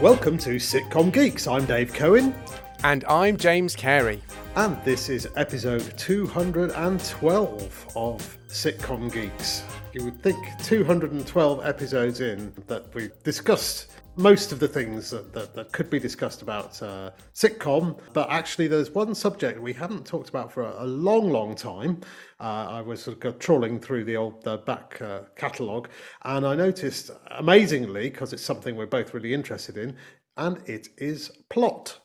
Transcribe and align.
Welcome 0.00 0.36
to 0.38 0.56
Sitcom 0.56 1.12
Geeks. 1.12 1.46
I'm 1.46 1.64
Dave 1.66 1.92
Cohen, 1.92 2.34
And 2.82 3.04
I'm 3.04 3.36
James 3.36 3.76
Cary. 3.76 4.22
and 4.56 4.76
this 4.84 5.08
is 5.08 5.28
episode 5.36 5.96
212 5.96 7.86
of 7.96 8.38
Sitcom 8.48 9.12
Geeks. 9.12 9.62
You 9.92 10.04
would 10.04 10.20
think 10.22 10.36
212 10.64 11.64
episodes 11.64 12.20
in 12.20 12.52
that 12.66 12.92
we've 12.94 13.12
discussed 13.22 13.92
most 14.16 14.52
of 14.52 14.60
the 14.60 14.68
things 14.68 15.10
that, 15.10 15.32
that, 15.32 15.54
that 15.54 15.72
could 15.72 15.90
be 15.90 15.98
discussed 15.98 16.42
about 16.42 16.80
uh, 16.82 17.10
sitcom, 17.34 17.98
but 18.12 18.30
actually, 18.30 18.68
there's 18.68 18.90
one 18.90 19.14
subject 19.14 19.60
we 19.60 19.72
haven't 19.72 20.06
talked 20.06 20.28
about 20.28 20.52
for 20.52 20.62
a, 20.62 20.84
a 20.84 20.86
long, 20.86 21.30
long 21.30 21.54
time. 21.54 22.00
Uh, 22.40 22.66
I 22.70 22.80
was 22.80 23.02
sort 23.02 23.24
of 23.24 23.38
trawling 23.38 23.80
through 23.80 24.04
the 24.04 24.16
old 24.16 24.42
the 24.44 24.58
back 24.58 25.00
uh, 25.02 25.22
catalogue, 25.36 25.88
and 26.22 26.46
I 26.46 26.54
noticed, 26.54 27.10
amazingly, 27.32 28.10
because 28.10 28.32
it's 28.32 28.44
something 28.44 28.76
we're 28.76 28.86
both 28.86 29.14
really 29.14 29.34
interested 29.34 29.76
in, 29.76 29.96
and 30.36 30.58
it 30.68 30.88
is 30.98 31.30
plot. 31.48 31.98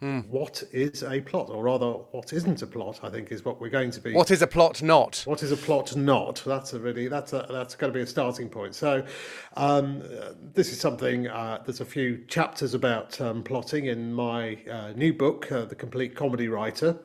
What 0.00 0.62
is 0.72 1.02
a 1.02 1.20
plot, 1.20 1.48
or 1.48 1.64
rather, 1.64 1.86
what 1.86 2.32
isn't 2.32 2.60
a 2.60 2.66
plot? 2.66 3.00
I 3.02 3.08
think 3.08 3.32
is 3.32 3.44
what 3.44 3.60
we're 3.60 3.70
going 3.70 3.90
to 3.92 4.00
be. 4.00 4.12
What 4.12 4.30
is 4.30 4.42
a 4.42 4.46
plot 4.46 4.82
not? 4.82 5.22
What 5.24 5.42
is 5.42 5.52
a 5.52 5.56
plot 5.56 5.96
not? 5.96 6.42
That's 6.44 6.74
a 6.74 6.78
really 6.78 7.08
that's 7.08 7.32
a, 7.32 7.46
that's 7.48 7.74
going 7.74 7.92
to 7.92 7.96
be 7.96 8.02
a 8.02 8.06
starting 8.06 8.48
point. 8.48 8.74
So, 8.74 9.04
um, 9.56 10.02
this 10.54 10.70
is 10.72 10.80
something. 10.80 11.28
Uh, 11.28 11.62
there's 11.64 11.80
a 11.80 11.86
few 11.86 12.24
chapters 12.28 12.74
about 12.74 13.18
um, 13.20 13.42
plotting 13.42 13.86
in 13.86 14.12
my 14.12 14.58
uh, 14.70 14.92
new 14.94 15.14
book, 15.14 15.50
uh, 15.50 15.64
The 15.64 15.74
Complete 15.74 16.14
Comedy 16.14 16.48
Writer, 16.48 16.98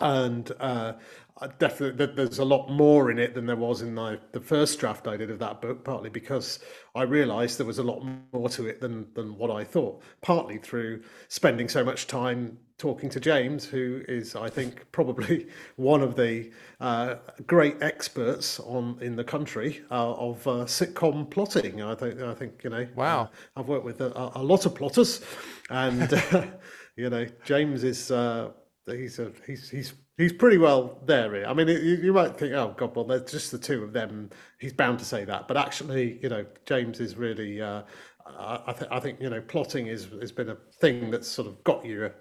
and 0.00 0.50
uh, 0.58 0.94
I 1.40 1.46
definitely 1.46 2.06
th- 2.06 2.16
there's 2.16 2.38
a 2.38 2.44
lot 2.44 2.68
more 2.68 3.10
in 3.10 3.18
it 3.18 3.34
than 3.34 3.46
there 3.46 3.56
was 3.56 3.82
in 3.82 3.94
my, 3.94 4.18
the 4.32 4.40
first 4.40 4.78
draft 4.78 5.08
I 5.08 5.16
did 5.16 5.30
of 5.30 5.38
that 5.38 5.60
book. 5.60 5.82
Partly 5.82 6.10
because 6.10 6.58
I 6.94 7.02
realised 7.02 7.58
there 7.58 7.66
was 7.66 7.78
a 7.78 7.82
lot 7.82 8.04
more 8.32 8.48
to 8.50 8.66
it 8.66 8.80
than 8.80 9.06
than 9.14 9.36
what 9.38 9.50
I 9.50 9.64
thought. 9.64 10.02
Partly 10.20 10.58
through 10.58 11.02
spending 11.28 11.68
so 11.68 11.82
much 11.84 12.06
time 12.06 12.58
talking 12.76 13.08
to 13.08 13.20
James, 13.20 13.64
who 13.64 14.02
is 14.08 14.36
I 14.36 14.50
think 14.50 14.84
probably 14.92 15.46
one 15.76 16.02
of 16.02 16.16
the 16.16 16.50
uh, 16.80 17.16
great 17.46 17.80
experts 17.80 18.60
on 18.60 18.98
in 19.00 19.16
the 19.16 19.24
country 19.24 19.82
uh, 19.90 20.12
of 20.12 20.46
uh, 20.46 20.50
sitcom 20.66 21.30
plotting. 21.30 21.82
I 21.82 21.94
think 21.94 22.20
I 22.20 22.34
think 22.34 22.62
you 22.62 22.70
know. 22.70 22.86
Wow. 22.94 23.30
I've 23.56 23.68
worked 23.68 23.84
with 23.84 24.00
a, 24.00 24.32
a 24.34 24.42
lot 24.42 24.66
of 24.66 24.74
plotters, 24.74 25.22
and 25.70 26.10
you 26.96 27.08
know 27.08 27.26
James 27.44 27.84
is 27.84 28.10
uh, 28.10 28.50
he's 28.86 29.18
a, 29.18 29.32
he's 29.46 29.70
he's 29.70 29.94
he's 30.16 30.32
pretty 30.32 30.58
well 30.58 31.00
there. 31.04 31.46
I 31.46 31.54
mean, 31.54 31.68
you, 31.68 31.76
you 31.76 32.12
might 32.12 32.36
think, 32.36 32.52
oh 32.54 32.74
God, 32.76 32.94
well, 32.94 33.04
there's 33.04 33.30
just 33.30 33.50
the 33.50 33.58
two 33.58 33.82
of 33.82 33.92
them. 33.92 34.30
He's 34.58 34.72
bound 34.72 34.98
to 34.98 35.04
say 35.04 35.24
that, 35.24 35.48
but 35.48 35.56
actually, 35.56 36.18
you 36.22 36.28
know, 36.28 36.44
James 36.66 37.00
is 37.00 37.16
really. 37.16 37.60
Uh, 37.60 37.82
I, 38.24 38.72
think 38.72 38.92
I 38.92 39.00
think 39.00 39.20
you 39.20 39.30
know 39.30 39.40
plotting 39.40 39.88
is 39.88 40.08
has 40.20 40.32
been 40.32 40.50
a 40.50 40.56
thing 40.80 41.10
that's 41.10 41.28
sort 41.28 41.48
of 41.48 41.62
got 41.64 41.84
you 41.84 42.06
a 42.06 42.12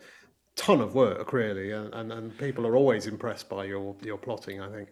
ton 0.56 0.82
of 0.82 0.96
work 0.96 1.32
really, 1.32 1.72
and, 1.72 1.94
and, 1.94 2.12
and 2.12 2.38
people 2.38 2.66
are 2.66 2.76
always 2.76 3.08
impressed 3.08 3.50
by 3.50 3.66
your 3.66 3.96
your 4.02 4.18
plotting. 4.18 4.62
I 4.62 4.70
think. 4.70 4.90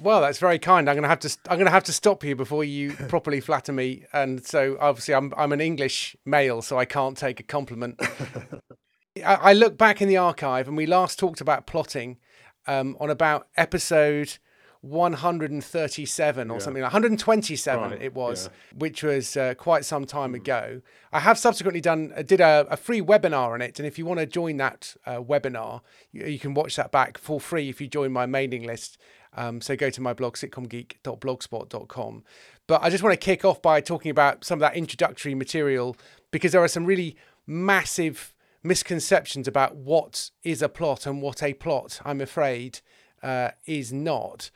Well, 0.00 0.20
that's 0.20 0.38
very 0.38 0.60
kind. 0.60 0.88
I'm 0.88 0.94
going 0.94 1.02
to 1.02 1.08
have 1.08 1.20
to. 1.20 1.36
I'm 1.48 1.56
going 1.56 1.66
to 1.66 1.72
have 1.72 1.84
to 1.84 1.92
stop 1.92 2.22
you 2.22 2.36
before 2.36 2.62
you 2.62 2.92
properly 3.08 3.40
flatter 3.40 3.72
me. 3.72 4.04
And 4.12 4.44
so, 4.44 4.76
obviously, 4.80 5.14
I'm 5.14 5.32
I'm 5.36 5.52
an 5.52 5.60
English 5.60 6.16
male, 6.24 6.62
so 6.62 6.78
I 6.78 6.84
can't 6.84 7.16
take 7.16 7.40
a 7.40 7.42
compliment. 7.44 8.00
I, 9.24 9.34
I 9.34 9.52
look 9.52 9.76
back 9.78 10.00
in 10.02 10.08
the 10.08 10.16
archive, 10.16 10.68
and 10.68 10.76
we 10.76 10.86
last 10.86 11.18
talked 11.18 11.40
about 11.40 11.66
plotting 11.66 12.18
um, 12.66 12.96
on 13.00 13.10
about 13.10 13.48
episode 13.56 14.38
137 14.82 16.50
or 16.50 16.60
something 16.60 16.82
like 16.82 16.92
127 16.92 17.90
Right, 17.90 18.00
it 18.00 18.14
was 18.14 18.46
yeah. 18.46 18.78
which 18.78 19.02
was 19.02 19.36
uh, 19.36 19.54
quite 19.54 19.84
some 19.84 20.06
time 20.06 20.34
ago. 20.34 20.82
I 21.12 21.18
have 21.20 21.36
subsequently 21.36 21.80
done 21.80 22.12
uh, 22.16 22.22
did 22.22 22.40
a, 22.40 22.64
a 22.70 22.76
free 22.76 23.00
webinar 23.00 23.52
on 23.54 23.60
it 23.60 23.80
and 23.80 23.86
if 23.86 23.98
you 23.98 24.06
want 24.06 24.20
to 24.20 24.26
join 24.26 24.56
that 24.58 24.94
uh, 25.04 25.16
webinar 25.16 25.80
you, 26.12 26.26
you 26.26 26.38
can 26.38 26.54
watch 26.54 26.76
that 26.76 26.92
back 26.92 27.18
for 27.18 27.40
free 27.40 27.68
if 27.68 27.80
you 27.80 27.88
join 27.88 28.12
my 28.12 28.26
mailing 28.26 28.62
list. 28.62 28.98
Um, 29.34 29.60
so 29.60 29.76
go 29.76 29.90
to 29.90 30.00
my 30.00 30.14
blog 30.14 30.36
sitcomgeek.blogspot.com 30.36 32.24
but 32.66 32.82
i 32.82 32.88
just 32.88 33.04
want 33.04 33.12
to 33.12 33.24
kick 33.24 33.44
off 33.44 33.60
by 33.60 33.80
talking 33.80 34.10
about 34.10 34.42
some 34.42 34.56
of 34.56 34.60
that 34.60 34.74
introductory 34.74 35.34
material 35.34 35.96
because 36.30 36.52
there 36.52 36.62
are 36.62 36.68
some 36.68 36.86
really 36.86 37.14
massive 37.46 38.34
misconceptions 38.62 39.46
about 39.46 39.76
what 39.76 40.30
is 40.42 40.62
a 40.62 40.68
plot 40.68 41.06
and 41.06 41.22
what 41.22 41.42
a 41.42 41.54
plot 41.54 42.00
i'm 42.04 42.20
afraid 42.20 42.80
uh, 43.22 43.50
is 43.66 43.92
not 43.92 44.50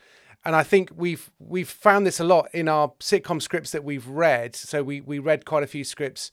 and 0.45 0.57
I 0.57 0.63
think 0.63 0.91
we've 0.95 1.31
we've 1.39 1.69
found 1.69 2.07
this 2.07 2.19
a 2.19 2.25
lot 2.25 2.49
in 2.53 2.69
our 2.69 2.89
sitcom 3.01 3.41
scripts 3.41 3.71
that 3.71 3.85
we've 3.85 4.07
read. 4.09 4.57
So 4.57 4.83
we 4.83 5.01
we 5.01 5.19
read 5.19 5.45
quite 5.45 5.62
a 5.62 5.67
few 5.67 5.85
scripts 5.85 6.31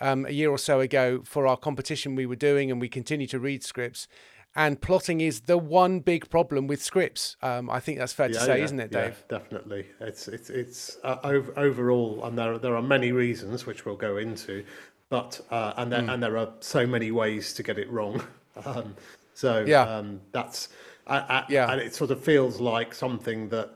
um, 0.00 0.26
a 0.26 0.30
year 0.30 0.50
or 0.50 0.58
so 0.58 0.80
ago 0.80 1.22
for 1.24 1.46
our 1.46 1.56
competition 1.56 2.14
we 2.14 2.26
were 2.26 2.36
doing, 2.36 2.70
and 2.70 2.80
we 2.80 2.88
continue 2.88 3.26
to 3.28 3.38
read 3.38 3.64
scripts. 3.64 4.06
And 4.54 4.80
plotting 4.80 5.20
is 5.20 5.42
the 5.42 5.58
one 5.58 6.00
big 6.00 6.30
problem 6.30 6.66
with 6.66 6.82
scripts. 6.82 7.36
Um, 7.42 7.68
I 7.68 7.80
think 7.80 7.98
that's 7.98 8.12
fair 8.12 8.28
to 8.28 8.34
say, 8.34 8.62
isn't 8.62 8.80
it, 8.80 8.90
Dave? 8.90 9.24
Yeah, 9.30 9.38
definitely. 9.38 9.86
It's 10.00 10.28
it's 10.28 10.50
it's 10.50 10.96
uh, 11.02 11.18
ov- 11.24 11.52
overall, 11.56 12.24
and 12.24 12.38
there 12.38 12.58
there 12.58 12.76
are 12.76 12.82
many 12.82 13.12
reasons 13.12 13.66
which 13.66 13.84
we'll 13.84 13.96
go 13.96 14.16
into, 14.16 14.64
but 15.10 15.40
uh, 15.50 15.74
and 15.76 15.92
there, 15.92 16.08
and 16.08 16.22
there 16.22 16.36
are 16.36 16.50
so 16.60 16.86
many 16.86 17.10
ways 17.10 17.52
to 17.54 17.62
get 17.62 17.78
it 17.78 17.90
wrong. 17.90 18.22
Um, 18.66 18.96
so 19.34 19.64
Yeah. 19.64 19.82
um, 19.82 20.20
that's 20.32 20.70
I, 21.06 21.18
I, 21.18 21.44
Yeah. 21.48 21.70
and 21.70 21.80
it 21.80 21.94
sort 21.94 22.10
of 22.10 22.20
feels 22.22 22.60
like 22.60 22.94
something 22.94 23.48
that. 23.50 23.70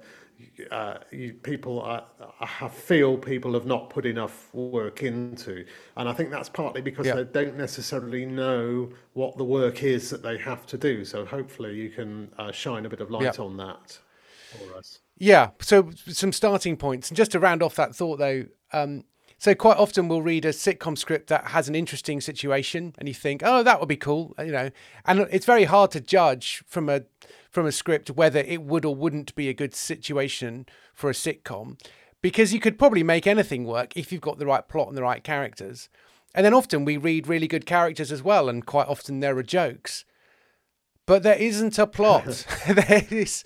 Uh, 0.72 0.98
you, 1.12 1.34
people 1.34 1.80
are, 1.82 2.04
I 2.40 2.66
feel 2.66 3.16
people 3.16 3.52
have 3.54 3.64
not 3.64 3.90
put 3.90 4.04
enough 4.04 4.52
work 4.52 5.04
into, 5.04 5.64
and 5.96 6.08
I 6.08 6.12
think 6.14 6.30
that's 6.30 6.48
partly 6.48 6.80
because 6.80 7.06
Yeah. 7.06 7.14
they 7.14 7.22
don't 7.24 7.56
necessarily 7.56 8.26
know 8.26 8.90
what 9.12 9.36
the 9.38 9.44
work 9.44 9.84
is 9.84 10.10
that 10.10 10.24
they 10.24 10.36
have 10.38 10.66
to 10.66 10.76
do. 10.76 11.04
So 11.04 11.24
hopefully 11.24 11.76
you 11.76 11.90
can 11.90 12.32
uh, 12.38 12.50
shine 12.50 12.84
a 12.86 12.88
bit 12.88 13.00
of 13.00 13.08
light 13.08 13.38
Yeah. 13.38 13.44
on 13.44 13.56
that 13.58 14.00
for 14.50 14.76
us. 14.76 14.98
Yeah. 15.16 15.50
So 15.60 15.90
some 16.08 16.32
starting 16.32 16.76
points, 16.76 17.08
and 17.08 17.16
just 17.16 17.30
to 17.32 17.38
round 17.38 17.62
off 17.62 17.76
that 17.76 17.94
thought, 17.94 18.18
though. 18.18 18.46
Um, 18.72 19.04
so 19.42 19.56
quite 19.56 19.76
often 19.76 20.06
we'll 20.06 20.22
read 20.22 20.44
a 20.44 20.50
sitcom 20.50 20.96
script 20.96 21.26
that 21.26 21.48
has 21.48 21.68
an 21.68 21.74
interesting 21.74 22.20
situation, 22.20 22.94
and 22.96 23.08
you 23.08 23.14
think, 23.14 23.42
"Oh, 23.44 23.64
that 23.64 23.80
would 23.80 23.88
be 23.88 23.96
cool," 23.96 24.36
you 24.38 24.52
know. 24.52 24.70
And 25.04 25.26
it's 25.32 25.46
very 25.46 25.64
hard 25.64 25.90
to 25.90 26.00
judge 26.00 26.62
from 26.68 26.88
a 26.88 27.02
from 27.50 27.66
a 27.66 27.72
script 27.72 28.08
whether 28.08 28.38
it 28.38 28.62
would 28.62 28.84
or 28.84 28.94
wouldn't 28.94 29.34
be 29.34 29.48
a 29.48 29.52
good 29.52 29.74
situation 29.74 30.64
for 30.94 31.10
a 31.10 31.12
sitcom, 31.12 31.76
because 32.20 32.54
you 32.54 32.60
could 32.60 32.78
probably 32.78 33.02
make 33.02 33.26
anything 33.26 33.64
work 33.64 33.96
if 33.96 34.12
you've 34.12 34.20
got 34.20 34.38
the 34.38 34.46
right 34.46 34.68
plot 34.68 34.86
and 34.86 34.96
the 34.96 35.02
right 35.02 35.24
characters. 35.24 35.88
And 36.36 36.46
then 36.46 36.54
often 36.54 36.84
we 36.84 36.96
read 36.96 37.26
really 37.26 37.48
good 37.48 37.66
characters 37.66 38.12
as 38.12 38.22
well, 38.22 38.48
and 38.48 38.64
quite 38.64 38.86
often 38.86 39.18
there 39.18 39.36
are 39.36 39.42
jokes 39.42 40.04
but 41.04 41.24
there 41.24 41.34
isn't 41.34 41.80
a 41.80 41.86
plot. 41.86 42.46
there 42.68 43.06
is 43.10 43.42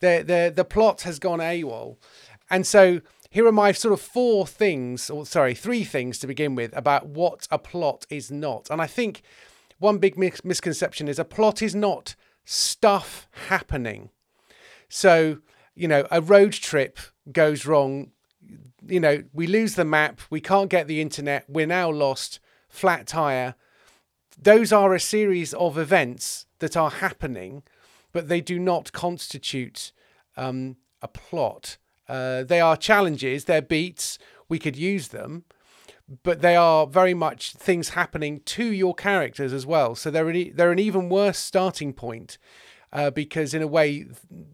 the 0.00 0.22
the 0.26 0.52
the 0.54 0.64
plot 0.66 1.02
has 1.02 1.18
gone 1.18 1.38
AWOL, 1.38 1.96
and 2.50 2.66
so 2.66 3.00
here 3.30 3.46
are 3.46 3.52
my 3.52 3.72
sort 3.72 3.92
of 3.92 4.00
four 4.00 4.46
things, 4.46 5.10
or 5.10 5.26
sorry, 5.26 5.54
three 5.54 5.84
things 5.84 6.18
to 6.18 6.26
begin 6.26 6.54
with 6.54 6.76
about 6.76 7.06
what 7.06 7.46
a 7.50 7.58
plot 7.58 8.06
is 8.10 8.30
not. 8.30 8.70
And 8.70 8.80
I 8.80 8.86
think 8.86 9.22
one 9.78 9.98
big 9.98 10.18
mis- 10.18 10.44
misconception 10.44 11.08
is 11.08 11.18
a 11.18 11.24
plot 11.24 11.62
is 11.62 11.74
not 11.74 12.14
stuff 12.44 13.28
happening. 13.48 14.10
So 14.88 15.38
you 15.74 15.86
know, 15.86 16.06
a 16.10 16.20
road 16.20 16.52
trip 16.52 16.98
goes 17.30 17.66
wrong. 17.66 18.10
You 18.86 19.00
know, 19.00 19.22
we 19.32 19.46
lose 19.46 19.74
the 19.74 19.84
map. 19.84 20.20
We 20.30 20.40
can't 20.40 20.70
get 20.70 20.86
the 20.86 21.00
internet. 21.00 21.44
We're 21.48 21.66
now 21.66 21.90
lost. 21.90 22.40
Flat 22.68 23.06
tire 23.06 23.54
those 24.40 24.72
are 24.72 24.94
a 24.94 25.00
series 25.00 25.52
of 25.54 25.76
events 25.76 26.46
that 26.60 26.76
are 26.76 26.90
happening, 26.90 27.62
but 28.12 28.28
they 28.28 28.40
do 28.40 28.58
not 28.58 28.92
constitute 28.92 29.92
um, 30.36 30.76
a 31.02 31.08
plot. 31.08 31.76
Uh, 32.08 32.42
they 32.42 32.60
are 32.60 32.76
challenges, 32.76 33.44
they're 33.44 33.62
beats, 33.62 34.18
we 34.48 34.58
could 34.58 34.76
use 34.76 35.08
them, 35.08 35.44
but 36.22 36.40
they 36.40 36.56
are 36.56 36.86
very 36.86 37.14
much 37.14 37.52
things 37.52 37.90
happening 37.90 38.40
to 38.40 38.64
your 38.64 38.94
characters 38.94 39.52
as 39.52 39.66
well. 39.66 39.94
So 39.94 40.10
they're 40.10 40.28
an, 40.28 40.52
they're 40.54 40.72
an 40.72 40.78
even 40.78 41.08
worse 41.08 41.38
starting 41.38 41.92
point 41.92 42.38
uh, 42.92 43.10
because, 43.10 43.52
in 43.52 43.60
a 43.60 43.66
way, 43.66 44.06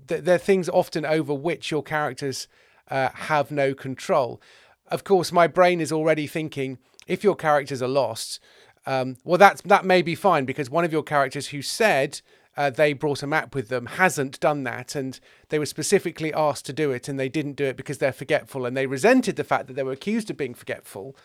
th- 0.09 0.23
they're 0.25 0.39
things 0.39 0.69
often 0.69 1.07
over 1.07 1.33
which 1.33 1.71
your 1.71 1.83
characters 1.83 2.49
uh, 2.91 3.11
have 3.15 3.51
no 3.51 3.73
control. 3.73 4.41
Of 4.89 5.05
course, 5.05 5.31
my 5.31 5.47
brain 5.47 5.81
is 5.81 5.93
already 5.93 6.27
thinking 6.27 6.79
if 7.07 7.23
your 7.23 7.37
characters 7.37 7.83
are 7.83 7.89
lost, 7.89 8.41
um, 8.87 9.17
well, 9.25 9.39
that's 9.39 9.63
that 9.63 9.85
may 9.85 10.03
be 10.03 10.15
fine 10.15 10.45
because 10.45 10.69
one 10.69 10.85
of 10.85 10.93
your 10.93 11.03
characters 11.03 11.49
who 11.49 11.63
said 11.63 12.21
uh, 12.57 12.71
they 12.71 12.93
brought 12.93 13.23
a 13.23 13.27
map 13.27 13.55
with 13.55 13.69
them 13.69 13.87
hasn't 13.87 14.39
done 14.41 14.65
that, 14.65 14.95
and 14.95 15.19
they 15.49 15.59
were 15.59 15.67
specifically 15.67 16.33
asked 16.33 16.65
to 16.67 16.73
do 16.73 16.91
it, 16.93 17.09
and 17.09 17.19
they 17.19 17.29
didn't 17.29 17.55
do 17.55 17.65
it 17.65 17.77
because 17.77 17.99
they're 17.99 18.13
forgetful, 18.13 18.65
and 18.67 18.77
they 18.77 18.87
resented 18.87 19.37
the 19.37 19.45
fact 19.45 19.67
that 19.67 19.75
they 19.75 19.83
were 19.83 19.93
accused 19.93 20.31
of 20.31 20.37
being 20.37 20.55
forgetful, 20.55 21.17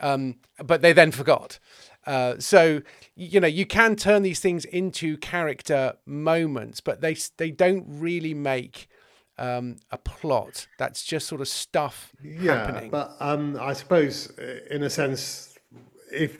um, 0.00 0.36
but 0.64 0.82
they 0.82 0.92
then 0.92 1.10
forgot. 1.10 1.58
Uh, 2.06 2.36
so 2.38 2.82
you 3.16 3.40
know 3.40 3.48
you 3.48 3.66
can 3.66 3.96
turn 3.96 4.22
these 4.22 4.38
things 4.38 4.64
into 4.66 5.16
character 5.16 5.94
moments, 6.06 6.80
but 6.80 7.00
they 7.00 7.16
they 7.36 7.50
don't 7.50 7.84
really 7.88 8.32
make 8.32 8.88
um, 9.38 9.76
a 9.90 9.98
plot. 9.98 10.68
That's 10.78 11.04
just 11.04 11.26
sort 11.26 11.40
of 11.40 11.48
stuff 11.48 12.12
Yeah, 12.22 12.54
happening. 12.66 12.90
but 12.90 13.16
um, 13.20 13.58
I 13.60 13.72
suppose 13.72 14.30
in 14.70 14.82
a 14.84 14.90
sense, 14.90 15.55
if 16.12 16.38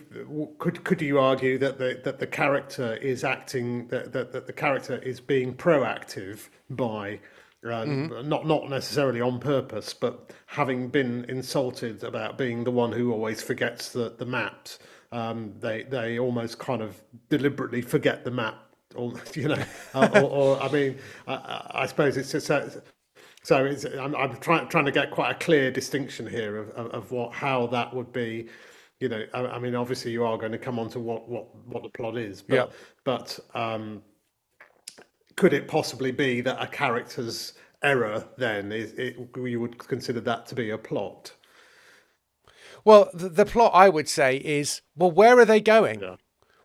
could 0.59 0.85
could 0.85 1.03
you 1.03 1.19
argue 1.19 1.59
that 1.59 1.79
the 1.79 2.01
that 2.05 2.19
the 2.19 2.27
character 2.27 2.95
is 2.97 3.25
acting 3.25 3.89
that 3.89 4.13
that, 4.13 4.33
that 4.33 4.47
the 4.47 4.53
character 4.53 4.97
is 4.99 5.21
being 5.21 5.55
proactive 5.55 6.49
by 6.71 7.21
uh, 7.65 7.85
mm-hmm. 7.85 8.29
not 8.29 8.47
not 8.47 8.69
necessarily 8.69 9.21
on 9.21 9.41
purpose, 9.41 9.93
but 9.93 10.33
having 10.47 10.89
been 10.89 11.25
insulted 11.29 12.05
about 12.05 12.39
being 12.39 12.65
the 12.65 12.71
one 12.71 12.93
who 12.93 13.13
always 13.13 13.43
forgets 13.43 13.91
the 13.91 14.15
the 14.17 14.27
maps, 14.27 14.79
um, 15.13 15.55
they 15.59 15.83
they 15.85 16.19
almost 16.19 16.59
kind 16.59 16.83
of 16.83 17.03
deliberately 17.29 17.83
forget 17.83 18.25
the 18.25 18.31
map, 18.31 18.57
or 18.95 19.15
you 19.35 19.49
know, 19.49 19.63
uh, 19.95 20.09
or, 20.15 20.23
or, 20.23 20.63
I 20.63 20.71
mean, 20.71 20.99
I, 21.27 21.71
I 21.71 21.87
suppose 21.87 22.17
it's 22.17 22.33
just. 22.33 22.51
Uh, 22.51 22.69
so 23.43 23.65
it's, 23.65 23.85
I'm, 23.85 24.15
I'm 24.17 24.37
trying 24.39 24.69
trying 24.69 24.87
to 24.87 24.93
get 24.93 25.13
quite 25.13 25.31
a 25.31 25.35
clear 25.35 25.71
distinction 25.71 26.27
here 26.27 26.57
of, 26.57 26.71
of, 26.71 26.87
of 26.91 27.13
what 27.13 27.33
how 27.33 27.69
that 27.69 27.95
would 27.95 28.13
be 28.13 28.49
you 29.01 29.09
know, 29.09 29.25
I, 29.35 29.41
I, 29.41 29.59
mean, 29.59 29.75
obviously 29.75 30.13
you 30.13 30.25
are 30.25 30.39
going 30.39 30.53
to 30.53 30.59
come 30.59 30.79
on 30.79 30.89
to 30.91 31.01
what, 31.01 31.29
what, 31.29 31.55
what 31.67 31.83
the 31.83 31.89
plot 31.91 32.17
is, 32.17 32.43
but, 32.43 32.55
yeah. 32.55 32.67
but 33.05 33.39
um, 33.55 34.03
could 35.37 35.53
it 35.53 35.69
possibly 35.69 36.13
be 36.13 36.41
that 36.41 36.63
a 36.63 36.67
character's 36.67 37.55
error 37.83 38.27
then 38.39 38.73
is 38.73 38.93
it, 38.93 39.17
you 39.37 39.61
would 39.61 39.79
consider 39.79 40.21
that 40.21 40.47
to 40.47 40.55
be 40.55 40.71
a 40.71 40.79
plot? 40.79 41.33
Well, 42.85 43.11
the, 43.13 43.29
the 43.29 43.47
plot 43.47 43.73
I 43.75 43.89
would 43.89 44.09
say 44.09 44.37
is 44.37 44.81
well, 44.97 45.11
where 45.11 45.39
are 45.39 45.45
they 45.45 45.61
going? 45.61 46.01
Yeah. 46.01 46.17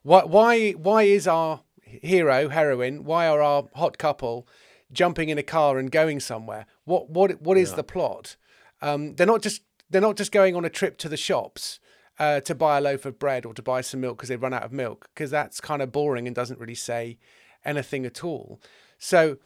Why, 0.03 0.23
why, 0.23 0.71
why 0.71 1.03
is 1.03 1.27
our 1.27 1.61
hero, 1.83 2.49
heroine, 2.49 3.03
why 3.03 3.27
are 3.27 3.41
our 3.41 3.67
hot 3.75 3.97
couple 3.97 4.47
jumping 4.91 5.29
in 5.29 5.37
a 5.37 5.43
car 5.43 5.77
and 5.77 5.91
going 5.91 6.19
somewhere? 6.19 6.65
What, 6.85 7.09
what, 7.09 7.41
what 7.41 7.57
is 7.57 7.71
yeah. 7.71 7.75
the 7.77 7.83
plot? 7.83 8.35
Um, 8.81 9.15
they're 9.15 9.27
not 9.27 9.41
just 9.41 9.61
they're 9.89 10.01
not 10.01 10.15
just 10.15 10.31
going 10.31 10.55
on 10.55 10.63
a 10.63 10.69
trip 10.69 10.97
to 10.99 11.09
the 11.09 11.17
shops 11.17 11.79
uh, 12.21 12.39
to 12.39 12.53
buy 12.53 12.77
a 12.77 12.81
loaf 12.81 13.03
of 13.05 13.17
bread 13.17 13.47
or 13.47 13.53
to 13.55 13.63
buy 13.63 13.81
some 13.81 13.99
milk 13.99 14.17
because 14.17 14.29
they've 14.29 14.41
run 14.41 14.53
out 14.53 14.61
of 14.63 14.71
milk, 14.71 15.09
because 15.13 15.31
that's 15.31 15.59
kind 15.59 15.81
of 15.81 15.91
boring 15.91 16.27
and 16.27 16.35
doesn't 16.35 16.59
really 16.59 16.75
say 16.75 17.17
anything 17.65 18.05
at 18.05 18.23
all. 18.23 18.61
So 18.99 19.37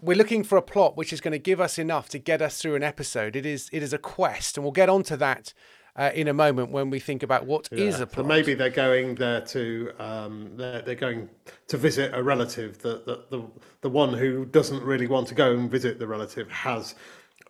we're 0.00 0.16
looking 0.16 0.44
for 0.44 0.56
a 0.56 0.62
plot 0.62 0.96
which 0.96 1.12
is 1.12 1.20
going 1.20 1.32
to 1.32 1.40
give 1.40 1.60
us 1.60 1.78
enough 1.78 2.08
to 2.10 2.20
get 2.20 2.40
us 2.40 2.62
through 2.62 2.76
an 2.76 2.84
episode. 2.84 3.34
It 3.34 3.44
is 3.44 3.68
it 3.72 3.82
is 3.82 3.92
a 3.92 3.98
quest, 3.98 4.56
and 4.56 4.62
we'll 4.62 4.70
get 4.70 4.88
onto 4.88 5.16
that 5.16 5.52
uh, 5.96 6.10
in 6.14 6.28
a 6.28 6.32
moment 6.32 6.70
when 6.70 6.90
we 6.90 7.00
think 7.00 7.24
about 7.24 7.44
what 7.44 7.68
yeah. 7.72 7.86
is 7.86 7.98
a 7.98 8.06
plot. 8.06 8.24
So 8.24 8.28
maybe 8.28 8.54
they're 8.54 8.70
going 8.70 9.16
there 9.16 9.40
to 9.40 9.90
um, 9.98 10.52
they're, 10.56 10.82
they're 10.82 10.94
going 10.94 11.28
to 11.66 11.76
visit 11.76 12.14
a 12.14 12.22
relative. 12.22 12.78
The, 12.78 13.02
the 13.04 13.36
the 13.36 13.42
the 13.80 13.90
one 13.90 14.14
who 14.14 14.44
doesn't 14.44 14.84
really 14.84 15.08
want 15.08 15.26
to 15.28 15.34
go 15.34 15.52
and 15.52 15.68
visit 15.68 15.98
the 15.98 16.06
relative 16.06 16.48
has 16.52 16.94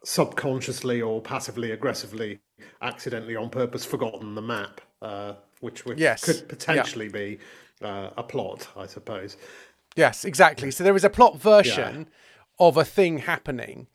subconsciously 0.05 1.01
or 1.01 1.21
passively 1.21 1.71
aggressively 1.71 2.41
accidentally 2.81 3.37
on 3.37 3.49
purpose 3.49 3.85
forgotten 3.85 4.35
the 4.35 4.43
map 4.43 4.81
uh, 5.01 5.35
which, 5.61 5.85
which 5.85 5.99
yes. 5.99 6.25
could 6.25 6.49
potentially 6.49 7.07
yeah. 7.07 7.13
be 7.13 7.39
uh, 7.83 8.11
a 8.17 8.23
plot 8.23 8.67
i 8.77 8.87
suppose 8.87 9.37
yes 9.97 10.25
exactly 10.25 10.71
so 10.71 10.83
there 10.83 10.97
is 10.97 11.05
a 11.05 11.11
plot 11.11 11.39
version 11.39 12.01
yeah. 12.01 12.67
of 12.67 12.77
a 12.77 12.85
thing 12.85 13.19
happening 13.19 13.87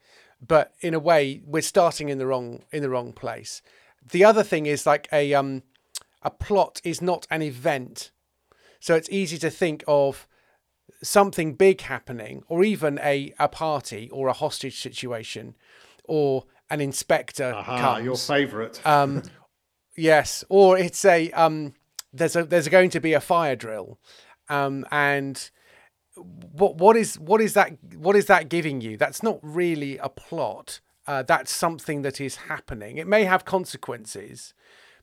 but 0.45 0.73
in 0.81 0.93
a 0.93 0.99
way 0.99 1.41
we're 1.45 1.61
starting 1.61 2.09
in 2.09 2.17
the 2.17 2.25
wrong 2.25 2.63
in 2.71 2.81
the 2.81 2.89
wrong 2.89 3.11
place 3.11 3.61
the 4.11 4.23
other 4.23 4.43
thing 4.43 4.65
is 4.65 4.85
like 4.85 5.07
a 5.11 5.33
um 5.33 5.63
a 6.21 6.29
plot 6.29 6.81
is 6.83 7.01
not 7.01 7.27
an 7.29 7.41
event 7.41 8.11
so 8.79 8.95
it's 8.95 9.09
easy 9.09 9.37
to 9.37 9.49
think 9.49 9.83
of 9.87 10.27
something 11.03 11.53
big 11.53 11.81
happening 11.81 12.43
or 12.47 12.63
even 12.63 12.99
a, 12.99 13.33
a 13.39 13.47
party 13.47 14.09
or 14.11 14.27
a 14.27 14.33
hostage 14.33 14.79
situation 14.79 15.55
or 16.07 16.45
an 16.69 16.81
inspector 16.81 17.53
Aha, 17.53 17.77
comes. 17.95 18.05
Your 18.05 18.17
favourite. 18.17 18.85
um, 18.85 19.23
yes, 19.95 20.43
or 20.49 20.77
it's 20.77 21.05
a 21.05 21.31
um, 21.31 21.73
there's 22.13 22.35
a 22.35 22.43
there's 22.43 22.67
going 22.67 22.89
to 22.91 22.99
be 22.99 23.13
a 23.13 23.21
fire 23.21 23.55
drill, 23.55 23.99
um, 24.49 24.85
and 24.91 25.49
what 26.15 26.77
what 26.77 26.97
is 26.97 27.19
what 27.19 27.41
is 27.41 27.53
that 27.53 27.71
what 27.95 28.15
is 28.15 28.25
that 28.25 28.49
giving 28.49 28.81
you? 28.81 28.97
That's 28.97 29.23
not 29.23 29.39
really 29.41 29.97
a 29.97 30.09
plot. 30.09 30.79
Uh, 31.05 31.23
that's 31.23 31.51
something 31.51 32.01
that 32.01 32.19
is 32.19 32.35
happening. 32.35 32.97
It 32.97 33.07
may 33.07 33.23
have 33.23 33.45
consequences, 33.45 34.53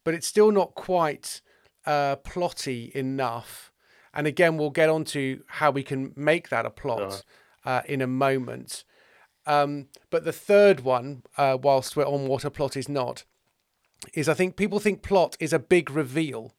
but 0.04 0.12
it's 0.12 0.26
still 0.26 0.52
not 0.52 0.74
quite 0.74 1.40
uh, 1.86 2.16
plotty 2.16 2.90
enough. 2.92 3.72
And 4.12 4.26
again, 4.26 4.58
we'll 4.58 4.70
get 4.70 4.90
on 4.90 5.04
to 5.06 5.42
how 5.46 5.70
we 5.70 5.82
can 5.82 6.12
make 6.14 6.50
that 6.50 6.66
a 6.66 6.70
plot 6.70 7.24
uh, 7.64 7.80
in 7.86 8.00
a 8.02 8.06
moment. 8.06 8.84
Um, 9.46 9.88
but 10.10 10.24
the 10.24 10.32
third 10.32 10.80
one, 10.80 11.22
uh, 11.36 11.58
whilst 11.60 11.96
we're 11.96 12.06
on 12.06 12.26
water, 12.26 12.50
plot 12.50 12.76
is 12.76 12.88
not, 12.88 13.24
is 14.14 14.28
I 14.28 14.34
think 14.34 14.56
people 14.56 14.80
think 14.80 15.02
plot 15.02 15.36
is 15.40 15.52
a 15.52 15.58
big 15.58 15.90
reveal. 15.90 16.54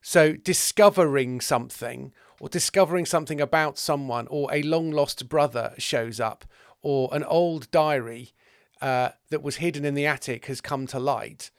So 0.00 0.32
discovering 0.32 1.40
something 1.40 2.12
or 2.40 2.48
discovering 2.48 3.06
something 3.06 3.40
about 3.40 3.78
someone 3.78 4.26
or 4.28 4.52
a 4.52 4.62
long 4.62 4.90
lost 4.90 5.28
brother 5.28 5.74
shows 5.78 6.18
up 6.18 6.44
or 6.82 7.08
an 7.12 7.22
old 7.24 7.70
diary 7.70 8.32
uh, 8.80 9.10
that 9.30 9.42
was 9.42 9.56
hidden 9.56 9.84
in 9.84 9.94
the 9.94 10.06
attic 10.06 10.46
has 10.46 10.60
come 10.60 10.86
to 10.88 10.98
light. 10.98 11.50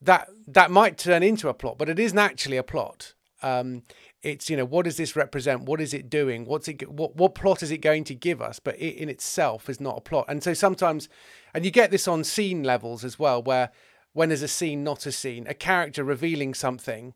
That 0.00 0.28
that 0.46 0.70
might 0.70 0.98
turn 0.98 1.22
into 1.22 1.48
a 1.48 1.54
plot, 1.54 1.78
but 1.78 1.88
it 1.88 1.98
isn't 1.98 2.18
actually 2.18 2.56
a 2.56 2.62
plot. 2.62 3.14
Um, 3.42 3.82
it's 4.22 4.48
you 4.48 4.56
know 4.56 4.64
what 4.64 4.84
does 4.84 4.96
this 4.96 5.16
represent? 5.16 5.62
What 5.62 5.80
is 5.80 5.92
it 5.92 6.08
doing? 6.08 6.44
What's 6.44 6.68
it 6.68 6.88
what 6.90 7.16
what 7.16 7.34
plot 7.34 7.62
is 7.62 7.70
it 7.70 7.78
going 7.78 8.04
to 8.04 8.14
give 8.14 8.40
us? 8.40 8.58
But 8.58 8.76
it 8.76 8.96
in 8.96 9.08
itself 9.08 9.68
is 9.68 9.80
not 9.80 9.98
a 9.98 10.00
plot. 10.00 10.26
And 10.28 10.42
so 10.42 10.54
sometimes 10.54 11.08
and 11.54 11.64
you 11.64 11.70
get 11.70 11.90
this 11.90 12.08
on 12.08 12.24
scene 12.24 12.62
levels 12.62 13.04
as 13.04 13.18
well 13.18 13.42
where 13.42 13.70
when 14.12 14.28
there's 14.28 14.42
a 14.42 14.48
scene 14.48 14.84
not 14.84 15.06
a 15.06 15.12
scene 15.12 15.46
a 15.48 15.54
character 15.54 16.04
revealing 16.04 16.54
something 16.54 17.14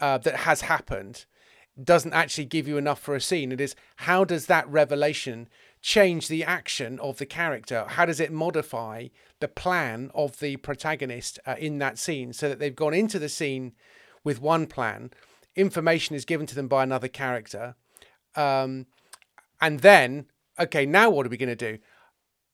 uh, 0.00 0.18
that 0.18 0.36
has 0.36 0.62
happened 0.62 1.26
doesn't 1.82 2.12
actually 2.12 2.44
give 2.44 2.68
you 2.68 2.76
enough 2.76 3.00
for 3.00 3.14
a 3.14 3.20
scene. 3.20 3.52
It 3.52 3.60
is 3.60 3.74
how 3.96 4.24
does 4.24 4.46
that 4.46 4.68
revelation 4.68 5.48
change 5.80 6.28
the 6.28 6.44
action 6.44 6.98
of 7.00 7.18
the 7.18 7.26
character? 7.26 7.84
How 7.88 8.04
does 8.04 8.20
it 8.20 8.32
modify 8.32 9.08
the 9.40 9.48
plan 9.48 10.10
of 10.14 10.38
the 10.38 10.56
protagonist 10.58 11.38
uh, 11.46 11.54
in 11.58 11.78
that 11.78 11.98
scene 11.98 12.32
so 12.32 12.48
that 12.48 12.58
they've 12.58 12.74
gone 12.74 12.94
into 12.94 13.18
the 13.18 13.28
scene 13.28 13.72
with 14.22 14.40
one 14.40 14.66
plan 14.66 15.10
information 15.56 16.16
is 16.16 16.24
given 16.24 16.46
to 16.46 16.54
them 16.54 16.68
by 16.68 16.82
another 16.82 17.08
character. 17.08 17.74
Um, 18.34 18.86
and 19.60 19.80
then, 19.80 20.26
okay, 20.58 20.86
now 20.86 21.10
what 21.10 21.26
are 21.26 21.30
we 21.30 21.36
going 21.36 21.48
to 21.48 21.56
do? 21.56 21.78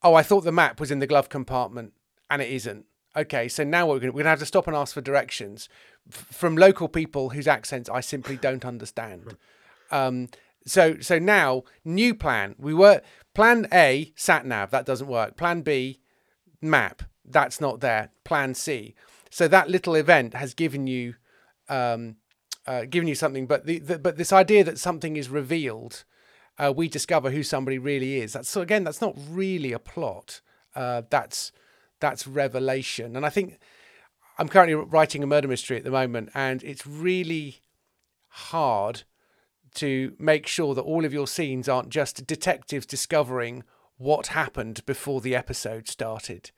Oh, 0.03 0.13
I 0.13 0.23
thought 0.23 0.43
the 0.43 0.51
map 0.51 0.79
was 0.79 0.91
in 0.91 0.99
the 0.99 1.07
glove 1.07 1.29
compartment 1.29 1.93
and 2.29 2.41
it 2.41 2.49
isn't. 2.49 2.85
Okay, 3.15 3.47
so 3.47 3.63
now 3.63 3.87
we're 3.87 3.99
going 3.99 4.13
to 4.15 4.23
have 4.29 4.39
to 4.39 4.45
stop 4.45 4.67
and 4.67 4.75
ask 4.75 4.93
for 4.93 5.01
directions 5.01 5.67
f- 6.11 6.27
from 6.31 6.55
local 6.55 6.87
people 6.87 7.29
whose 7.29 7.47
accents 7.47 7.89
I 7.89 8.01
simply 8.01 8.37
don't 8.37 8.63
understand. 8.63 9.35
Um, 9.91 10.29
so 10.65 10.99
so 10.99 11.17
now 11.17 11.63
new 11.83 12.13
plan. 12.13 12.55
We 12.59 12.73
were 12.73 13.01
plan 13.33 13.67
A 13.73 14.13
sat 14.15 14.45
nav 14.45 14.69
that 14.71 14.85
doesn't 14.85 15.07
work. 15.07 15.35
Plan 15.37 15.61
B 15.61 16.01
map 16.61 17.01
that's 17.25 17.61
not 17.61 17.79
there. 17.79 18.11
Plan 18.23 18.53
C. 18.53 18.95
So 19.29 19.47
that 19.47 19.69
little 19.69 19.95
event 19.95 20.33
has 20.33 20.53
given 20.53 20.87
you 20.87 21.15
um, 21.67 22.17
uh, 22.69 22.85
giving 22.87 23.09
you 23.09 23.15
something, 23.15 23.47
but 23.47 23.65
the, 23.65 23.79
the, 23.79 23.97
but 23.97 24.17
this 24.17 24.31
idea 24.31 24.63
that 24.63 24.77
something 24.77 25.17
is 25.17 25.27
revealed, 25.27 26.03
uh, 26.59 26.71
we 26.75 26.87
discover 26.87 27.31
who 27.31 27.41
somebody 27.41 27.79
really 27.79 28.21
is. 28.21 28.33
That's 28.33 28.47
so 28.47 28.61
again, 28.61 28.83
that's 28.83 29.01
not 29.01 29.17
really 29.27 29.73
a 29.73 29.79
plot. 29.79 30.41
Uh, 30.75 31.01
that's 31.09 31.51
that's 31.99 32.27
revelation, 32.27 33.15
and 33.15 33.25
I 33.25 33.29
think 33.29 33.57
I'm 34.37 34.47
currently 34.47 34.75
writing 34.75 35.23
a 35.23 35.27
murder 35.27 35.47
mystery 35.47 35.77
at 35.77 35.83
the 35.83 35.89
moment, 35.89 36.29
and 36.35 36.61
it's 36.61 36.85
really 36.85 37.61
hard 38.27 39.01
to 39.73 40.13
make 40.19 40.45
sure 40.45 40.75
that 40.75 40.83
all 40.83 41.05
of 41.05 41.13
your 41.13 41.25
scenes 41.25 41.67
aren't 41.67 41.89
just 41.89 42.27
detectives 42.27 42.85
discovering 42.85 43.63
what 43.97 44.27
happened 44.27 44.85
before 44.85 45.21
the 45.21 45.35
episode 45.35 45.87
started. 45.87 46.51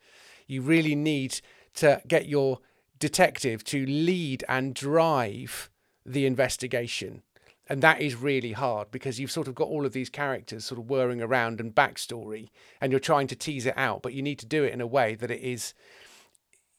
You 0.46 0.60
really 0.60 0.94
need 0.94 1.40
to 1.76 2.02
get 2.06 2.28
your 2.28 2.58
detective 2.98 3.64
to 3.64 3.86
lead 3.86 4.44
and 4.46 4.74
drive 4.74 5.70
the 6.04 6.26
investigation. 6.26 7.22
And 7.68 7.82
that 7.82 8.00
is 8.00 8.16
really 8.16 8.52
hard 8.52 8.90
because 8.90 9.20
you've 9.20 9.30
sort 9.30 9.48
of 9.48 9.54
got 9.54 9.68
all 9.68 9.86
of 9.86 9.92
these 9.92 10.10
characters 10.10 10.64
sort 10.64 10.80
of 10.80 10.90
whirring 10.90 11.22
around 11.22 11.60
and 11.60 11.74
backstory, 11.74 12.50
and 12.80 12.92
you're 12.92 13.00
trying 13.00 13.28
to 13.28 13.36
tease 13.36 13.66
it 13.66 13.74
out, 13.76 14.02
but 14.02 14.12
you 14.12 14.22
need 14.22 14.38
to 14.40 14.46
do 14.46 14.64
it 14.64 14.72
in 14.72 14.80
a 14.80 14.86
way 14.86 15.14
that 15.14 15.30
it 15.30 15.40
is, 15.40 15.72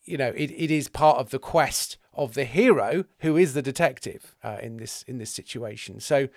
you 0.04 0.18
know, 0.18 0.34
it, 0.36 0.52
it 0.52 0.70
is 0.70 0.90
part 0.90 1.18
of 1.20 1.30
the 1.30 1.40
quest 1.40 1.98
of 2.14 2.34
the 2.34 2.46
hero 2.46 3.06
who 3.20 3.38
is 3.38 3.54
the 3.54 3.62
detective 3.62 4.36
uh, 4.44 4.58
in 4.62 4.78
this 4.78 5.04
in 5.08 5.18
this 5.18 5.32
situation. 5.32 6.00
So 6.00 6.28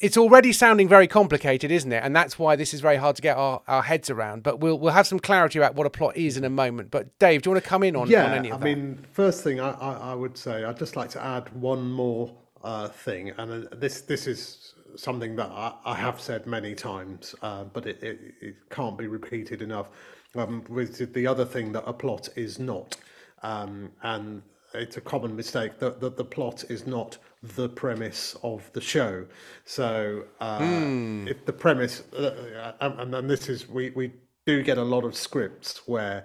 it's 0.00 0.16
already 0.16 0.52
sounding 0.52 0.88
very 0.88 1.08
complicated, 1.08 1.70
isn't 1.70 1.92
it? 1.92 2.02
And 2.04 2.14
that's 2.14 2.38
why 2.38 2.54
this 2.54 2.72
is 2.72 2.80
very 2.80 2.96
hard 2.96 3.16
to 3.16 3.22
get 3.22 3.36
our, 3.36 3.62
our 3.66 3.82
heads 3.82 4.08
around. 4.10 4.42
But 4.42 4.60
we'll 4.60 4.78
we'll 4.78 4.92
have 4.92 5.06
some 5.06 5.18
clarity 5.18 5.58
about 5.58 5.74
what 5.74 5.86
a 5.86 5.90
plot 5.90 6.16
is 6.16 6.36
in 6.36 6.44
a 6.44 6.50
moment. 6.50 6.90
But 6.90 7.18
Dave, 7.18 7.42
do 7.42 7.50
you 7.50 7.54
want 7.54 7.64
to 7.64 7.68
come 7.68 7.82
in 7.82 7.96
on, 7.96 8.08
yeah, 8.08 8.26
on 8.26 8.32
any 8.32 8.50
of 8.50 8.56
I 8.56 8.58
that? 8.58 8.70
I 8.70 8.74
mean, 8.74 9.06
first 9.12 9.42
thing 9.42 9.60
I, 9.60 9.70
I, 9.72 9.92
I, 10.10 10.14
would 10.14 10.38
say, 10.38 10.64
I'd 10.64 10.78
just 10.78 10.94
like 10.94 11.10
to 11.10 11.24
add 11.24 11.48
one 11.54 11.90
more 11.90 12.32
uh, 12.62 12.88
thing, 12.88 13.30
and 13.38 13.66
uh, 13.66 13.68
this 13.76 14.02
this 14.02 14.26
is 14.26 14.74
something 14.96 15.36
that 15.36 15.50
I, 15.50 15.72
I 15.84 15.94
have 15.94 16.20
said 16.20 16.46
many 16.46 16.74
times, 16.74 17.34
uh, 17.42 17.64
but 17.64 17.86
it, 17.86 18.02
it, 18.02 18.18
it, 18.40 18.56
can't 18.70 18.96
be 18.96 19.06
repeated 19.06 19.62
enough. 19.62 19.88
Um, 20.34 20.64
with 20.68 21.12
the 21.12 21.26
other 21.26 21.44
thing 21.44 21.72
that 21.72 21.84
a 21.86 21.92
plot 21.92 22.28
is 22.36 22.58
not, 22.58 22.96
um, 23.42 23.90
and 24.02 24.42
it's 24.74 24.96
a 24.96 25.00
common 25.00 25.34
mistake 25.34 25.78
that, 25.78 26.00
that 26.00 26.16
the 26.16 26.24
plot 26.24 26.64
is 26.68 26.86
not 26.86 27.18
the 27.42 27.68
premise 27.68 28.36
of 28.42 28.70
the 28.72 28.80
show. 28.80 29.26
So 29.64 30.24
uh, 30.40 30.58
mm. 30.58 31.28
if 31.28 31.44
the 31.44 31.52
premise, 31.52 32.02
uh, 32.12 32.72
and, 32.80 33.14
and 33.14 33.30
this 33.30 33.48
is 33.48 33.68
we 33.68 33.90
we 33.90 34.12
do 34.46 34.62
get 34.62 34.78
a 34.78 34.82
lot 34.82 35.04
of 35.04 35.14
scripts 35.14 35.82
where 35.86 36.24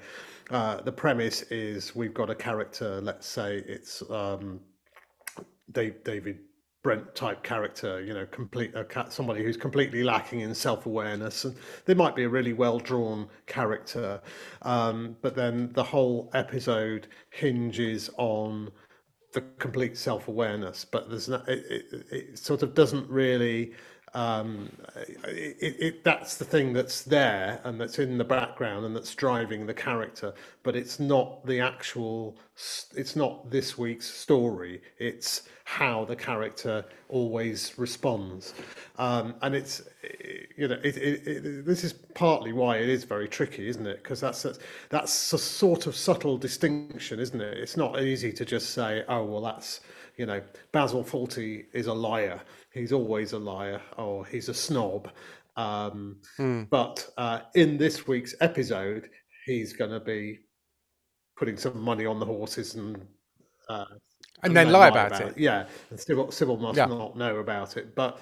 uh, 0.50 0.82
the 0.82 0.92
premise 0.92 1.44
is 1.44 1.96
we've 1.96 2.14
got 2.14 2.30
a 2.30 2.36
character. 2.36 3.02
Let's 3.02 3.28
say 3.28 3.64
it's 3.68 4.02
um, 4.10 4.60
Dave, 5.72 6.04
David 6.04 6.40
Brent 6.84 7.16
type 7.16 7.44
character, 7.44 8.02
you 8.02 8.14
know, 8.14 8.26
complete 8.26 8.76
uh, 8.76 9.10
somebody 9.10 9.42
who's 9.42 9.56
completely 9.56 10.04
lacking 10.04 10.42
in 10.42 10.54
self 10.54 10.86
awareness, 10.86 11.46
and 11.46 11.56
they 11.86 11.94
might 11.94 12.14
be 12.14 12.24
a 12.24 12.30
really 12.30 12.52
well 12.52 12.78
drawn 12.78 13.30
character, 13.46 14.22
um, 14.64 15.16
but 15.22 15.34
then 15.34 15.72
the 15.74 15.84
whole 15.84 16.30
episode 16.34 17.08
hinges 17.30 18.10
on 18.18 18.70
the 19.34 19.42
complete 19.60 19.98
self 19.98 20.28
awareness. 20.28 20.86
But 20.86 21.10
there's 21.10 21.28
not, 21.28 21.48
it, 21.50 21.66
it, 21.70 22.06
it, 22.12 22.40
sort 22.40 22.64
of 22.64 22.74
doesn't 22.74 23.10
really. 23.10 23.74
Um, 24.14 24.70
it, 25.28 25.76
it, 25.80 26.04
that's 26.04 26.38
the 26.38 26.46
thing 26.46 26.74
that's 26.74 27.02
there 27.02 27.60
and 27.64 27.82
that's 27.82 27.98
in 27.98 28.18
the 28.20 28.24
background 28.24 28.86
and 28.86 28.96
that's 28.96 29.16
driving 29.16 29.66
the 29.66 29.74
character, 29.74 30.34
but 30.62 30.76
it's 30.76 31.00
not 31.00 31.46
the 31.48 31.60
actual. 31.60 32.38
It's 32.96 33.16
not 33.16 33.50
this 33.50 33.76
week's 33.78 34.08
story. 34.08 34.82
It's 35.00 35.44
how 35.66 36.06
the 36.06 36.16
character 36.16 36.86
always 37.10 37.74
responds. 37.78 38.54
Um, 38.98 39.36
and 39.42 39.56
it's, 39.56 39.82
you 40.58 40.68
know, 40.68 40.78
it, 40.84 40.98
it, 40.98 41.66
this 41.66 41.84
is 41.84 41.94
partly 41.94 42.54
why 42.54 42.78
it 42.78 42.90
is 42.90 43.06
very 43.06 43.28
tricky, 43.28 43.68
isn't 43.68 43.88
it? 43.88 44.04
Because 44.04 44.20
that's 44.20 44.46
a, 44.46 44.56
that's 44.90 45.34
a 45.34 45.38
sort 45.38 45.88
of 45.88 45.96
subtle 45.96 46.38
distinction, 46.38 47.20
isn't 47.20 47.42
it? 47.42 47.58
It's 47.58 47.78
not 47.78 48.02
easy 48.02 48.32
to 48.34 48.46
just 48.46 48.72
say, 48.72 49.04
oh, 49.08 49.24
well, 49.24 49.42
that's, 49.42 49.82
you 50.18 50.26
know, 50.26 50.42
Basil 50.72 51.04
Fawlty 51.04 51.66
is 51.74 51.88
a 51.88 51.94
liar. 51.94 52.42
He's 52.74 52.92
always 52.92 53.34
a 53.34 53.40
liar, 53.40 53.82
or 53.98 54.26
he's 54.26 54.50
a 54.50 54.54
snob. 54.54 55.10
Um, 55.56 56.18
mm. 56.40 56.70
But 56.70 57.08
uh, 57.18 57.42
in 57.56 57.78
this 57.78 58.08
week's 58.08 58.34
episode, 58.42 59.10
he's 59.46 59.74
going 59.74 59.92
to 59.92 60.00
be 60.00 60.40
putting 61.38 61.58
some 61.58 61.80
money 61.80 62.06
on 62.06 62.20
the 62.20 62.26
horses 62.26 62.76
and 62.76 63.06
uh, 63.70 63.86
and, 64.44 64.56
then 64.56 64.72
lie, 64.72 64.90
about, 64.90 65.08
about 65.08 65.22
it. 65.22 65.28
it. 65.30 65.38
Yeah, 65.38 65.68
and 65.90 66.00
Sybil, 66.00 66.32
Sybil 66.32 66.58
must 66.58 66.78
yeah. 66.78 66.86
not 66.86 67.16
know 67.16 67.38
about 67.38 67.78
it. 67.78 67.96
But 67.96 68.20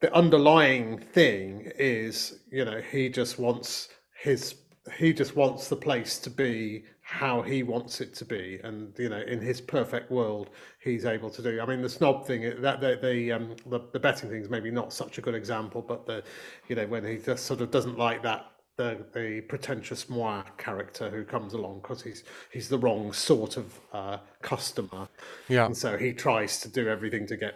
the 0.00 0.14
underlying 0.14 0.98
thing 0.98 1.70
is, 1.78 2.40
you 2.50 2.64
know, 2.64 2.80
he 2.80 3.08
just 3.08 3.38
wants 3.38 3.88
his 4.20 4.54
he 4.96 5.12
just 5.12 5.36
wants 5.36 5.68
the 5.68 5.76
place 5.76 6.18
to 6.18 6.30
be 6.30 6.84
how 7.08 7.40
he 7.40 7.62
wants 7.62 8.02
it 8.02 8.12
to 8.12 8.24
be, 8.26 8.60
and 8.64 8.92
you 8.98 9.08
know, 9.08 9.22
in 9.22 9.40
his 9.40 9.62
perfect 9.62 10.10
world, 10.10 10.50
he's 10.78 11.06
able 11.06 11.30
to 11.30 11.40
do. 11.40 11.58
I 11.58 11.64
mean, 11.64 11.80
the 11.80 11.88
snob 11.88 12.26
thing 12.26 12.42
that 12.60 12.82
the 12.82 12.98
the 13.00 13.32
um, 13.32 13.56
the, 13.64 13.80
the 13.94 13.98
betting 13.98 14.28
thing 14.28 14.42
is 14.42 14.50
maybe 14.50 14.70
not 14.70 14.92
such 14.92 15.16
a 15.16 15.22
good 15.22 15.34
example, 15.34 15.80
but 15.80 16.04
the 16.04 16.22
you 16.68 16.76
know 16.76 16.86
when 16.86 17.06
he 17.06 17.16
just 17.16 17.46
sort 17.46 17.62
of 17.62 17.70
doesn't 17.70 17.96
like 17.96 18.22
that 18.24 18.52
the 18.76 19.06
the 19.14 19.40
pretentious 19.48 20.10
moi 20.10 20.42
character 20.58 21.08
who 21.08 21.24
comes 21.24 21.54
along 21.54 21.80
because 21.80 22.02
he's 22.02 22.24
he's 22.52 22.68
the 22.68 22.76
wrong 22.76 23.10
sort 23.14 23.56
of 23.56 23.80
uh, 23.94 24.18
customer. 24.42 25.08
Yeah, 25.48 25.64
and 25.64 25.74
so 25.74 25.96
he 25.96 26.12
tries 26.12 26.60
to 26.60 26.68
do 26.68 26.90
everything 26.90 27.26
to 27.28 27.38
get 27.38 27.54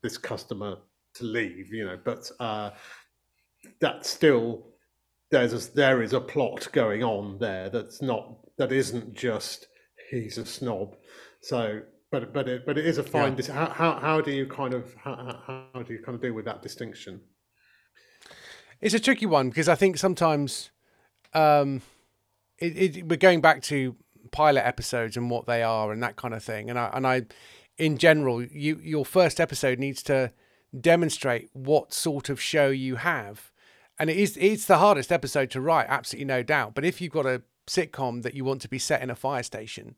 this 0.00 0.16
customer 0.16 0.76
to 1.14 1.24
leave. 1.24 1.74
You 1.74 1.86
know, 1.86 1.98
but 2.04 2.30
uh, 2.38 2.70
that 3.80 4.06
still 4.06 4.68
there's 5.32 5.52
a, 5.54 5.74
there 5.74 6.02
is 6.02 6.12
a 6.12 6.20
plot 6.20 6.68
going 6.70 7.02
on 7.02 7.38
there 7.38 7.68
that's 7.68 8.00
not 8.00 8.36
that 8.58 8.72
isn't 8.72 9.14
just 9.14 9.66
he's 10.10 10.38
a 10.38 10.46
snob. 10.46 10.96
So. 11.40 11.82
But 12.10 12.34
but 12.34 12.46
it 12.46 12.66
but 12.66 12.76
it 12.76 12.84
is 12.84 12.98
a 12.98 13.02
fine. 13.02 13.38
Yeah. 13.38 13.54
How, 13.54 13.70
how 13.70 13.98
how 13.98 14.20
do 14.20 14.32
you 14.32 14.46
kind 14.46 14.74
of 14.74 14.94
how, 14.96 15.40
how 15.46 15.82
do 15.82 15.94
you 15.94 16.00
kind 16.04 16.14
of 16.14 16.20
deal 16.20 16.34
with 16.34 16.44
that 16.44 16.60
distinction? 16.60 17.22
It's 18.82 18.92
a 18.92 19.00
tricky 19.00 19.24
one 19.24 19.48
because 19.48 19.66
I 19.66 19.76
think 19.76 19.96
sometimes 19.96 20.72
um, 21.32 21.80
it, 22.58 22.96
it, 22.96 23.08
we're 23.08 23.16
going 23.16 23.40
back 23.40 23.62
to 23.62 23.96
pilot 24.30 24.66
episodes 24.66 25.16
and 25.16 25.30
what 25.30 25.46
they 25.46 25.62
are 25.62 25.90
and 25.90 26.02
that 26.02 26.16
kind 26.16 26.34
of 26.34 26.44
thing. 26.44 26.68
And 26.68 26.78
I, 26.78 26.90
and 26.92 27.06
I, 27.06 27.22
in 27.78 27.96
general, 27.96 28.42
you 28.42 28.78
your 28.82 29.06
first 29.06 29.40
episode 29.40 29.78
needs 29.78 30.02
to 30.02 30.32
demonstrate 30.78 31.48
what 31.54 31.94
sort 31.94 32.28
of 32.28 32.38
show 32.38 32.68
you 32.68 32.96
have, 32.96 33.52
and 33.98 34.10
it 34.10 34.18
is 34.18 34.36
it's 34.38 34.66
the 34.66 34.76
hardest 34.76 35.10
episode 35.10 35.50
to 35.52 35.62
write, 35.62 35.86
absolutely 35.88 36.26
no 36.26 36.42
doubt. 36.42 36.74
But 36.74 36.84
if 36.84 37.00
you've 37.00 37.12
got 37.12 37.24
a 37.24 37.40
sitcom 37.66 38.22
that 38.22 38.34
you 38.34 38.44
want 38.44 38.62
to 38.62 38.68
be 38.68 38.78
set 38.78 39.02
in 39.02 39.10
a 39.10 39.14
fire 39.14 39.42
station, 39.42 39.96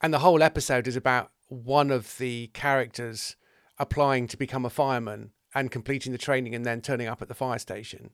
and 0.00 0.12
the 0.12 0.20
whole 0.20 0.42
episode 0.42 0.86
is 0.86 0.96
about 0.96 1.30
one 1.48 1.90
of 1.90 2.16
the 2.18 2.48
characters 2.48 3.36
applying 3.78 4.26
to 4.28 4.36
become 4.36 4.64
a 4.64 4.70
fireman 4.70 5.30
and 5.54 5.70
completing 5.70 6.12
the 6.12 6.18
training 6.18 6.54
and 6.54 6.64
then 6.64 6.80
turning 6.80 7.06
up 7.06 7.22
at 7.22 7.28
the 7.28 7.34
fire 7.34 7.58
station, 7.58 8.10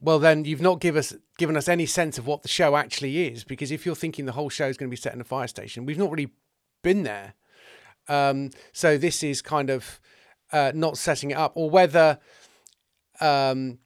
well, 0.00 0.18
then 0.18 0.44
you've 0.44 0.62
not 0.62 0.80
give 0.80 0.96
us 0.96 1.14
given 1.38 1.56
us 1.56 1.68
any 1.68 1.86
sense 1.86 2.18
of 2.18 2.26
what 2.26 2.42
the 2.42 2.48
show 2.48 2.76
actually 2.76 3.26
is. 3.26 3.44
Because 3.44 3.70
if 3.70 3.84
you're 3.84 3.94
thinking 3.94 4.26
the 4.26 4.32
whole 4.32 4.48
show 4.48 4.68
is 4.68 4.76
going 4.76 4.88
to 4.88 4.96
be 4.96 5.00
set 5.00 5.14
in 5.14 5.20
a 5.20 5.24
fire 5.24 5.48
station, 5.48 5.86
we've 5.86 5.98
not 5.98 6.10
really 6.10 6.32
been 6.82 7.02
there. 7.02 7.34
Um, 8.08 8.50
so 8.72 8.96
this 8.96 9.22
is 9.22 9.42
kind 9.42 9.70
of 9.70 10.00
uh, 10.52 10.72
not 10.74 10.96
setting 10.96 11.32
it 11.32 11.36
up, 11.36 11.52
or 11.56 11.68
whether, 11.68 12.18
um, 13.20 13.78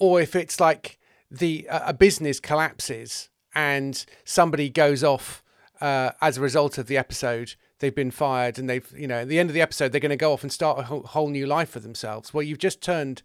or 0.00 0.20
if 0.20 0.34
it's 0.34 0.58
like 0.58 0.98
the 1.30 1.68
uh, 1.68 1.90
a 1.90 1.94
business 1.94 2.40
collapses 2.40 3.28
and 3.54 4.04
somebody 4.24 4.68
goes 4.68 5.04
off 5.04 5.42
uh, 5.80 6.10
as 6.20 6.38
a 6.38 6.40
result 6.40 6.78
of 6.78 6.86
the 6.86 6.96
episode 6.96 7.54
they've 7.78 7.94
been 7.94 8.10
fired 8.10 8.58
and 8.58 8.68
they've 8.68 8.92
you 8.96 9.06
know 9.06 9.20
at 9.20 9.28
the 9.28 9.38
end 9.38 9.50
of 9.50 9.54
the 9.54 9.60
episode 9.60 9.92
they're 9.92 10.00
going 10.00 10.10
to 10.10 10.16
go 10.16 10.32
off 10.32 10.42
and 10.42 10.52
start 10.52 10.78
a 10.78 10.82
whole, 10.82 11.02
whole 11.02 11.28
new 11.28 11.46
life 11.46 11.70
for 11.70 11.80
themselves. 11.80 12.32
Well 12.32 12.42
you've 12.42 12.58
just 12.58 12.80
turned 12.80 13.22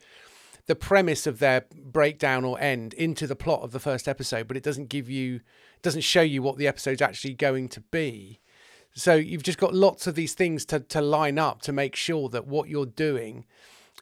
the 0.66 0.76
premise 0.76 1.28
of 1.28 1.40
their 1.40 1.66
breakdown 1.84 2.46
or 2.46 2.60
end 2.60 2.94
into 2.94 3.28
the 3.28 3.36
plot 3.36 3.62
of 3.62 3.72
the 3.72 3.80
first 3.80 4.08
episode 4.08 4.48
but 4.48 4.58
it 4.58 4.64
doesn't 4.64 4.90
give 4.90 5.10
you 5.10 5.42
doesn't 5.82 6.02
show 6.02 6.22
you 6.22 6.42
what 6.42 6.58
the 6.58 6.68
episode's 6.68 7.02
actually 7.02 7.34
going 7.34 7.70
to 7.70 7.82
be. 7.82 8.40
So 8.96 9.16
you've 9.16 9.44
just 9.44 9.58
got 9.58 9.74
lots 9.74 10.08
of 10.08 10.16
these 10.16 10.34
things 10.34 10.66
to, 10.66 10.80
to 10.80 11.02
line 11.02 11.40
up 11.40 11.62
to 11.64 11.74
make 11.74 11.96
sure 11.96 12.30
that 12.30 12.48
what 12.48 12.70
you're 12.70 12.86
doing 12.86 13.46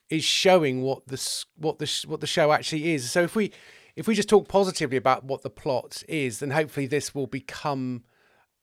is 0.10 0.24
showing 0.24 0.82
what 0.82 1.08
the 1.08 1.46
what 1.56 1.80
the 1.80 2.06
what 2.08 2.20
the 2.20 2.28
show 2.28 2.52
actually 2.52 2.94
is. 2.94 3.10
So 3.10 3.24
if 3.24 3.36
we 3.36 3.52
if 3.96 4.08
we 4.08 4.16
just 4.16 4.30
talk 4.30 4.48
positively 4.48 4.98
about 4.98 5.24
what 5.24 5.42
the 5.42 5.50
plot 5.50 6.04
is 6.08 6.40
then 6.40 6.52
hopefully 6.52 6.88
this 6.88 7.14
will 7.14 7.28
become 7.28 8.04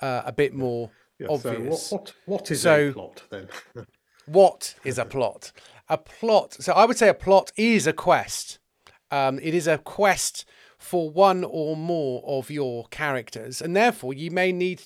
uh, 0.01 0.23
a 0.25 0.33
bit 0.33 0.55
more 0.55 0.91
yeah, 1.19 1.27
obvious. 1.31 1.89
So 1.89 1.97
what, 1.97 2.15
what, 2.27 2.41
what 2.41 2.51
is 2.51 2.63
so, 2.63 2.89
a 2.89 2.93
plot 2.93 3.23
then? 3.31 3.49
what 4.27 4.75
is 4.85 4.99
a 4.99 5.05
plot? 5.05 5.53
A 5.89 5.99
plot. 5.99 6.55
So 6.55 6.73
I 6.73 6.85
would 6.85 6.97
say 6.97 7.09
a 7.09 7.15
plot 7.15 7.53
is 7.57 7.87
a 7.87 7.93
quest. 7.93 8.59
Um, 9.11 9.39
it 9.43 9.55
is 9.55 9.67
a 9.67 9.79
quest 9.79 10.45
for 10.79 11.11
one 11.11 11.45
or 11.45 11.77
more 11.77 12.23
of 12.25 12.51
your 12.51 12.87
characters, 12.89 13.61
and 13.61 13.75
therefore 13.75 14.15
you 14.15 14.31
may 14.31 14.53
need 14.53 14.83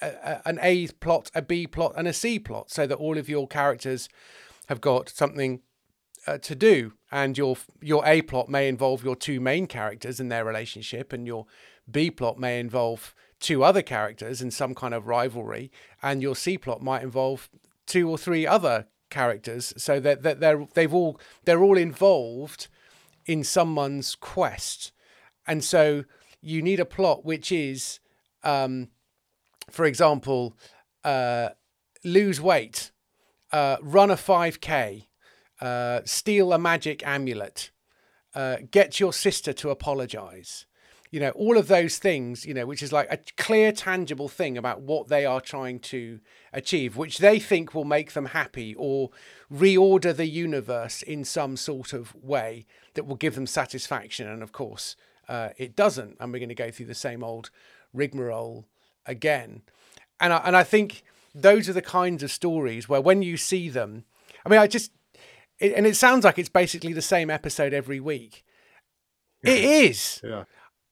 a, 0.00 0.08
a, 0.08 0.42
an 0.46 0.58
A 0.62 0.88
plot, 0.88 1.30
a 1.34 1.42
B 1.42 1.66
plot, 1.66 1.92
and 1.96 2.08
a 2.08 2.12
C 2.12 2.38
plot, 2.38 2.70
so 2.70 2.86
that 2.86 2.96
all 2.96 3.18
of 3.18 3.28
your 3.28 3.46
characters 3.46 4.08
have 4.68 4.80
got 4.80 5.10
something 5.10 5.60
uh, 6.26 6.38
to 6.38 6.54
do. 6.54 6.94
And 7.10 7.38
your 7.38 7.56
your 7.80 8.06
A 8.06 8.22
plot 8.22 8.48
may 8.48 8.68
involve 8.68 9.02
your 9.02 9.16
two 9.16 9.40
main 9.40 9.66
characters 9.66 10.20
and 10.20 10.30
their 10.30 10.44
relationship, 10.44 11.12
and 11.12 11.26
your 11.26 11.46
B 11.90 12.10
plot 12.10 12.38
may 12.38 12.60
involve 12.60 13.14
two 13.40 13.64
other 13.64 13.82
characters 13.82 14.42
and 14.42 14.52
some 14.52 14.74
kind 14.74 14.92
of 14.92 15.06
rivalry, 15.06 15.70
and 16.02 16.20
your 16.20 16.36
C 16.36 16.58
plot 16.58 16.82
might 16.82 17.02
involve 17.02 17.48
two 17.86 18.10
or 18.10 18.18
three 18.18 18.46
other 18.46 18.86
characters, 19.10 19.72
so 19.78 19.98
that, 20.00 20.22
that 20.22 20.40
they're 20.40 20.66
they've 20.74 20.92
all 20.92 21.18
they're 21.44 21.62
all 21.62 21.78
involved 21.78 22.68
in 23.24 23.42
someone's 23.42 24.14
quest, 24.14 24.92
and 25.46 25.64
so 25.64 26.04
you 26.42 26.60
need 26.62 26.78
a 26.78 26.84
plot 26.84 27.24
which 27.24 27.50
is, 27.50 28.00
um, 28.44 28.88
for 29.70 29.86
example, 29.86 30.54
uh, 31.04 31.48
lose 32.04 32.40
weight, 32.40 32.90
uh, 33.50 33.76
run 33.82 34.10
a 34.10 34.16
five 34.16 34.60
k, 34.60 35.07
uh, 35.60 36.00
steal 36.04 36.52
a 36.52 36.58
magic 36.58 37.06
amulet, 37.06 37.70
uh, 38.34 38.58
get 38.70 39.00
your 39.00 39.12
sister 39.12 39.52
to 39.54 39.70
apologize. 39.70 40.66
You 41.10 41.20
know 41.20 41.30
all 41.30 41.56
of 41.56 41.68
those 41.68 41.96
things 41.96 42.44
you 42.44 42.52
know 42.52 42.66
which 42.66 42.82
is 42.82 42.92
like 42.92 43.10
a 43.10 43.18
clear 43.38 43.72
tangible 43.72 44.28
thing 44.28 44.58
about 44.58 44.82
what 44.82 45.08
they 45.08 45.24
are 45.24 45.40
trying 45.40 45.78
to 45.78 46.20
achieve 46.52 46.98
which 46.98 47.16
they 47.16 47.38
think 47.38 47.74
will 47.74 47.86
make 47.86 48.12
them 48.12 48.26
happy 48.26 48.74
or 48.74 49.08
reorder 49.50 50.14
the 50.14 50.26
universe 50.26 51.00
in 51.00 51.24
some 51.24 51.56
sort 51.56 51.94
of 51.94 52.14
way 52.14 52.66
that 52.92 53.06
will 53.06 53.16
give 53.16 53.36
them 53.36 53.46
satisfaction. 53.46 54.28
And 54.28 54.42
of 54.42 54.52
course 54.52 54.96
uh, 55.30 55.48
it 55.56 55.74
doesn't. 55.74 56.18
And 56.20 56.30
we're 56.30 56.40
going 56.40 56.50
to 56.50 56.54
go 56.54 56.70
through 56.70 56.86
the 56.86 56.94
same 56.94 57.24
old 57.24 57.48
rigmarole 57.94 58.66
again. 59.06 59.62
And 60.20 60.34
I, 60.34 60.42
and 60.44 60.54
I 60.54 60.62
think 60.62 61.04
those 61.34 61.68
are 61.68 61.72
the 61.72 61.82
kinds 61.82 62.22
of 62.22 62.30
stories 62.30 62.88
where 62.88 63.00
when 63.00 63.22
you 63.22 63.36
see 63.36 63.68
them 63.68 64.04
i 64.44 64.48
mean 64.48 64.58
i 64.58 64.66
just 64.66 64.92
it, 65.60 65.72
and 65.74 65.86
it 65.86 65.96
sounds 65.96 66.24
like 66.24 66.38
it's 66.38 66.48
basically 66.48 66.92
the 66.92 67.02
same 67.02 67.30
episode 67.30 67.72
every 67.72 68.00
week 68.00 68.44
it 69.42 69.62
is 69.64 70.20
yeah 70.24 70.44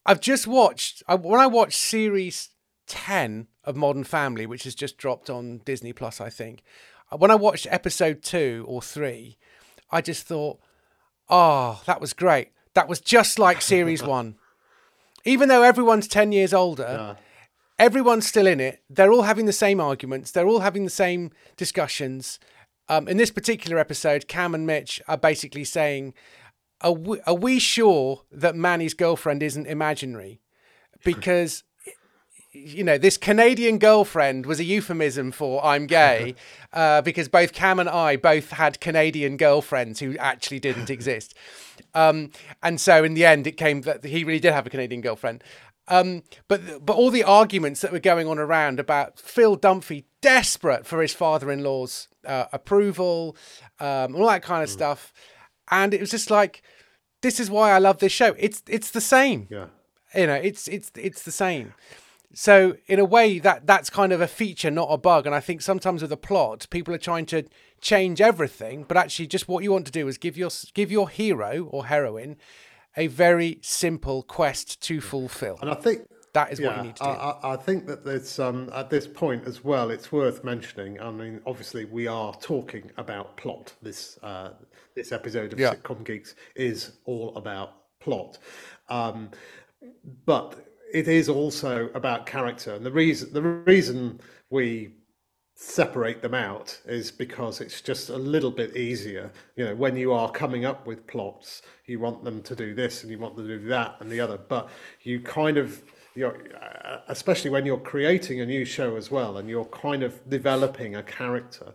I've 0.05 0.21
just 0.21 0.47
watched 0.47 1.03
I, 1.09 1.17
when 1.17 1.41
I 1.41 1.47
watched 1.49 1.79
series 1.79 2.51
ten 2.87 3.49
of 3.65 3.75
Modern 3.75 4.05
Family, 4.05 4.47
which 4.47 4.63
has 4.63 4.77
just 4.77 4.97
dropped 4.97 5.29
on 5.29 5.59
Disney 5.65 5.93
Plus, 5.93 6.21
I 6.21 6.31
think. 6.31 6.63
Uh, 7.11 7.17
when 7.17 7.33
I 7.33 7.35
watched 7.35 7.67
episode 7.69 8.23
two 8.23 8.65
or 8.69 8.81
three, 8.81 9.37
I 9.91 10.01
just 10.01 10.25
thought, 10.25 10.61
oh, 11.29 11.83
that 11.87 12.01
was 12.01 12.13
great. 12.13 12.51
That 12.75 12.87
was 12.89 13.01
just 13.01 13.41
like 13.41 13.61
series 13.61 14.01
one. 14.17 14.37
Even 15.25 15.49
though 15.49 15.65
everyone's 15.65 16.07
10 16.07 16.31
years 16.31 16.55
older, 16.55 16.85
Yeah. 16.89 17.15
everyone's 17.85 18.29
still 18.29 18.47
in 18.47 18.61
it. 18.61 18.85
They're 18.89 19.11
all 19.11 19.23
having 19.23 19.47
the 19.47 19.53
same 19.53 19.81
arguments. 19.81 20.31
They're 20.31 20.47
all 20.47 20.61
having 20.61 20.85
the 20.85 20.91
same 20.91 21.33
discussions. 21.57 22.39
Um, 22.89 23.09
in 23.09 23.17
this 23.17 23.31
particular 23.31 23.79
episode, 23.79 24.29
Cam 24.29 24.55
and 24.55 24.67
Mitch 24.67 25.03
are 25.09 25.17
basically 25.17 25.65
saying, 25.65 26.15
are 26.81 26.93
we, 26.93 27.21
are 27.23 27.35
we 27.35 27.59
sure 27.59 28.23
that 28.31 28.55
Manny's 28.55 28.95
girlfriend 28.95 29.43
isn't 29.43 29.67
imaginary? 29.67 30.41
Because, 31.05 31.65
you 32.53 32.85
know, 32.85 32.99
this 32.99 33.17
Canadian 33.17 33.79
girlfriend 33.79 34.47
was 34.47 34.61
a 34.61 34.65
euphemism 34.65 35.33
for 35.33 35.65
I'm 35.65 35.87
gay, 35.87 36.37
uh, 36.73 37.03
because 37.03 37.29
both 37.29 37.53
Cam 37.53 37.81
and 37.81 37.89
I 37.89 38.17
both 38.17 38.51
had 38.51 38.81
Canadian 38.81 39.37
girlfriends 39.37 40.01
who 40.01 40.17
actually 40.19 40.61
didn't 40.61 40.91
exist. 40.91 41.35
Um, 41.95 42.31
and 42.63 42.81
so 42.81 43.05
in 43.05 43.13
the 43.15 43.27
end, 43.27 43.47
it 43.47 43.59
came 43.59 43.83
that 43.83 44.05
he 44.05 44.25
really 44.25 44.41
did 44.41 44.53
have 44.53 44.67
a 44.67 44.71
Canadian 44.71 45.03
girlfriend. 45.03 45.43
Um, 45.89 46.23
but 46.49 46.85
but 46.85 46.97
all 46.97 47.11
the 47.11 47.23
arguments 47.25 47.81
that 47.81 47.93
were 47.93 48.01
going 48.01 48.27
on 48.27 48.39
around 48.39 48.81
about 48.81 49.21
Phil 49.21 49.57
Dunphy 49.57 50.05
desperate 50.21 50.85
for 50.87 51.01
his 51.01 51.15
father-in-law's 51.15 52.09
uh, 52.27 52.47
approval, 52.53 53.37
um, 53.79 54.17
all 54.17 54.27
that 54.27 54.43
kind 54.43 54.65
of 54.65 54.69
stuff, 54.71 55.13
and 55.71 55.95
it 55.95 56.01
was 56.01 56.11
just 56.11 56.31
like, 56.31 56.63
this 57.23 57.39
is 57.39 57.51
why 57.51 57.71
I 57.71 57.79
love 57.79 57.99
this 57.99 58.13
show. 58.13 58.35
It's 58.39 58.63
it's 58.69 58.91
the 58.91 59.01
same, 59.01 59.47
Yeah. 59.51 59.67
you 60.15 60.27
know. 60.27 60.35
It's 60.35 60.67
it's 60.69 60.91
it's 60.97 61.23
the 61.23 61.33
same. 61.33 61.75
So 62.35 62.77
in 62.87 62.99
a 62.99 63.05
way, 63.05 63.39
that 63.39 63.67
that's 63.67 63.89
kind 63.89 64.13
of 64.13 64.21
a 64.21 64.27
feature, 64.29 64.71
not 64.71 64.89
a 64.91 64.99
bug. 64.99 65.25
And 65.25 65.35
I 65.35 65.41
think 65.41 65.63
sometimes 65.63 66.03
with 66.03 66.13
a 66.13 66.17
plot, 66.19 66.67
people 66.71 66.93
are 66.95 66.99
trying 66.99 67.27
to 67.27 67.45
change 67.81 68.21
everything, 68.21 68.85
but 68.89 68.97
actually, 68.97 69.29
just 69.29 69.49
what 69.49 69.63
you 69.63 69.71
want 69.73 69.87
to 69.87 69.93
do 69.93 70.09
is 70.09 70.19
give 70.19 70.37
your 70.37 70.51
give 70.75 70.91
your 70.91 71.09
hero 71.09 71.69
or 71.71 71.87
heroine 71.87 72.37
a 72.97 73.07
very 73.09 73.59
simple 73.63 74.23
quest 74.23 74.81
to 74.83 75.01
fulfill. 75.01 75.59
And 75.61 75.71
I 75.71 75.75
think 75.75 76.03
That 76.33 76.53
is 76.53 76.61
what 76.61 76.73
yeah, 76.73 76.77
you 76.79 76.87
need 76.89 76.97
to 76.97 77.05
do. 77.05 77.09
I, 77.09 77.31
I, 77.31 77.53
I 77.55 77.57
think 77.57 77.87
that 77.87 78.05
there's 78.05 78.39
um, 78.39 78.71
at 78.75 78.91
this 78.91 79.07
point 79.07 79.47
as 79.47 79.65
well. 79.65 79.91
It's 79.91 80.13
worth 80.13 80.45
mentioning. 80.45 81.01
I 81.01 81.11
mean, 81.11 81.41
obviously, 81.47 81.87
we 81.87 82.07
are 82.07 82.35
talking 82.35 82.91
about 82.99 83.39
plot. 83.39 83.73
This 83.81 84.19
uh, 84.23 84.51
this 84.95 85.13
episode 85.13 85.55
of 85.55 85.59
Yeah. 85.59 85.75
Sitcom 85.75 86.05
Geeks 86.05 86.35
is 86.55 86.99
all 87.07 87.35
about 87.37 87.71
plot, 88.01 88.39
um, 88.91 89.31
but 90.27 90.57
it 90.93 91.09
is 91.09 91.29
also 91.31 91.89
about 91.95 92.27
character. 92.27 92.75
And 92.75 92.85
the 92.85 92.93
reason 92.93 93.33
the 93.33 93.43
reason 93.43 94.21
we 94.51 94.91
separate 95.59 96.21
them 96.21 96.35
out 96.35 96.79
is 96.85 97.11
because 97.11 97.63
it's 97.63 97.81
just 97.81 98.11
a 98.11 98.17
little 98.17 98.51
bit 98.51 98.77
easier. 98.77 99.33
You 99.57 99.65
know, 99.65 99.75
when 99.75 99.97
you 99.97 100.13
are 100.13 100.31
coming 100.31 100.67
up 100.67 100.87
with 100.87 101.07
plots, 101.07 101.63
you 101.87 101.99
want 101.99 102.25
them 102.25 102.43
to 102.43 102.55
do 102.55 102.75
this 102.75 103.03
and 103.03 103.11
you 103.11 103.19
want 103.19 103.37
them 103.37 103.49
to 103.49 103.59
do 103.59 103.69
that 103.69 103.97
and 104.01 104.11
the 104.13 104.21
other, 104.21 104.37
but 104.37 104.69
you 105.03 105.19
kind 105.21 105.57
of 105.57 105.83
you're 106.15 106.37
uh, 106.63 106.99
especially 107.09 107.51
when 107.51 107.65
you're 107.65 107.79
creating 107.79 108.41
a 108.41 108.47
new 108.47 108.67
show 108.67 108.97
as 108.97 109.11
well 109.11 109.39
and 109.39 109.49
you're 109.49 109.65
kind 109.67 110.03
of 110.03 110.29
developing 110.29 110.95
a 110.97 111.03
character. 111.03 111.73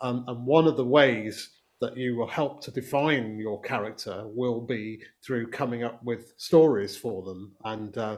Um, 0.00 0.24
and 0.26 0.46
one 0.46 0.66
of 0.66 0.78
the 0.78 0.84
ways 0.84 1.50
that 1.82 1.98
you 1.98 2.16
will 2.16 2.28
help 2.28 2.62
to 2.62 2.70
define 2.70 3.38
your 3.38 3.60
character 3.60 4.24
will 4.26 4.62
be 4.62 5.00
through 5.24 5.50
coming 5.50 5.84
up 5.84 6.02
with 6.02 6.32
stories 6.38 6.96
for 6.96 7.22
them 7.22 7.52
and 7.64 7.96
uh, 7.98 8.16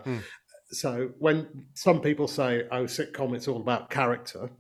so 0.70 1.10
when 1.18 1.46
some 1.74 2.00
people 2.00 2.26
say 2.26 2.62
oh 2.72 2.84
sitcom 2.84 3.34
it's 3.34 3.48
all 3.48 3.60
about 3.60 3.90
character 3.90 4.50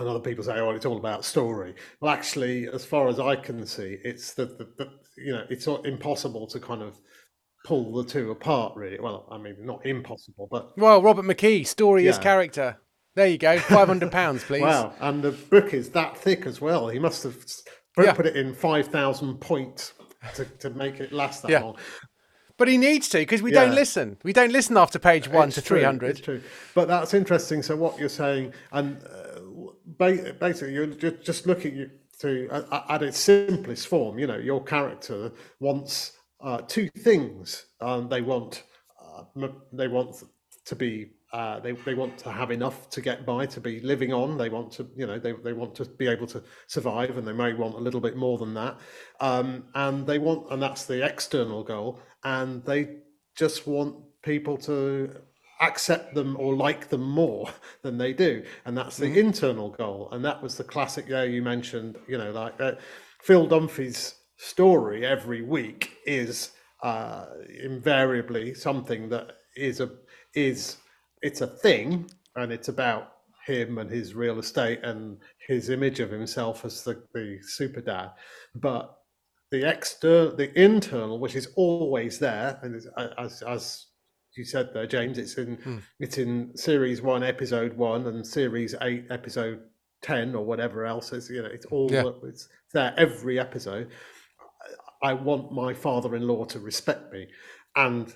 and 0.00 0.08
other 0.08 0.20
people 0.20 0.42
say, 0.44 0.58
"Oh, 0.58 0.70
it's 0.70 0.86
all 0.86 0.96
about 0.96 1.24
story." 1.24 1.74
Well, 2.00 2.12
actually, 2.12 2.68
as 2.68 2.84
far 2.84 3.08
as 3.08 3.20
I 3.20 3.36
can 3.36 3.66
see, 3.66 3.98
it's 4.04 4.34
the, 4.34 4.46
the, 4.46 4.68
the 4.78 4.90
you 5.16 5.32
know 5.32 5.44
it's 5.50 5.66
impossible 5.66 6.46
to 6.48 6.60
kind 6.60 6.82
of 6.82 6.96
pull 7.64 7.92
the 7.92 8.04
two 8.04 8.30
apart. 8.30 8.76
Really, 8.76 8.98
well, 9.00 9.26
I 9.30 9.38
mean, 9.38 9.56
not 9.60 9.84
impossible, 9.84 10.48
but 10.50 10.76
Well, 10.78 11.02
Robert 11.02 11.24
McKee, 11.24 11.66
story 11.66 12.06
is 12.06 12.18
character. 12.18 12.78
There 13.16 13.26
you 13.26 13.38
go. 13.38 13.58
Five 13.58 13.88
hundred 13.88 14.12
pounds, 14.12 14.44
please. 14.44 14.62
wow, 14.62 14.94
and 15.00 15.22
the 15.22 15.32
book 15.32 15.74
is 15.74 15.90
that 15.90 16.16
thick 16.16 16.46
as 16.46 16.60
well. 16.60 16.88
He 16.88 16.98
must 16.98 17.22
have 17.24 17.36
put, 17.96 18.06
Yeah. 18.06 18.12
put 18.12 18.26
it 18.26 18.36
in 18.36 18.54
five 18.54 18.86
thousand 18.88 19.40
points 19.40 19.92
to, 20.36 20.44
to 20.44 20.70
make 20.70 21.00
it 21.00 21.12
last 21.12 21.42
that 21.42 21.50
Yeah. 21.50 21.60
long. 21.62 21.76
But 22.56 22.68
he 22.68 22.76
needs 22.76 23.08
to 23.08 23.18
because 23.18 23.40
we 23.40 23.50
don't 23.52 23.74
listen. 23.74 24.18
We 24.22 24.34
don't 24.34 24.52
listen 24.52 24.76
after 24.76 24.98
page 24.98 25.28
one 25.28 25.48
It's 25.48 25.54
to 25.54 25.62
three 25.62 25.82
hundred. 25.82 26.42
But 26.74 26.88
that's 26.88 27.14
interesting. 27.14 27.62
So 27.62 27.74
what 27.74 27.98
you're 27.98 28.10
saying, 28.10 28.52
and 28.72 29.02
uh, 29.02 29.29
basically, 29.98 30.74
you're 30.74 30.86
just 30.86 31.46
looking 31.46 31.90
to 32.20 32.66
at 32.88 33.02
its 33.02 33.18
simplest 33.18 33.88
form. 33.88 34.18
You 34.18 34.26
know, 34.26 34.38
your 34.38 34.62
character 34.62 35.32
wants 35.58 36.12
uh, 36.40 36.58
two 36.62 36.88
things. 36.98 37.66
Um, 37.80 38.08
they 38.08 38.22
want 38.22 38.64
uh, 39.00 39.48
they 39.72 39.88
want 39.88 40.22
to 40.64 40.76
be. 40.76 41.10
Uh, 41.32 41.60
they, 41.60 41.70
they 41.70 41.94
want 41.94 42.18
to 42.18 42.32
have 42.32 42.50
enough 42.50 42.90
to 42.90 43.00
get 43.00 43.24
by 43.24 43.46
to 43.46 43.60
be 43.60 43.78
living 43.82 44.12
on 44.12 44.36
they 44.36 44.48
want 44.48 44.72
to 44.72 44.90
you 44.96 45.06
know 45.06 45.16
they, 45.16 45.30
they 45.30 45.52
want 45.52 45.72
to 45.76 45.84
be 45.84 46.08
able 46.08 46.26
to 46.26 46.42
survive 46.66 47.16
and 47.16 47.24
they 47.24 47.32
may 47.32 47.52
want 47.52 47.76
a 47.76 47.78
little 47.78 48.00
bit 48.00 48.16
more 48.16 48.36
than 48.36 48.52
that 48.52 48.76
um, 49.20 49.62
and 49.76 50.04
they 50.08 50.18
want 50.18 50.44
and 50.50 50.60
that's 50.60 50.86
the 50.86 51.06
external 51.06 51.62
goal 51.62 52.00
and 52.24 52.64
they 52.64 52.96
just 53.36 53.68
want 53.68 53.94
people 54.22 54.56
to 54.56 55.22
accept 55.60 56.14
them 56.14 56.36
or 56.38 56.54
like 56.54 56.88
them 56.88 57.02
more 57.02 57.48
than 57.82 57.98
they 57.98 58.12
do. 58.12 58.42
And 58.64 58.76
that's 58.76 58.96
the 58.96 59.18
internal 59.18 59.70
goal. 59.70 60.08
And 60.12 60.24
that 60.24 60.42
was 60.42 60.56
the 60.56 60.64
classic 60.64 61.06
yeah 61.08 61.22
you 61.24 61.42
mentioned 61.42 61.96
you 62.08 62.18
know 62.18 62.30
like 62.32 62.60
uh, 62.60 62.72
phil 63.22 63.46
dunphy's 63.48 64.14
story 64.36 65.04
every 65.06 65.42
week 65.42 65.96
is 66.06 66.52
uh, 66.82 67.26
invariably 67.62 68.54
something 68.54 69.08
that 69.10 69.32
is 69.56 69.80
a 69.80 69.90
is 70.34 70.78
it's 71.22 71.40
a 71.42 71.46
thing 71.46 72.10
and 72.36 72.52
it's 72.52 72.68
about 72.68 73.12
him 73.46 73.78
and 73.78 73.90
his 73.90 74.14
real 74.14 74.38
estate 74.38 74.80
and 74.84 75.18
his 75.46 75.70
image 75.70 76.00
of 76.00 76.10
himself 76.10 76.64
as 76.64 76.82
the, 76.84 77.02
the 77.14 77.38
super 77.42 77.80
dad. 77.80 78.10
But 78.54 78.96
the 79.50 79.68
external 79.68 80.34
the 80.36 80.56
internal 80.60 81.18
which 81.18 81.34
is 81.34 81.48
always 81.56 82.18
there 82.18 82.58
and 82.62 82.76
is- 82.76 82.88
as 83.18 83.42
as 83.42 83.86
you 84.36 84.44
said 84.44 84.70
there 84.72 84.86
james 84.86 85.18
it's 85.18 85.34
in 85.34 85.56
hmm. 85.56 85.78
it's 85.98 86.18
in 86.18 86.56
series 86.56 87.02
one 87.02 87.22
episode 87.22 87.76
one 87.76 88.06
and 88.06 88.26
series 88.26 88.74
eight 88.80 89.06
episode 89.10 89.60
10 90.02 90.34
or 90.34 90.44
whatever 90.44 90.86
else 90.86 91.12
it's 91.12 91.28
you 91.30 91.42
know 91.42 91.48
it's 91.48 91.66
all 91.66 91.90
Yeah. 91.92 92.10
it's 92.24 92.48
there 92.72 92.94
every 92.96 93.38
episode. 93.38 93.90
I 95.02 95.14
want 95.14 95.52
my 95.52 95.72
father-in-law 95.72 96.44
to 96.46 96.60
respect 96.60 97.12
me 97.12 97.26
and 97.76 98.14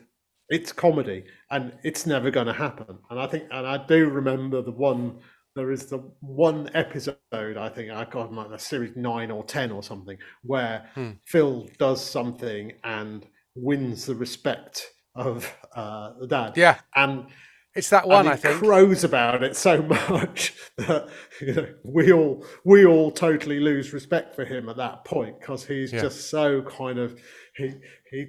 it's 0.48 0.72
comedy 0.72 1.24
and 1.50 1.72
it's 1.82 2.06
never 2.06 2.30
going 2.30 2.46
to 2.46 2.52
happen. 2.52 2.98
And 3.10 3.18
i 3.18 3.26
think 3.26 3.44
and 3.50 3.66
i 3.66 3.78
do 3.86 4.08
remember 4.08 4.62
the 4.62 4.72
one 4.72 5.20
there 5.56 5.70
is 5.70 5.86
the 5.86 5.98
one 6.20 6.68
episode 6.74 7.16
i 7.32 7.68
think 7.68 7.90
i 7.90 8.04
got 8.04 8.32
like 8.32 8.50
a 8.50 8.58
series 8.58 8.96
9 8.96 9.30
or 9.30 9.44
10 9.44 9.70
or 9.70 9.82
something 9.82 10.18
where 10.42 10.90
hmm. 10.94 11.12
phil 11.26 11.68
does 11.78 12.04
something 12.04 12.72
and 12.82 13.26
wins 13.54 14.06
the 14.06 14.14
respect 14.14 14.93
of 15.14 15.54
uh, 15.74 16.12
the 16.20 16.26
dad 16.26 16.52
Yeah, 16.56 16.78
and 16.94 17.26
it's 17.74 17.90
that 17.90 18.06
one. 18.06 18.28
I 18.28 18.36
think. 18.36 18.58
crows 18.58 19.02
about 19.04 19.42
it 19.42 19.56
so 19.56 19.82
much 20.10 20.54
that 20.78 21.08
you 21.40 21.54
know 21.54 21.66
we 21.84 22.12
all 22.12 22.44
we 22.64 22.84
all 22.86 23.10
totally 23.10 23.60
lose 23.60 23.92
respect 23.92 24.34
for 24.34 24.44
him 24.44 24.68
at 24.68 24.76
that 24.76 25.04
point 25.04 25.40
because 25.40 25.64
he's 25.66 25.92
Yeah. 25.92 26.02
just 26.02 26.30
so 26.30 26.62
kind 26.62 26.98
of 26.98 27.18
he 27.56 27.72
he 28.10 28.26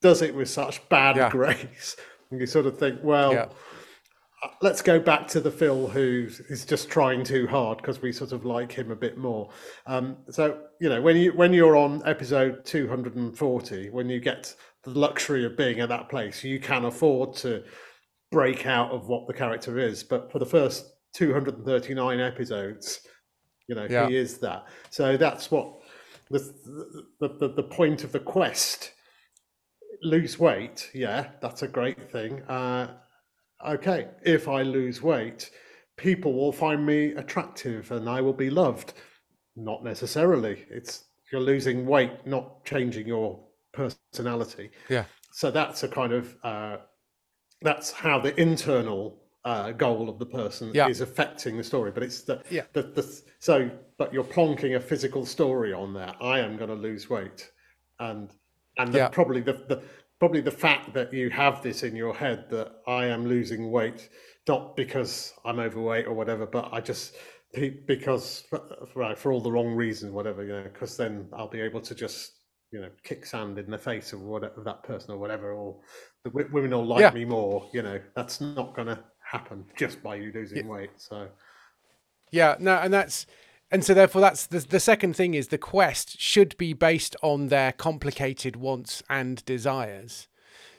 does 0.00 0.20
it 0.22 0.34
with 0.34 0.48
such 0.50 0.88
bad 0.88 1.16
Yeah. 1.16 1.30
grace 1.30 1.96
and 2.30 2.40
you 2.40 2.46
sort 2.46 2.66
of 2.66 2.76
think 2.78 2.98
well 3.04 3.32
Yeah. 3.32 3.46
uh, 4.42 4.48
let's 4.62 4.82
go 4.82 4.98
back 4.98 5.28
to 5.28 5.40
the 5.40 5.50
Phil 5.52 5.86
who 5.86 6.26
is 6.48 6.64
just 6.64 6.88
trying 6.88 7.22
too 7.22 7.46
hard 7.46 7.78
because 7.78 8.02
we 8.02 8.10
sort 8.10 8.32
of 8.32 8.44
like 8.44 8.72
him 8.72 8.90
a 8.90 8.96
bit 8.96 9.16
more. 9.16 9.50
Um, 9.86 10.16
so 10.30 10.60
you 10.80 10.88
know 10.88 11.00
when 11.00 11.16
you 11.16 11.32
when 11.34 11.52
you're 11.52 11.76
on 11.76 12.02
episode 12.04 12.64
240, 12.64 13.90
when 13.90 14.08
you 14.08 14.18
get 14.18 14.52
the 14.84 14.90
luxury 14.90 15.44
of 15.44 15.56
being 15.56 15.80
at 15.80 15.88
that 15.88 16.08
place, 16.08 16.42
you 16.44 16.58
can 16.60 16.84
afford 16.84 17.34
to 17.36 17.62
break 18.30 18.66
out 18.66 18.90
of 18.90 19.08
what 19.08 19.26
the 19.26 19.34
character 19.34 19.78
is. 19.78 20.02
But 20.02 20.32
for 20.32 20.38
the 20.38 20.46
first 20.46 20.86
239 21.14 22.20
episodes, 22.20 23.00
you 23.68 23.74
know 23.74 23.86
Yeah. 23.88 24.08
he 24.08 24.16
is 24.16 24.38
that. 24.38 24.64
So 24.90 25.16
that's 25.16 25.50
what 25.50 25.80
the 26.30 26.38
the, 27.20 27.28
the 27.38 27.48
the 27.56 27.62
point 27.62 28.04
of 28.04 28.12
the 28.12 28.20
quest. 28.20 28.92
Lose 30.02 30.36
weight, 30.38 30.90
yeah, 30.94 31.28
that's 31.40 31.62
a 31.62 31.68
great 31.68 32.10
thing. 32.10 32.42
Uh, 32.42 32.94
okay, 33.64 34.08
if 34.24 34.48
I 34.48 34.62
lose 34.62 35.00
weight, 35.00 35.50
people 35.96 36.32
will 36.32 36.50
find 36.50 36.84
me 36.84 37.12
attractive 37.12 37.92
and 37.92 38.08
I 38.08 38.20
will 38.20 38.32
be 38.32 38.50
loved. 38.50 38.94
Not 39.54 39.84
necessarily. 39.84 40.64
It's 40.70 41.04
you're 41.30 41.40
losing 41.40 41.86
weight, 41.86 42.26
not 42.26 42.64
changing 42.64 43.06
your 43.06 43.44
personality. 43.72 44.70
Yeah. 44.88 45.04
So 45.32 45.50
that's 45.50 45.82
a 45.82 45.88
kind 45.88 46.12
of 46.12 46.36
uh, 46.42 46.76
that's 47.62 47.90
how 47.90 48.18
the 48.18 48.38
internal 48.40 49.22
uh, 49.44 49.72
goal 49.72 50.08
of 50.08 50.18
the 50.18 50.26
person 50.26 50.70
Yeah. 50.74 50.88
is 50.88 51.00
affecting 51.00 51.56
the 51.56 51.64
story, 51.64 51.90
but 51.90 52.02
it's 52.02 52.22
the, 52.22 52.42
Yeah. 52.50 52.62
the, 52.72 52.82
the 52.82 53.22
so 53.38 53.70
but 53.98 54.12
you're 54.12 54.24
plonking 54.24 54.76
a 54.76 54.80
physical 54.80 55.24
story 55.26 55.72
on 55.72 55.92
there. 55.94 56.12
I 56.20 56.40
am 56.40 56.56
going 56.56 56.70
to 56.70 56.76
lose 56.76 57.08
weight, 57.10 57.50
and 57.98 58.30
and 58.78 58.92
the, 58.92 58.98
Yeah. 58.98 59.08
probably 59.08 59.40
the, 59.40 59.54
the 59.54 59.82
probably 60.18 60.40
the 60.40 60.50
fact 60.52 60.92
that 60.94 61.12
you 61.12 61.30
have 61.30 61.62
this 61.62 61.82
in 61.82 61.96
your 61.96 62.14
head 62.14 62.46
that 62.50 62.72
I 62.86 63.06
am 63.06 63.26
losing 63.26 63.70
weight 63.70 64.08
not 64.48 64.76
because 64.76 65.32
I'm 65.44 65.60
overweight 65.60 66.06
or 66.06 66.14
whatever, 66.14 66.46
but 66.46 66.68
I 66.72 66.80
just 66.80 67.14
because 67.86 68.44
right 68.94 69.18
for 69.18 69.32
all 69.32 69.40
the 69.40 69.52
wrong 69.52 69.74
reasons, 69.74 70.12
whatever 70.12 70.42
you 70.42 70.52
know, 70.52 70.62
because 70.72 70.96
then 70.96 71.28
I'll 71.32 71.48
be 71.48 71.60
able 71.60 71.80
to 71.82 71.94
just 71.94 72.41
you 72.72 72.80
know 72.80 72.88
kick 73.04 73.24
sand 73.26 73.58
in 73.58 73.70
the 73.70 73.78
face 73.78 74.12
of 74.12 74.22
whatever 74.22 74.54
of 74.56 74.64
that 74.64 74.82
person 74.82 75.12
or 75.12 75.18
whatever, 75.18 75.52
or 75.52 75.76
the 76.24 76.30
w- 76.30 76.48
women 76.52 76.70
will 76.70 76.86
like 76.86 77.00
Yeah. 77.00 77.10
me 77.12 77.24
more. 77.24 77.68
You 77.72 77.82
know, 77.82 78.00
that's 78.16 78.40
not 78.40 78.74
going 78.74 78.88
to 78.88 78.98
happen 79.24 79.64
just 79.76 80.02
by 80.02 80.16
you 80.16 80.32
losing 80.34 80.66
weight. 80.66 80.90
So 80.96 81.28
Yeah, 82.30 82.56
no, 82.58 82.76
and 82.76 82.92
that's 82.92 83.26
and 83.70 83.84
so 83.84 83.94
therefore 83.94 84.20
that's 84.20 84.46
the 84.46 84.60
the 84.60 84.80
second 84.80 85.14
thing 85.16 85.34
is 85.34 85.48
the 85.48 85.58
quest 85.58 86.20
should 86.20 86.56
be 86.58 86.72
based 86.72 87.14
on 87.22 87.48
their 87.48 87.72
complicated 87.72 88.56
wants 88.56 89.02
and 89.08 89.44
desires. 89.44 90.28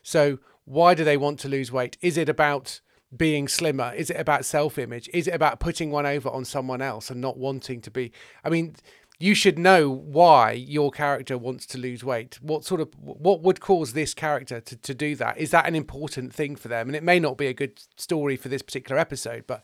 So 0.02 0.40
why 0.66 0.94
do 0.94 1.04
they 1.04 1.18
want 1.18 1.40
to 1.40 1.50
lose 1.50 1.72
weight? 1.72 1.98
Is 2.02 2.18
it 2.18 2.30
about 2.30 2.80
being 3.16 3.48
slimmer? 3.48 3.94
Is 3.96 4.10
it 4.10 4.18
about 4.20 4.44
self-image? 4.46 5.10
Is 5.14 5.28
it 5.28 5.34
about 5.36 5.60
putting 5.60 5.92
one 5.92 6.06
over 6.06 6.30
on 6.30 6.46
someone 6.46 6.82
else 6.82 7.12
and 7.12 7.22
not 7.22 7.38
wanting 7.38 7.82
to 7.82 7.92
be 7.92 8.12
I 8.44 8.50
mean 8.50 8.76
you 9.24 9.34
should 9.34 9.58
know 9.58 9.90
why 9.90 10.52
your 10.52 10.92
character 10.92 11.38
wants 11.38 11.66
to 11.66 11.78
lose 11.78 12.04
weight. 12.04 12.38
What 12.42 12.66
sort 12.66 12.82
of 12.82 12.90
what 13.00 13.42
would 13.42 13.62
cause 13.62 13.94
this 13.94 14.14
character 14.14 14.60
to, 14.60 14.76
to 14.76 14.94
do 14.94 15.16
that? 15.16 15.38
Is 15.38 15.52
that 15.52 15.66
an 15.66 15.76
important 15.76 16.34
thing 16.34 16.58
for 16.58 16.68
them? 16.68 16.90
And 16.90 16.96
it 16.96 17.04
may 17.04 17.22
not 17.22 17.38
be 17.38 17.48
a 17.48 17.54
good 17.54 17.82
story 17.96 18.36
for 18.36 18.50
this 18.50 18.62
particular 18.62 19.00
episode, 19.00 19.46
but 19.48 19.64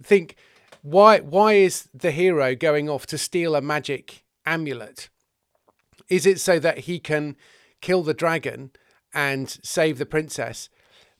think 0.00 0.36
why 0.82 1.18
why 1.18 1.54
is 1.54 1.88
the 1.92 2.12
hero 2.12 2.54
going 2.54 2.88
off 2.88 3.04
to 3.06 3.18
steal 3.18 3.56
a 3.56 3.60
magic 3.60 4.24
amulet 4.46 5.08
is 6.08 6.24
it 6.24 6.38
so 6.38 6.60
that 6.60 6.78
he 6.80 7.00
can 7.00 7.34
kill 7.80 8.04
the 8.04 8.14
dragon 8.14 8.70
and 9.12 9.58
save 9.64 9.98
the 9.98 10.06
princess 10.06 10.68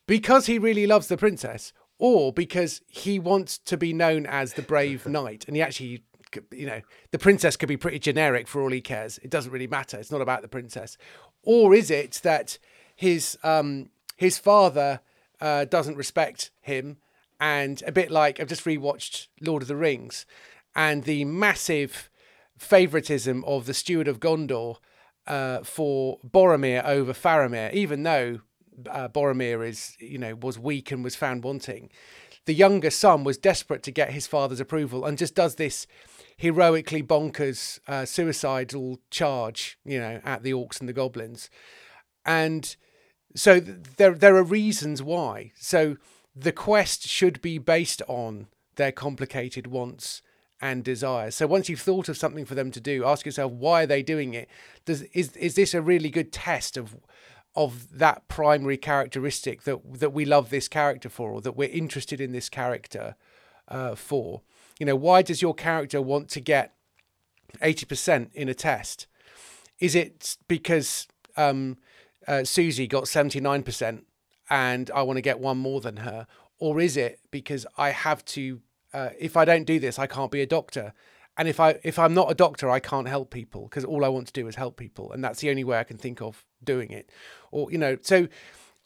because 0.06 0.46
he 0.46 0.60
really 0.60 0.86
loves 0.86 1.08
the 1.08 1.16
princess 1.16 1.72
or 1.98 2.32
because 2.32 2.82
he 2.86 3.18
wants 3.18 3.58
to 3.58 3.76
be 3.76 3.92
known 3.92 4.26
as 4.26 4.52
the 4.52 4.62
brave 4.62 5.06
knight 5.08 5.44
and 5.48 5.56
he 5.56 5.62
actually 5.62 6.04
you 6.50 6.66
know 6.66 6.80
the 7.10 7.18
princess 7.18 7.56
could 7.56 7.68
be 7.68 7.76
pretty 7.76 7.98
generic 7.98 8.48
for 8.48 8.62
all 8.62 8.70
he 8.70 8.80
cares. 8.80 9.18
It 9.18 9.30
doesn't 9.30 9.52
really 9.52 9.66
matter. 9.66 9.98
It's 9.98 10.10
not 10.10 10.20
about 10.20 10.42
the 10.42 10.48
princess. 10.48 10.96
Or 11.42 11.74
is 11.74 11.90
it 11.90 12.20
that 12.22 12.58
his 12.94 13.38
um 13.42 13.90
his 14.16 14.38
father 14.38 15.00
uh, 15.40 15.64
doesn't 15.64 15.96
respect 15.96 16.50
him 16.60 16.96
and 17.40 17.82
a 17.86 17.92
bit 17.92 18.10
like 18.10 18.40
I've 18.40 18.48
just 18.48 18.64
rewatched 18.64 19.28
Lord 19.40 19.62
of 19.62 19.68
the 19.68 19.76
Rings 19.76 20.26
and 20.74 21.04
the 21.04 21.24
massive 21.24 22.10
favoritism 22.58 23.44
of 23.44 23.66
the 23.66 23.74
Steward 23.74 24.08
of 24.08 24.18
Gondor 24.18 24.76
uh, 25.26 25.60
for 25.62 26.18
Boromir 26.26 26.84
over 26.84 27.12
Faramir, 27.12 27.72
even 27.72 28.02
though 28.02 28.40
uh, 28.90 29.08
Boromir 29.08 29.66
is 29.66 29.96
you 30.00 30.18
know 30.18 30.34
was 30.34 30.58
weak 30.58 30.90
and 30.90 31.04
was 31.04 31.16
found 31.16 31.44
wanting. 31.44 31.90
The 32.46 32.54
younger 32.54 32.90
son 32.90 33.24
was 33.24 33.36
desperate 33.36 33.82
to 33.84 33.90
get 33.90 34.12
his 34.12 34.26
father's 34.26 34.60
approval 34.60 35.04
and 35.04 35.18
just 35.18 35.34
does 35.34 35.56
this 35.56 35.86
heroically 36.38 37.02
bonkers 37.02 37.80
uh, 37.88 38.06
suicidal 38.06 39.00
charge, 39.10 39.78
you 39.84 39.98
know, 39.98 40.20
at 40.24 40.42
the 40.42 40.52
orcs 40.52 40.80
and 40.80 40.88
the 40.88 40.94
goblins, 40.94 41.50
and 42.24 42.76
so 43.34 43.60
th- 43.60 43.76
there 43.98 44.14
there 44.14 44.36
are 44.36 44.42
reasons 44.42 45.02
why. 45.02 45.52
So 45.56 45.96
the 46.34 46.52
quest 46.52 47.06
should 47.06 47.42
be 47.42 47.58
based 47.58 48.00
on 48.08 48.46
their 48.76 48.92
complicated 48.92 49.66
wants 49.66 50.22
and 50.60 50.84
desires. 50.84 51.34
So 51.34 51.46
once 51.46 51.68
you've 51.68 51.80
thought 51.80 52.08
of 52.08 52.16
something 52.16 52.44
for 52.44 52.54
them 52.54 52.70
to 52.70 52.80
do, 52.80 53.04
ask 53.04 53.26
yourself 53.26 53.52
why 53.52 53.82
are 53.82 53.86
they 53.86 54.02
doing 54.02 54.34
it? 54.34 54.48
Does 54.84 55.02
is 55.12 55.36
is 55.36 55.54
this 55.54 55.74
a 55.74 55.82
really 55.82 56.10
good 56.10 56.32
test 56.32 56.76
of 56.76 56.96
of 57.56 57.98
that 57.98 58.28
primary 58.28 58.76
characteristic 58.76 59.64
that 59.64 60.00
that 60.00 60.12
we 60.12 60.24
love 60.24 60.50
this 60.50 60.68
character 60.68 61.08
for, 61.08 61.32
or 61.32 61.40
that 61.40 61.56
we're 61.56 61.68
interested 61.68 62.20
in 62.20 62.32
this 62.32 62.48
character 62.48 63.16
uh, 63.66 63.96
for? 63.96 64.42
You 64.78 64.86
know, 64.86 64.96
why 64.96 65.22
does 65.22 65.42
your 65.42 65.54
character 65.54 66.00
want 66.00 66.28
to 66.30 66.40
get 66.40 66.74
eighty 67.62 67.86
percent 67.86 68.30
in 68.34 68.48
a 68.48 68.54
test? 68.54 69.06
Is 69.80 69.94
it 69.94 70.36
because 70.48 71.06
um, 71.36 71.78
uh, 72.26 72.44
Susie 72.44 72.86
got 72.86 73.08
seventy 73.08 73.40
nine 73.40 73.62
percent 73.62 74.06
and 74.50 74.90
I 74.94 75.02
want 75.02 75.16
to 75.16 75.22
get 75.22 75.40
one 75.40 75.58
more 75.58 75.80
than 75.80 75.98
her? 75.98 76.26
Or 76.58 76.80
is 76.80 76.96
it 76.96 77.20
because 77.30 77.66
I 77.76 77.90
have 77.90 78.24
to, 78.26 78.60
uh, 78.92 79.10
if 79.18 79.36
I 79.36 79.44
don't 79.44 79.64
do 79.64 79.78
this, 79.78 79.98
I 79.98 80.06
can't 80.06 80.30
be 80.30 80.40
a 80.40 80.46
doctor? 80.46 80.92
And 81.36 81.46
if 81.46 81.60
I 81.60 81.78
if 81.84 81.98
I'm 81.98 82.14
not 82.14 82.30
a 82.30 82.34
doctor, 82.34 82.68
I 82.68 82.80
can't 82.80 83.06
help 83.06 83.30
people 83.30 83.62
because 83.62 83.84
all 83.84 84.04
I 84.04 84.08
want 84.08 84.26
to 84.26 84.32
do 84.32 84.48
is 84.48 84.56
help 84.56 84.76
people, 84.76 85.12
and 85.12 85.22
that's 85.22 85.40
the 85.40 85.50
only 85.50 85.62
way 85.62 85.78
I 85.78 85.84
can 85.84 85.96
think 85.96 86.20
of 86.20 86.44
doing 86.64 86.90
it. 86.90 87.10
Or 87.52 87.70
you 87.70 87.78
know, 87.78 87.96
so 88.02 88.26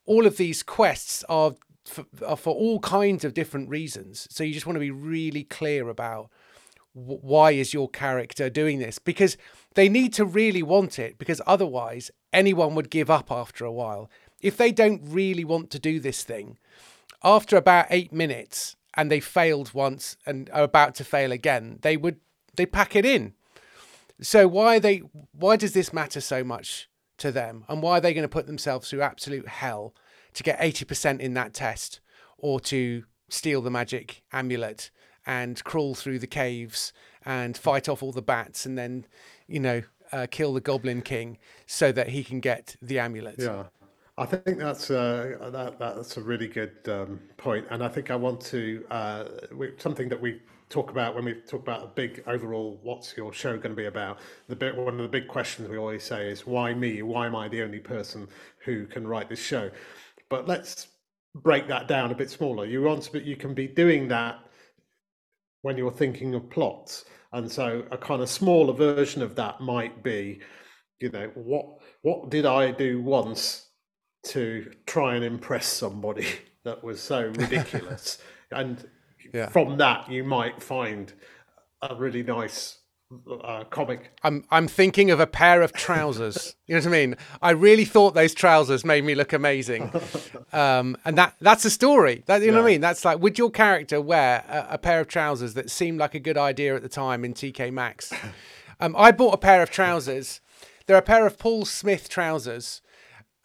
all 0.04 0.26
of 0.26 0.36
these 0.36 0.62
quests 0.62 1.24
are 1.30 1.54
for, 1.84 2.04
uh, 2.24 2.36
for 2.36 2.54
all 2.54 2.78
kinds 2.80 3.24
of 3.24 3.34
different 3.34 3.68
reasons. 3.68 4.26
So 4.30 4.44
you 4.44 4.52
just 4.52 4.66
want 4.66 4.76
to 4.76 4.80
be 4.80 4.90
really 4.90 5.44
clear 5.44 5.88
about 5.88 6.30
wh- 6.92 7.22
why 7.22 7.52
is 7.52 7.74
your 7.74 7.88
character 7.88 8.48
doing 8.50 8.78
this? 8.78 8.98
Because 8.98 9.36
they 9.74 9.88
need 9.88 10.12
to 10.14 10.24
really 10.24 10.62
want 10.62 10.98
it 10.98 11.18
because 11.18 11.40
otherwise 11.46 12.10
anyone 12.32 12.74
would 12.74 12.90
give 12.90 13.10
up 13.10 13.30
after 13.30 13.64
a 13.64 13.72
while. 13.72 14.10
If 14.40 14.56
they 14.56 14.72
don't 14.72 15.02
really 15.04 15.44
want 15.44 15.70
to 15.70 15.78
do 15.78 16.00
this 16.00 16.24
thing 16.24 16.58
after 17.22 17.56
about 17.56 17.86
eight 17.90 18.12
minutes 18.12 18.76
and 18.94 19.10
they 19.10 19.20
failed 19.20 19.72
once 19.72 20.16
and 20.26 20.50
are 20.52 20.64
about 20.64 20.94
to 20.96 21.04
fail 21.04 21.32
again 21.32 21.78
they 21.82 21.96
would 21.96 22.18
they 22.56 22.66
pack 22.66 22.96
it 22.96 23.06
in. 23.06 23.34
So 24.20 24.46
why 24.46 24.78
they 24.78 24.98
why 25.32 25.56
does 25.56 25.72
this 25.72 25.92
matter 25.92 26.20
so 26.20 26.44
much 26.44 26.88
to 27.18 27.32
them? 27.32 27.64
And 27.68 27.82
why 27.82 27.98
are 27.98 28.00
they 28.00 28.14
going 28.14 28.22
to 28.22 28.28
put 28.28 28.46
themselves 28.46 28.90
through 28.90 29.02
absolute 29.02 29.48
hell 29.48 29.94
to 30.34 30.42
get 30.42 30.58
80% 30.58 31.20
in 31.20 31.34
that 31.34 31.54
test 31.54 32.00
or 32.38 32.60
to 32.60 33.04
steal 33.28 33.62
the 33.62 33.70
magic 33.70 34.22
amulet 34.32 34.90
and 35.26 35.62
crawl 35.64 35.94
through 35.94 36.18
the 36.18 36.26
caves 36.26 36.92
and 37.24 37.56
fight 37.56 37.88
off 37.88 38.02
all 38.02 38.12
the 38.12 38.22
bats 38.22 38.66
and 38.66 38.76
then 38.76 39.06
you 39.46 39.60
know 39.60 39.82
uh, 40.12 40.26
kill 40.30 40.52
the 40.52 40.60
goblin 40.60 41.00
king 41.00 41.38
so 41.66 41.92
that 41.92 42.08
he 42.08 42.22
can 42.22 42.40
get 42.40 42.76
the 42.82 42.98
amulet 42.98 43.36
Yeah, 43.38 43.64
I 44.18 44.26
think 44.26 44.58
that's 44.58 44.90
uh, 44.90 45.50
that 45.52 45.78
that's 45.78 46.18
a 46.18 46.20
really 46.20 46.48
good 46.48 46.76
um, 46.86 47.18
point, 47.38 47.66
and 47.70 47.82
I 47.82 47.88
think 47.88 48.10
I 48.10 48.16
want 48.16 48.42
to 48.42 48.84
uh, 48.90 49.24
we, 49.54 49.72
something 49.78 50.10
that 50.10 50.20
we 50.20 50.42
talk 50.68 50.90
about 50.90 51.14
when 51.14 51.24
we 51.24 51.34
talk 51.34 51.62
about 51.62 51.82
a 51.82 51.86
big 51.86 52.22
overall. 52.26 52.78
What's 52.82 53.16
your 53.16 53.32
show 53.32 53.56
going 53.56 53.70
to 53.70 53.76
be 53.76 53.86
about? 53.86 54.18
The 54.48 54.56
bit 54.56 54.76
one 54.76 54.94
of 54.94 54.98
the 54.98 55.08
big 55.08 55.28
questions 55.28 55.68
we 55.68 55.78
always 55.78 56.02
say 56.02 56.30
is 56.30 56.46
why 56.46 56.74
me? 56.74 57.00
Why 57.00 57.26
am 57.26 57.34
I 57.34 57.48
the 57.48 57.62
only 57.62 57.80
person 57.80 58.28
who 58.58 58.86
can 58.86 59.06
write 59.06 59.30
this 59.30 59.42
show? 59.42 59.70
But 60.32 60.48
let's 60.48 60.86
break 61.34 61.68
that 61.68 61.88
down 61.88 62.10
a 62.10 62.14
bit 62.14 62.30
smaller. 62.30 62.64
You 62.64 62.80
want 62.80 63.02
to, 63.02 63.22
you 63.22 63.36
can 63.36 63.52
be 63.52 63.68
doing 63.68 64.08
that 64.08 64.38
when 65.60 65.76
you're 65.76 65.92
thinking 65.92 66.34
of 66.34 66.48
plots, 66.48 67.04
and 67.34 67.52
so 67.52 67.84
a 67.90 67.98
kind 67.98 68.22
of 68.22 68.30
smaller 68.30 68.72
version 68.72 69.20
of 69.20 69.34
that 69.36 69.60
might 69.60 70.02
be 70.02 70.40
you 71.00 71.10
know 71.10 71.30
what 71.34 71.66
what 72.00 72.30
did 72.30 72.46
i 72.46 72.70
do 72.70 73.02
once 73.02 73.66
to 74.24 74.72
try 74.86 75.16
and 75.16 75.24
impress 75.24 75.66
somebody 75.66 76.26
that 76.64 76.82
was 76.82 77.00
so 77.00 77.22
ridiculous 77.36 78.18
and 78.52 78.88
Yeah. 79.34 79.48
from 79.48 79.76
that 79.78 80.10
you 80.10 80.24
might 80.24 80.62
find 80.62 81.12
a 81.82 81.94
really 81.94 82.22
nice 82.22 82.78
uh, 83.42 83.64
comic 83.64 84.12
I'm 84.22 84.44
I'm 84.50 84.68
thinking 84.68 85.10
of 85.10 85.20
a 85.20 85.26
pair 85.26 85.62
of 85.62 85.72
trousers. 85.72 86.56
You 86.72 86.78
know 86.78 86.84
what 86.84 86.96
I 86.96 87.06
mean? 87.06 87.16
I 87.42 87.50
really 87.50 87.84
thought 87.84 88.14
those 88.14 88.32
trousers 88.32 88.82
made 88.82 89.04
me 89.04 89.14
look 89.14 89.34
amazing, 89.34 89.92
um, 90.54 90.96
and 91.04 91.18
that 91.18 91.34
that's 91.38 91.66
a 91.66 91.70
story. 91.70 92.22
That 92.26 92.40
you 92.40 92.50
know 92.50 92.62
what 92.62 92.68
I 92.68 92.72
mean? 92.72 92.80
That's 92.80 93.04
like, 93.04 93.18
would 93.18 93.36
your 93.36 93.50
character 93.50 94.00
wear 94.00 94.42
a, 94.48 94.74
a 94.74 94.78
pair 94.78 95.00
of 95.00 95.08
trousers 95.08 95.52
that 95.52 95.70
seemed 95.70 95.98
like 95.98 96.14
a 96.14 96.18
good 96.18 96.38
idea 96.38 96.74
at 96.74 96.80
the 96.80 96.88
time 96.88 97.26
in 97.26 97.34
TK 97.34 97.72
Maxx? 97.72 98.12
Um, 98.80 98.96
I 98.98 99.12
bought 99.12 99.32
a 99.32 99.38
pair 99.38 99.62
of 99.62 99.70
trousers. 99.70 100.40
They're 100.86 100.96
a 100.96 101.02
pair 101.02 101.24
of 101.24 101.38
Paul 101.38 101.64
Smith 101.66 102.08
trousers, 102.08 102.82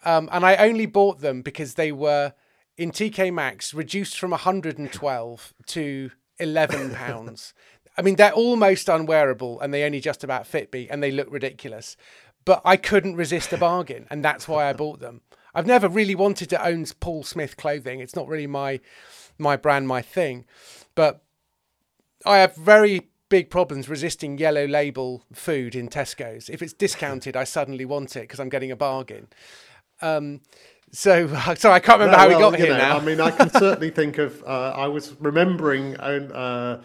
um, 0.04 0.28
and 0.32 0.44
I 0.44 0.56
only 0.56 0.86
bought 0.86 1.20
them 1.20 1.42
because 1.42 1.74
they 1.74 1.92
were 1.92 2.32
in 2.76 2.90
TK 2.90 3.32
Maxx 3.32 3.72
reduced 3.72 4.18
from 4.18 4.30
112 4.32 5.54
to 5.66 6.10
11 6.38 6.94
pounds. 6.94 7.54
I 7.98 8.02
mean, 8.02 8.14
they're 8.16 8.32
almost 8.32 8.88
unwearable 8.88 9.60
and 9.60 9.74
they 9.74 9.82
only 9.82 10.00
just 10.00 10.22
about 10.22 10.46
fit 10.46 10.72
me 10.72 10.88
and 10.88 11.02
they 11.02 11.10
look 11.10 11.26
ridiculous. 11.30 11.96
But 12.44 12.62
I 12.64 12.76
couldn't 12.76 13.16
resist 13.16 13.52
a 13.52 13.56
bargain 13.68 14.06
and 14.08 14.24
that's 14.24 14.46
why 14.46 14.68
I 14.68 14.72
bought 14.72 15.00
them. 15.00 15.20
I've 15.54 15.66
never 15.66 15.88
really 15.88 16.14
wanted 16.14 16.48
to 16.50 16.64
own 16.64 16.86
Paul 17.00 17.24
Smith 17.24 17.56
clothing. 17.56 17.98
It's 18.00 18.14
not 18.14 18.28
really 18.28 18.46
my 18.46 18.80
my 19.36 19.56
brand, 19.56 19.88
my 19.88 20.02
thing. 20.02 20.44
But 20.94 21.22
I 22.24 22.38
have 22.38 22.54
very 22.56 23.08
big 23.28 23.50
problems 23.50 23.88
resisting 23.88 24.38
yellow 24.38 24.66
label 24.66 25.24
food 25.32 25.74
in 25.74 25.88
Tesco's. 25.88 26.48
If 26.48 26.62
it's 26.62 26.72
discounted, 26.72 27.36
I 27.36 27.44
suddenly 27.44 27.84
want 27.84 28.16
it 28.16 28.20
because 28.22 28.40
I'm 28.40 28.48
getting 28.48 28.70
a 28.70 28.76
bargain. 28.76 29.28
Um, 30.00 30.40
So 30.92 31.26
sorry, 31.56 31.74
I 31.74 31.80
can't 31.80 32.00
remember 32.00 32.12
No, 32.12 32.18
how 32.18 32.28
we 32.28 32.34
got 32.34 32.56
here 32.56 32.72
know, 32.72 32.78
now. 32.78 32.98
I 32.98 33.04
mean, 33.04 33.20
I 33.20 33.30
can 33.30 33.50
certainly 33.50 33.90
think 33.90 34.18
of. 34.18 34.42
Uh, 34.44 34.72
I 34.76 34.86
was 34.86 35.14
remembering 35.20 35.96
uh, 35.96 36.82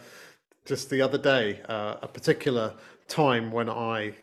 just 0.66 0.90
the 0.90 1.02
other 1.02 1.18
day 1.18 1.62
uh, 1.68 1.96
a 2.02 2.08
particular 2.08 2.74
time 3.08 3.52
when 3.52 3.70
I 3.70 4.14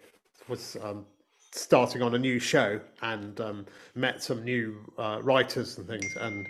was 0.48 0.76
um, 0.82 1.06
starting 1.52 2.02
on 2.02 2.14
a 2.14 2.18
new 2.18 2.38
show 2.38 2.80
and 3.02 3.40
um, 3.40 3.66
met 3.94 4.22
some 4.22 4.44
new 4.44 4.78
uh, 4.98 5.20
writers 5.22 5.78
and 5.78 5.86
things, 5.86 6.16
and 6.16 6.46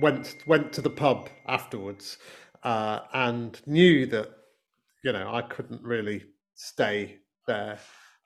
went 0.00 0.36
went 0.46 0.72
to 0.74 0.80
the 0.80 0.90
pub 0.90 1.28
afterwards 1.46 2.18
uh, 2.62 3.00
and 3.12 3.60
knew 3.66 4.06
that 4.06 4.30
you 5.04 5.12
know 5.12 5.32
I 5.32 5.42
couldn't 5.42 5.82
really 5.82 6.24
stay 6.54 7.18
there 7.46 7.78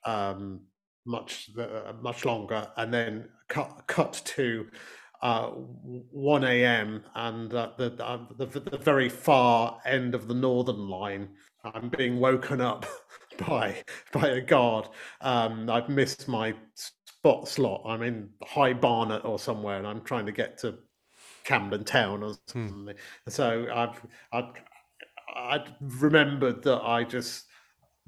um, 0.06 0.60
much 1.06 1.50
uh, 1.58 1.92
much 2.00 2.24
longer, 2.24 2.68
and 2.76 2.92
then 2.92 3.28
cut 3.48 3.84
cut 3.86 4.20
to 4.24 4.68
uh, 5.22 5.48
1 5.48 6.44
a.m. 6.44 7.04
and 7.14 7.52
uh, 7.52 7.70
the, 7.76 7.92
uh, 8.04 8.18
the 8.36 8.46
the 8.46 8.78
very 8.78 9.08
far 9.08 9.78
end 9.84 10.14
of 10.14 10.28
the 10.28 10.34
northern 10.34 10.88
line. 10.88 11.28
I'm 11.62 11.90
being 11.90 12.18
woken 12.18 12.60
up 12.60 12.86
by 13.48 13.76
by 14.12 14.28
a 14.28 14.40
guard. 14.40 14.88
Um, 15.20 15.68
I've 15.68 15.88
missed 15.88 16.26
my 16.28 16.54
spot 16.74 17.48
slot. 17.48 17.82
I'm 17.84 18.02
in 18.02 18.30
High 18.42 18.72
Barnet 18.72 19.24
or 19.24 19.38
somewhere, 19.38 19.78
and 19.78 19.86
I'm 19.86 20.02
trying 20.02 20.26
to 20.26 20.32
get 20.32 20.58
to 20.58 20.78
Camden 21.44 21.84
Town 21.84 22.22
or 22.22 22.34
something. 22.46 22.94
So 23.28 23.66
I've 23.72 24.00
I've 24.32 24.52
I 25.34 25.64
remembered 25.80 26.62
that 26.64 26.82
I 26.82 27.04
just 27.04 27.46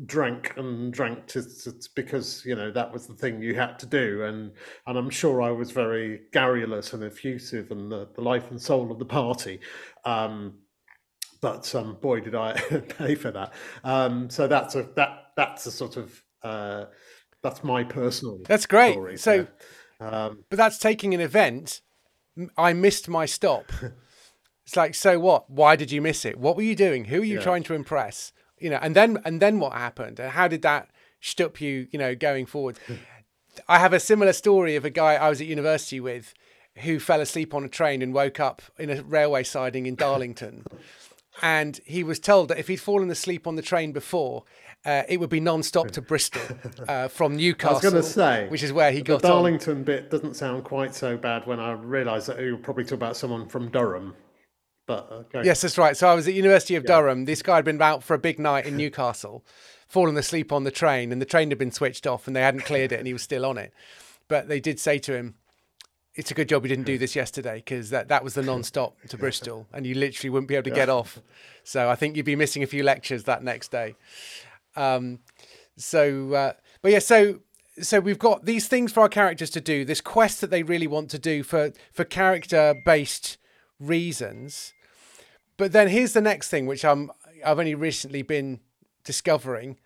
drank 0.07 0.53
and 0.57 0.93
drank 0.93 1.27
to, 1.29 1.43
to, 1.43 1.73
because 1.95 2.43
you 2.45 2.57
know 2.57 2.71
that 2.73 2.93
was 2.93 3.07
the 3.07 3.15
thing 3.15 3.41
you 3.43 3.55
had 3.55 3.79
to 3.79 3.87
do 3.87 4.25
and 4.25 4.53
and 4.87 4.99
I'm 4.99 5.11
sure 5.11 5.41
I 5.43 5.51
was 5.51 5.71
very 5.71 6.23
garrulous 6.33 6.93
and 6.93 7.05
effusive 7.05 7.71
and 7.71 7.91
the, 7.93 8.09
the 8.15 8.21
life 8.21 8.51
and 8.51 8.61
soul 8.61 8.91
of 8.91 8.99
the 8.99 9.05
party 9.05 9.61
um 10.05 10.55
but 11.41 11.73
um 11.75 11.99
boy 12.01 12.21
did 12.21 12.35
I 12.35 12.53
pay 12.99 13.15
for 13.15 13.31
that 13.31 13.53
um 13.85 14.29
so 14.31 14.47
that's 14.49 14.75
a 14.75 14.89
that 14.97 15.33
that's 15.37 15.67
a 15.67 15.71
sort 15.71 15.97
of 15.97 16.23
uh 16.43 16.87
that's 17.43 17.63
my 17.63 17.85
personal 17.85 18.39
That's 18.49 18.67
great. 18.67 18.93
story 18.95 19.17
So, 19.17 19.47
um 20.01 20.45
but 20.51 20.57
that's 20.57 20.79
taking 20.79 21.15
an 21.15 21.21
event. 21.21 21.81
i 22.57 22.73
missed 22.73 23.09
my 23.09 23.27
stop. 23.27 23.71
it's 24.65 24.77
like, 24.77 24.95
so 24.95 25.19
what? 25.21 25.51
Why 25.51 25.77
did 25.77 25.91
you 25.93 26.01
miss 26.01 26.25
it? 26.25 26.39
What 26.39 26.57
were 26.57 26.63
you 26.63 26.75
doing? 26.77 27.07
Who 27.07 27.21
are 27.21 27.25
you 27.25 27.37
Yeah. 27.37 27.43
trying 27.43 27.63
to 27.65 27.75
impress? 27.75 28.33
You 28.63 28.71
know, 28.71 28.79
and 28.81 28.95
then 28.95 29.19
and 29.25 29.41
then 29.41 29.59
what 29.59 29.73
happened? 29.73 30.21
And 30.21 30.31
how 30.33 30.49
did 30.49 30.63
that 30.63 30.89
stop 31.21 31.61
you? 31.61 31.89
You 31.91 31.99
know, 31.99 32.15
going 32.15 32.47
forward. 32.47 32.79
I 33.69 33.79
have 33.79 33.93
a 33.93 34.01
similar 34.01 34.33
story 34.33 34.77
of 34.77 34.85
a 34.85 34.91
guy 34.91 35.15
I 35.15 35.29
was 35.29 35.41
at 35.41 35.47
university 35.47 36.01
with 36.01 36.33
who 36.77 36.99
fell 36.99 37.21
asleep 37.21 37.53
on 37.53 37.65
a 37.65 37.69
train 37.69 38.01
and 38.01 38.15
woke 38.15 38.41
up 38.41 38.63
in 38.79 38.89
a 38.89 39.03
railway 39.03 39.43
siding 39.43 39.85
in 39.85 39.95
Darlington. 39.95 40.65
and 41.43 41.81
he 41.85 42.03
was 42.03 42.19
told 42.19 42.49
that 42.49 42.59
if 42.59 42.69
he'd 42.69 42.77
fallen 42.81 43.11
asleep 43.11 43.47
on 43.47 43.57
the 43.57 43.63
train 43.63 43.93
before, 43.93 44.45
uh, 44.87 45.03
it 45.09 45.21
would 45.21 45.29
be 45.31 45.39
non-stop 45.41 45.91
to 45.91 46.01
Bristol 46.01 46.41
uh, 46.89 47.09
from 47.09 47.35
I 47.35 47.37
Newcastle. 47.37 47.75
was 47.75 47.83
going 47.83 47.95
to 47.95 48.03
say, 48.03 48.49
which 48.49 48.63
is 48.63 48.73
where 48.73 48.91
he 48.91 48.99
the 48.99 49.05
got 49.05 49.25
on. 49.25 49.31
Darlington 49.31 49.85
bit 49.85 50.11
doesn't 50.11 50.35
sound 50.35 50.65
quite 50.65 50.95
so 50.95 51.17
bad 51.17 51.47
when 51.47 51.61
I 51.61 51.73
realise 51.73 52.27
that 52.27 52.41
you 52.41 52.53
were 52.53 52.63
probably 52.63 52.85
talking 52.85 52.99
about 52.99 53.17
someone 53.17 53.49
from 53.49 53.71
Durham. 53.71 54.15
But 54.87 55.11
okay. 55.11 55.43
Yes, 55.45 55.63
that's 55.63 55.79
right. 55.79 55.97
So 55.97 56.09
I 56.09 56.15
was 56.15 56.27
at 56.27 56.35
University 56.35 56.75
of 56.75 56.85
Durham. 56.85 57.25
This 57.25 57.43
guy 57.43 57.57
had 57.57 57.65
been 57.65 57.81
out 57.81 58.03
for 58.03 58.15
a 58.15 58.19
big 58.19 58.39
night 58.39 58.67
in 58.67 58.77
Newcastle, 58.77 59.45
fallen 59.89 60.17
asleep 60.17 60.53
on 60.53 60.65
the 60.65 60.71
train, 60.71 61.13
and 61.13 61.21
the 61.21 61.27
train 61.27 61.51
had 61.51 61.59
been 61.59 61.71
switched 61.71 62.07
off, 62.07 62.27
and 62.27 62.35
they 62.35 62.41
hadn't 62.41 62.65
cleared 62.65 62.93
it, 62.93 62.99
and 62.99 63.07
he 63.07 63.13
was 63.13 63.23
still 63.23 63.47
on 63.47 63.59
it. 63.59 63.73
But 64.29 64.49
they 64.49 64.61
did 64.61 64.81
say 64.81 64.99
to 65.01 65.15
him, 65.15 65.37
"It's 66.15 66.31
a 66.31 66.35
good 66.35 66.49
job 66.49 66.65
you 66.65 66.69
didn't 66.69 66.87
do 66.87 66.99
this 66.99 67.15
yesterday, 67.15 67.57
because 67.57 67.91
that 67.91 68.09
that 68.09 68.25
was 68.25 68.35
the 68.35 68.43
non-stop 68.51 69.01
to 69.09 69.17
Bristol, 69.17 69.69
and 69.73 69.87
you 69.87 69.95
literally 69.95 70.31
wouldn't 70.31 70.49
be 70.49 70.57
able 70.57 70.71
to 70.71 70.77
get 70.77 70.89
off. 70.89 71.21
So 71.63 71.89
I 71.89 71.95
think 71.95 72.17
you'd 72.17 72.27
be 72.27 72.37
missing 72.37 72.63
a 72.63 72.67
few 72.67 72.83
lectures 72.83 73.25
that 73.25 73.45
next 73.45 73.71
day." 73.71 73.95
Um, 74.75 75.21
so, 75.77 76.33
uh, 76.33 76.53
but 76.81 76.93
yeah, 76.93 76.99
so 76.99 77.41
so 77.81 78.01
we've 78.01 78.19
got 78.19 78.45
these 78.45 78.69
things 78.69 78.93
for 78.93 79.01
our 79.01 79.09
characters 79.09 79.51
to 79.51 79.61
do. 79.61 79.85
This 79.85 80.01
quest 80.01 80.41
that 80.41 80.51
they 80.51 80.63
really 80.63 80.87
want 80.87 81.11
to 81.11 81.19
do 81.19 81.43
for 81.43 81.73
for 81.93 82.05
character 82.05 82.75
based 82.85 83.39
reasons. 83.83 84.73
But 85.57 85.73
then 85.73 85.89
here's 85.89 86.13
the 86.13 86.21
next 86.21 86.49
thing, 86.49 86.67
which 86.67 86.85
I'm 86.85 87.11
I've 87.45 87.59
only 87.59 87.75
recently 87.75 88.23
been 88.23 88.61
discovering. 89.05 89.79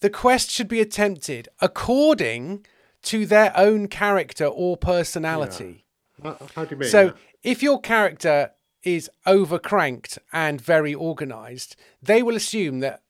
The 0.00 0.10
quest 0.10 0.50
should 0.50 0.68
be 0.68 0.80
attempted 0.80 1.48
according 1.60 2.66
to 3.02 3.26
their 3.26 3.56
own 3.56 3.88
character 3.88 4.46
or 4.46 4.76
personality. 4.76 5.84
How, 6.22 6.36
how 6.54 6.64
do 6.64 6.74
you 6.74 6.80
mean? 6.80 6.88
So 6.88 7.06
that? 7.08 7.16
if 7.42 7.62
your 7.62 7.80
character 7.80 8.52
is 8.82 9.10
overcranked 9.26 10.18
and 10.32 10.60
very 10.60 10.94
organized, 10.94 11.76
they 12.02 12.22
will 12.22 12.36
assume 12.36 12.80
that 12.80 13.02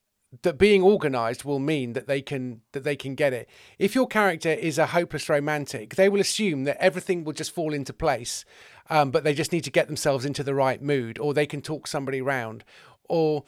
that 0.42 0.58
being 0.58 0.82
organized 0.82 1.44
will 1.44 1.58
mean 1.58 1.92
that 1.92 2.06
they 2.06 2.20
can 2.20 2.60
that 2.72 2.84
they 2.84 2.96
can 2.96 3.14
get 3.14 3.32
it. 3.32 3.48
If 3.78 3.94
your 3.94 4.06
character 4.06 4.50
is 4.50 4.78
a 4.78 4.86
hopeless 4.86 5.28
romantic, 5.28 5.94
they 5.94 6.08
will 6.08 6.20
assume 6.20 6.64
that 6.64 6.76
everything 6.78 7.24
will 7.24 7.32
just 7.32 7.52
fall 7.52 7.72
into 7.72 7.92
place, 7.92 8.44
um, 8.90 9.10
but 9.10 9.24
they 9.24 9.34
just 9.34 9.52
need 9.52 9.64
to 9.64 9.70
get 9.70 9.86
themselves 9.86 10.24
into 10.24 10.42
the 10.42 10.54
right 10.54 10.82
mood, 10.82 11.18
or 11.18 11.32
they 11.32 11.46
can 11.46 11.62
talk 11.62 11.86
somebody 11.86 12.20
round, 12.20 12.64
or 13.08 13.44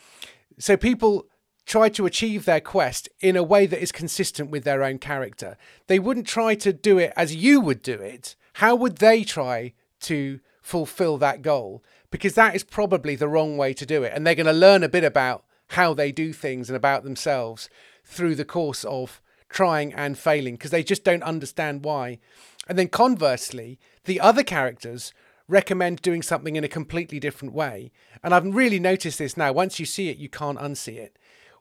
so 0.59 0.77
people 0.77 1.27
try 1.67 1.89
to 1.89 2.07
achieve 2.07 2.45
their 2.45 2.61
quest 2.61 3.09
in 3.21 3.37
a 3.37 3.43
way 3.43 3.67
that 3.67 3.83
is 3.83 3.93
consistent 3.93 4.51
with 4.51 4.65
their 4.65 4.85
own 4.85 4.99
character. 4.99 5.57
They 5.89 5.99
wouldn't 5.99 6.27
try 6.27 6.55
to 6.55 6.73
do 6.73 6.99
it 6.99 7.13
as 7.17 7.35
you 7.35 7.61
would 7.61 7.83
do 7.83 7.95
it. 7.95 8.37
How 8.55 8.75
would 8.77 8.99
they 8.99 9.25
try 9.25 9.73
to 10.03 10.41
fulfill 10.63 11.19
that 11.19 11.43
goal? 11.43 11.83
Because 12.11 12.35
that 12.35 12.55
is 12.55 12.63
probably 12.63 13.17
the 13.17 13.29
wrong 13.29 13.57
way 13.57 13.75
to 13.75 13.85
do 13.85 14.05
it. 14.05 14.13
And 14.15 14.25
they're 14.25 14.37
going 14.37 14.47
to 14.47 14.53
learn 14.53 14.85
a 14.85 14.89
bit 14.89 15.05
about 15.05 15.45
how 15.71 15.93
they 15.93 16.13
do 16.13 16.33
things 16.33 16.71
and 16.71 16.77
about 16.77 17.03
themselves 17.03 17.69
through 18.05 18.37
the 18.37 18.45
course 18.45 18.85
of 18.85 19.21
trying 19.49 19.93
and 19.93 20.17
failing 20.17 20.55
because 20.55 20.71
they 20.71 20.85
just 20.85 21.03
don't 21.03 21.25
understand 21.25 21.85
why. 21.85 22.21
And 22.69 22.79
then 22.79 22.89
conversely, 22.89 23.79
the 24.05 24.21
other 24.21 24.45
characters 24.45 25.13
recommend 25.49 26.03
doing 26.03 26.23
something 26.23 26.57
in 26.57 26.65
a 26.65 26.69
completely 26.69 27.21
different 27.21 27.55
way. 27.55 27.93
And 28.23 28.35
I've 28.35 28.55
really 28.55 28.81
noticed 28.81 29.19
this 29.19 29.37
now. 29.37 29.53
Once 29.53 29.79
you 29.79 29.87
see 29.87 30.09
it, 30.09 30.19
you 30.19 30.29
can't 30.29 30.59
unsee 30.59 30.97
it. 30.97 31.19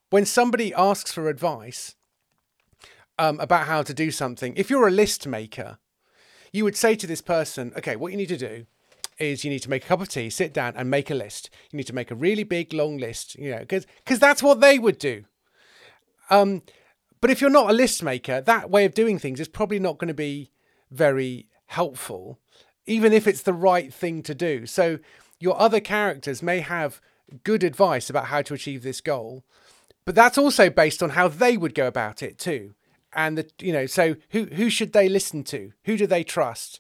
When 0.10 0.26
somebody 0.26 0.74
asks 0.74 1.12
for 1.12 1.30
advice 1.30 1.96
um, 3.20 3.40
about 3.40 3.68
how 3.68 3.84
to 3.84 3.94
do 3.94 4.12
something, 4.12 4.54
if 4.56 4.70
you're 4.70 4.88
a 4.88 4.92
list 4.92 5.28
maker, 5.28 5.78
you 6.52 6.64
would 6.64 6.76
say 6.76 6.96
to 6.96 7.08
this 7.08 7.22
person, 7.22 7.74
okay, 7.78 7.96
what 7.96 8.12
you 8.12 8.18
need 8.18 8.30
to 8.30 8.38
do 8.38 8.66
is 9.18 9.44
you 9.44 9.50
need 9.50 9.60
to 9.60 9.70
make 9.70 9.86
a 9.86 9.88
cup 9.88 10.02
of 10.02 10.10
tea, 10.10 10.30
sit 10.30 10.54
down 10.54 10.74
and 10.76 10.90
make 10.90 11.10
a 11.10 11.16
list. 11.16 11.50
You 11.72 11.78
need 11.78 11.88
to 11.88 11.96
make 11.96 12.12
a 12.12 12.16
really 12.16 12.44
big, 12.44 12.74
long 12.74 12.98
list, 12.98 13.36
you 13.36 13.52
know, 13.52 13.60
because 13.60 14.20
that's 14.20 14.44
what 14.44 14.62
they 14.62 14.78
would 14.78 14.98
do. 14.98 15.26
Um, 16.30 16.64
but 17.22 17.30
if 17.30 17.42
you're 17.42 17.50
not 17.50 17.70
a 17.70 17.74
list 17.74 18.04
maker, 18.04 18.42
that 18.42 18.70
way 18.70 18.86
of 18.86 18.94
doing 18.94 19.20
things 19.20 19.40
is 19.40 19.48
probably 19.48 19.80
not 19.80 19.98
going 19.98 20.10
to 20.10 20.14
be 20.14 20.52
very 20.92 21.48
helpful, 21.68 22.40
even 22.86 23.14
if 23.14 23.28
it's 23.28 23.42
the 23.42 23.54
right 23.54 23.94
thing 23.94 24.24
to 24.24 24.36
do. 24.36 24.66
So 24.66 25.00
your 25.40 25.60
other 25.60 25.80
characters 25.80 26.42
may 26.42 26.60
have 26.60 27.02
good 27.44 27.64
advice 27.64 28.10
about 28.10 28.26
how 28.26 28.42
to 28.44 28.54
achieve 28.54 28.84
this 28.84 29.02
goal, 29.02 29.44
but 30.06 30.16
that's 30.16 30.38
also 30.38 30.70
based 30.70 31.02
on 31.02 31.12
how 31.12 31.28
they 31.28 31.58
would 31.58 31.74
go 31.74 31.88
about 31.88 32.22
it 32.22 32.38
too. 32.38 32.76
And 33.14 33.38
the 33.38 33.50
you 33.60 33.74
know, 33.74 33.86
so 33.86 34.16
who 34.30 34.46
who 34.46 34.70
should 34.70 34.94
they 34.94 35.10
listen 35.10 35.44
to? 35.46 35.72
Who 35.86 35.98
do 35.98 36.06
they 36.06 36.24
trust? 36.24 36.80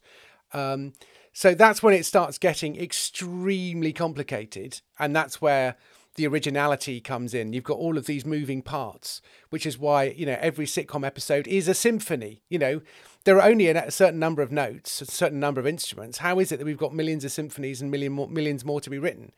Um, 0.54 0.94
so 1.34 1.54
that's 1.54 1.82
when 1.82 1.94
it 1.94 2.06
starts 2.06 2.38
getting 2.38 2.80
extremely 2.80 3.94
complicated, 3.94 4.82
and 5.00 5.16
that's 5.16 5.42
where 5.42 5.76
the 6.16 6.28
originality 6.28 7.02
comes 7.02 7.34
in. 7.34 7.54
You've 7.54 7.64
got 7.64 7.78
all 7.78 7.98
of 7.98 8.06
these 8.06 8.26
moving 8.26 8.62
parts, 8.62 9.22
which 9.50 9.66
is 9.66 9.78
why 9.78 10.06
you 10.06 10.26
know 10.26 10.38
every 10.40 10.66
sitcom 10.66 11.06
episode 11.06 11.48
is 11.48 11.68
a 11.68 11.74
symphony. 11.74 12.42
You 12.50 12.60
know, 12.60 12.82
there 13.26 13.38
are 13.38 13.48
only 13.48 13.68
a 13.68 13.92
certain 13.92 14.20
number 14.20 14.42
of 14.42 14.52
notes, 14.52 15.02
a 15.02 15.06
certain 15.06 15.40
number 15.40 15.60
of 15.60 15.68
instruments. 15.68 16.20
How 16.20 16.40
is 16.40 16.52
it 16.52 16.58
that 16.58 16.66
we've 16.66 16.78
got 16.78 16.94
millions 16.94 17.26
of 17.26 17.32
symphonies 17.32 17.82
and 17.82 17.90
million 17.92 18.14
more, 18.14 18.30
millions 18.30 18.64
more 18.64 18.80
to 18.80 18.90
be 18.90 19.00
written? 19.00 19.32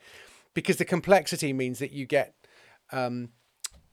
Because 0.54 0.76
the 0.76 0.86
complexity 0.86 1.54
means 1.54 1.80
that 1.80 1.92
you 1.92 2.06
get, 2.06 2.36
um, 2.92 3.30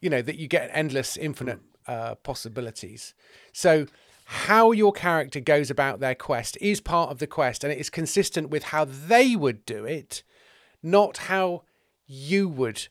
you 0.00 0.10
know, 0.10 0.20
that 0.20 0.36
you 0.36 0.48
get 0.48 0.70
endless, 0.72 1.16
infinite 1.16 1.60
uh, 1.86 2.16
possibilities. 2.16 3.14
So 3.52 3.86
how 4.24 4.72
your 4.72 4.92
character 4.92 5.38
goes 5.38 5.70
about 5.70 6.00
their 6.00 6.14
quest 6.16 6.58
is 6.60 6.80
part 6.80 7.10
of 7.10 7.18
the 7.18 7.26
quest 7.28 7.62
and 7.62 7.72
it 7.72 7.78
is 7.78 7.88
consistent 7.88 8.50
with 8.50 8.64
how 8.64 8.84
they 8.84 9.36
would 9.36 9.64
do 9.64 9.84
it, 9.84 10.24
not 10.82 11.18
how 11.18 11.62
you 12.06 12.48
would 12.48 12.88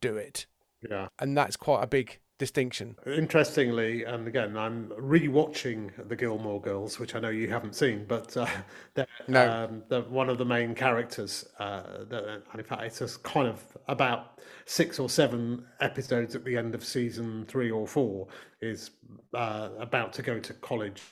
do 0.00 0.16
it. 0.16 0.46
yeah. 0.88 1.08
And 1.18 1.36
that's 1.36 1.56
quite 1.56 1.84
a 1.84 1.86
big 1.86 2.18
distinction. 2.40 2.96
Interestingly, 3.06 4.02
and 4.04 4.26
again, 4.26 4.56
I'm 4.56 4.88
rewatching 4.98 5.90
the 6.08 6.16
Gilmore 6.16 6.58
Girls, 6.60 6.98
which 6.98 7.14
I 7.14 7.20
know 7.20 7.28
you 7.28 7.48
haven't 7.50 7.76
seen, 7.76 8.06
but 8.08 8.34
uh, 8.34 8.46
they're, 8.94 9.06
No. 9.28 9.48
um, 9.52 9.82
they're 9.88 10.00
one 10.00 10.30
of 10.30 10.38
the 10.38 10.44
main 10.46 10.74
characters. 10.74 11.46
Uh, 11.58 12.04
that, 12.08 12.24
and 12.24 12.58
in 12.58 12.64
fact, 12.64 12.82
it's 12.82 12.98
just 12.98 13.22
kind 13.22 13.46
of 13.46 13.62
about 13.88 14.40
six 14.64 14.98
or 14.98 15.10
seven 15.10 15.66
episodes 15.80 16.34
at 16.34 16.42
the 16.44 16.56
end 16.56 16.74
of 16.74 16.82
season 16.82 17.44
three 17.46 17.70
or 17.70 17.86
four 17.86 18.26
is 18.62 18.90
uh, 19.34 19.68
about 19.78 20.12
to 20.14 20.22
go 20.22 20.40
to 20.40 20.54
college, 20.54 21.02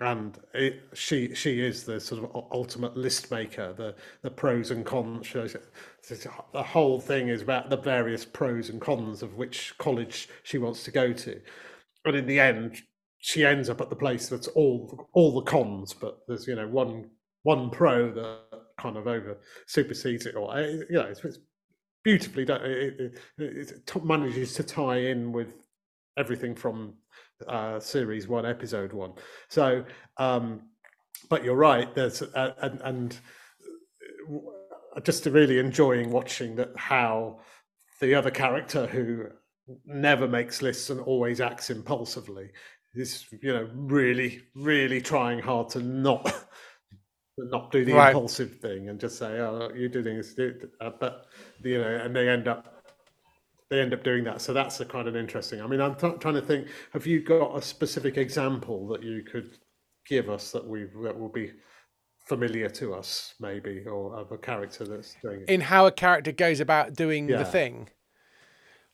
and 0.00 0.38
it, 0.54 0.80
she 0.94 1.34
she 1.34 1.60
is 1.60 1.84
the 1.84 2.00
sort 2.00 2.24
of 2.24 2.44
ultimate 2.52 2.96
list 2.96 3.30
maker. 3.30 3.74
The 3.76 3.94
the 4.22 4.30
pros 4.30 4.70
and 4.70 4.84
cons. 4.84 5.30
Oh, 5.34 5.46
the 6.52 6.62
whole 6.62 7.00
thing 7.00 7.28
is 7.28 7.42
about 7.42 7.68
the 7.68 7.76
various 7.76 8.24
pros 8.24 8.70
and 8.70 8.80
cons 8.80 9.22
of 9.22 9.34
which 9.34 9.76
college 9.78 10.28
she 10.42 10.58
wants 10.58 10.82
to 10.84 10.90
go 10.90 11.12
to, 11.12 11.40
but 12.02 12.14
in 12.14 12.26
the 12.26 12.40
end, 12.40 12.82
she 13.18 13.44
ends 13.44 13.68
up 13.68 13.80
at 13.80 13.90
the 13.90 13.96
place 13.96 14.28
that's 14.28 14.48
all 14.48 15.08
all 15.12 15.34
the 15.34 15.42
cons. 15.42 15.92
But 15.92 16.20
there's 16.26 16.46
you 16.46 16.56
know 16.56 16.68
one 16.68 17.10
one 17.42 17.68
pro 17.70 18.10
that 18.12 18.38
kind 18.78 18.96
of 18.96 19.06
over 19.06 19.38
supersedes 19.66 20.24
it 20.24 20.34
all. 20.34 20.58
You 20.58 20.86
know, 20.90 21.02
it's, 21.02 21.22
it's 21.24 21.38
beautifully 22.02 22.46
done. 22.46 22.62
It, 22.64 23.18
it, 23.38 23.72
it, 23.86 24.04
manages 24.04 24.54
to 24.54 24.62
tie 24.62 24.98
in 24.98 25.32
with 25.32 25.54
everything 26.16 26.54
from 26.54 26.94
uh, 27.48 27.80
series 27.80 28.28
one, 28.28 28.46
episode 28.46 28.92
one. 28.92 29.12
So, 29.48 29.84
um, 30.16 30.62
but 31.28 31.44
you're 31.44 31.56
right. 31.56 31.94
There's 31.94 32.22
uh, 32.22 32.54
and, 32.60 32.80
and 32.82 33.18
uh, 34.96 35.00
just 35.00 35.26
really 35.26 35.58
enjoying 35.58 36.10
watching 36.10 36.56
that 36.56 36.70
how 36.76 37.40
the 38.00 38.14
other 38.14 38.30
character 38.30 38.86
who 38.86 39.26
never 39.84 40.26
makes 40.26 40.62
lists 40.62 40.90
and 40.90 41.00
always 41.00 41.40
acts 41.40 41.70
impulsively 41.70 42.50
is 42.94 43.24
you 43.42 43.52
know 43.52 43.68
really 43.74 44.42
really 44.56 45.00
trying 45.00 45.38
hard 45.38 45.68
to 45.68 45.80
not 45.80 46.32
not 47.38 47.70
do 47.70 47.84
the 47.84 47.92
right. 47.92 48.08
impulsive 48.08 48.58
thing 48.60 48.88
and 48.88 48.98
just 48.98 49.18
say 49.18 49.38
oh 49.38 49.70
you're 49.74 49.88
doing 49.88 50.16
this 50.16 50.34
uh, 50.80 50.90
but 50.98 51.26
you 51.62 51.78
know 51.78 52.00
and 52.02 52.14
they 52.16 52.28
end 52.28 52.48
up 52.48 52.79
they 53.70 53.80
end 53.80 53.94
up 53.94 54.02
doing 54.02 54.24
that. 54.24 54.42
So 54.42 54.52
that's 54.52 54.80
a 54.80 54.84
kind 54.84 55.08
of 55.08 55.16
interesting. 55.16 55.62
I 55.62 55.66
mean, 55.66 55.80
I'm 55.80 55.94
t- 55.94 56.12
trying 56.18 56.34
to 56.34 56.42
think. 56.42 56.68
Have 56.92 57.06
you 57.06 57.22
got 57.22 57.56
a 57.56 57.62
specific 57.62 58.18
example 58.18 58.86
that 58.88 59.02
you 59.02 59.22
could 59.22 59.58
give 60.06 60.28
us 60.28 60.50
that 60.50 60.66
we 60.66 60.86
that 61.04 61.18
will 61.18 61.28
be 61.28 61.52
familiar 62.26 62.68
to 62.68 62.94
us, 62.94 63.34
maybe, 63.40 63.84
or 63.86 64.16
of 64.16 64.32
a 64.32 64.38
character 64.38 64.84
that's 64.84 65.16
doing 65.22 65.42
it? 65.42 65.48
In 65.48 65.60
how 65.60 65.86
a 65.86 65.92
character 65.92 66.32
goes 66.32 66.60
about 66.60 66.94
doing 66.94 67.28
yeah. 67.28 67.38
the 67.38 67.44
thing. 67.44 67.88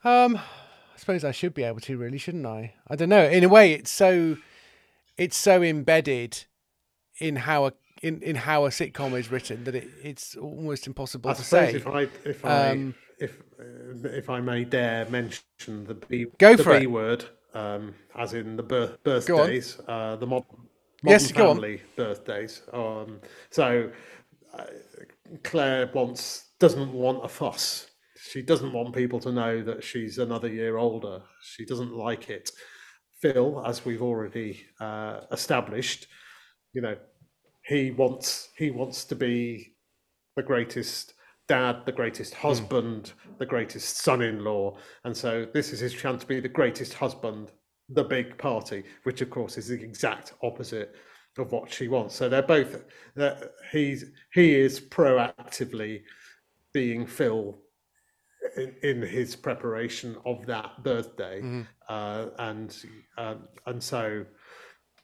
Um, 0.05 0.37
I 0.37 0.99
suppose 0.99 1.25
I 1.25 1.33
should 1.33 1.55
be 1.55 1.63
able 1.63 1.81
to, 1.81 1.97
really, 1.97 2.19
shouldn't 2.19 2.47
I? 2.47 2.75
I 2.87 2.97
don't 2.97 3.09
know. 3.09 3.25
In 3.25 3.45
a 3.45 3.49
way, 3.49 3.73
it's 3.73 3.91
so 3.91 4.37
it's 5.17 5.39
so 5.39 5.63
embedded 5.63 6.45
in 7.19 7.37
how 7.37 7.65
a 7.67 7.73
in, 8.03 8.21
in 8.21 8.37
how 8.37 8.67
a 8.67 8.69
sitcom 8.69 9.19
is 9.19 9.31
written 9.31 9.65
that 9.65 9.75
it, 9.75 9.89
it's 10.03 10.37
almost 10.37 10.87
impossible 10.87 11.31
I 11.31 11.35
to 11.35 11.43
say. 11.43 11.75
If 11.75 11.87
I 11.87 12.09
if 12.27 12.45
I 12.45 12.71
um, 12.71 12.95
if 13.19 13.41
uh, 13.59 14.09
if 14.09 14.31
I 14.31 14.41
may 14.41 14.65
dare 14.65 15.07
mention 15.09 15.85
the 15.85 15.95
B, 15.95 16.27
go 16.39 16.57
the 16.57 16.65
for 16.65 16.79
B 16.79 16.85
it. 16.85 16.87
word, 16.87 17.25
um, 17.55 17.95
as 18.17 18.35
in 18.35 18.57
the 18.57 18.63
birth, 18.63 19.03
birthdays, 19.05 19.81
uh, 19.89 20.17
the 20.17 20.27
mod, 20.27 20.45
modern 21.03 21.11
yes, 21.13 21.31
family 21.31 21.83
birthdays. 21.97 22.63
Um, 22.73 23.21
so 23.51 23.91
uh, 24.55 24.65
Claire 25.43 25.91
wants 25.95 26.51
doesn't 26.59 26.93
want 26.93 27.25
a 27.25 27.29
fuss. 27.29 27.89
She 28.19 28.43
doesn't 28.43 28.73
want 28.73 28.95
people 28.95 29.21
to 29.21 29.33
know 29.33 29.63
that 29.63 29.85
she's 29.85 30.19
another 30.19 30.49
year 30.49 30.77
older. 30.79 31.23
She 31.43 31.65
doesn't 31.65 31.95
like 31.95 32.29
it. 32.29 32.51
Phil, 33.21 33.63
as 33.65 33.85
we've 33.85 34.03
already 34.03 34.67
uh, 34.81 35.21
established, 35.33 36.07
you 36.73 36.83
know, 36.83 36.97
he 37.65 37.91
wants 37.91 38.51
he 38.57 38.71
wants 38.71 39.05
to 39.07 39.15
be 39.15 39.75
the 40.37 40.43
greatest 40.43 41.15
dad, 41.49 41.83
the 41.85 41.93
greatest 41.93 42.35
hmm. 42.35 42.49
husband, 42.49 43.13
mm. 43.29 43.39
the 43.39 43.47
greatest 43.47 43.99
son 43.99 44.23
in 44.23 44.45
law. 44.45 44.77
And 45.05 45.17
so 45.17 45.47
this 45.53 45.73
is 45.73 45.81
his 45.81 45.95
chance 45.95 46.23
to 46.23 46.27
be 46.27 46.41
the 46.41 46.49
greatest 46.49 46.95
husband, 46.95 47.53
the 47.89 48.05
big 48.05 48.37
party, 48.39 48.85
which 49.05 49.21
of 49.21 49.31
course 49.31 49.57
is 49.57 49.69
the 49.69 49.83
exact 49.83 50.35
opposite 50.43 50.95
of 51.39 51.53
what 51.53 51.73
she 51.73 51.89
wants. 51.89 52.15
So 52.15 52.29
they're 52.29 52.43
both, 52.43 52.85
they're, 53.15 53.51
he's, 53.71 54.07
he 54.33 54.55
is 54.55 54.81
proactively 54.81 56.03
being 56.73 57.07
Phil 57.07 57.59
in, 58.57 58.75
in 58.83 59.03
his 59.03 59.37
preparation 59.37 60.17
of 60.25 60.47
that 60.47 60.83
birthday. 60.83 61.41
Mm. 61.43 61.67
Uh, 61.89 62.27
and, 62.39 62.77
uh, 63.19 63.35
and 63.67 63.83
so 63.83 64.25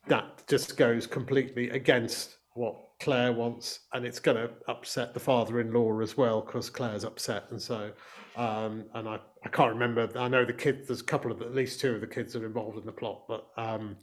that 0.09 0.43
just 0.49 0.77
goes 0.77 1.07
completely 1.07 1.71
against 1.71 2.39
what 2.55 2.92
Claire 3.03 3.33
wants, 3.33 3.81
and 3.93 4.07
it's 4.07 4.21
going 4.21 4.37
to 4.37 4.49
upset 4.69 5.13
the 5.13 5.19
father-in-law 5.19 6.01
as 6.01 6.17
well 6.17 6.41
because 6.41 6.71
Claire's 6.71 7.03
upset, 7.03 7.45
and 7.51 7.61
so 7.61 7.91
um, 8.37 8.85
and 8.95 9.09
I, 9.09 9.19
I 9.45 9.49
can't 9.49 9.73
remember. 9.73 10.09
I 10.17 10.29
know 10.29 10.45
the 10.45 10.53
kids. 10.53 10.87
There's 10.87 11.01
a 11.01 11.05
couple 11.05 11.33
of 11.33 11.43
at 11.43 11.53
least 11.53 11.81
two 11.81 11.95
of 11.97 12.01
the 12.01 12.07
kids 12.07 12.37
are 12.37 12.47
involved 12.47 12.79
in 12.79 12.87
the 12.87 12.93
plot, 12.93 13.25
but 13.27 13.49
um, 13.57 13.97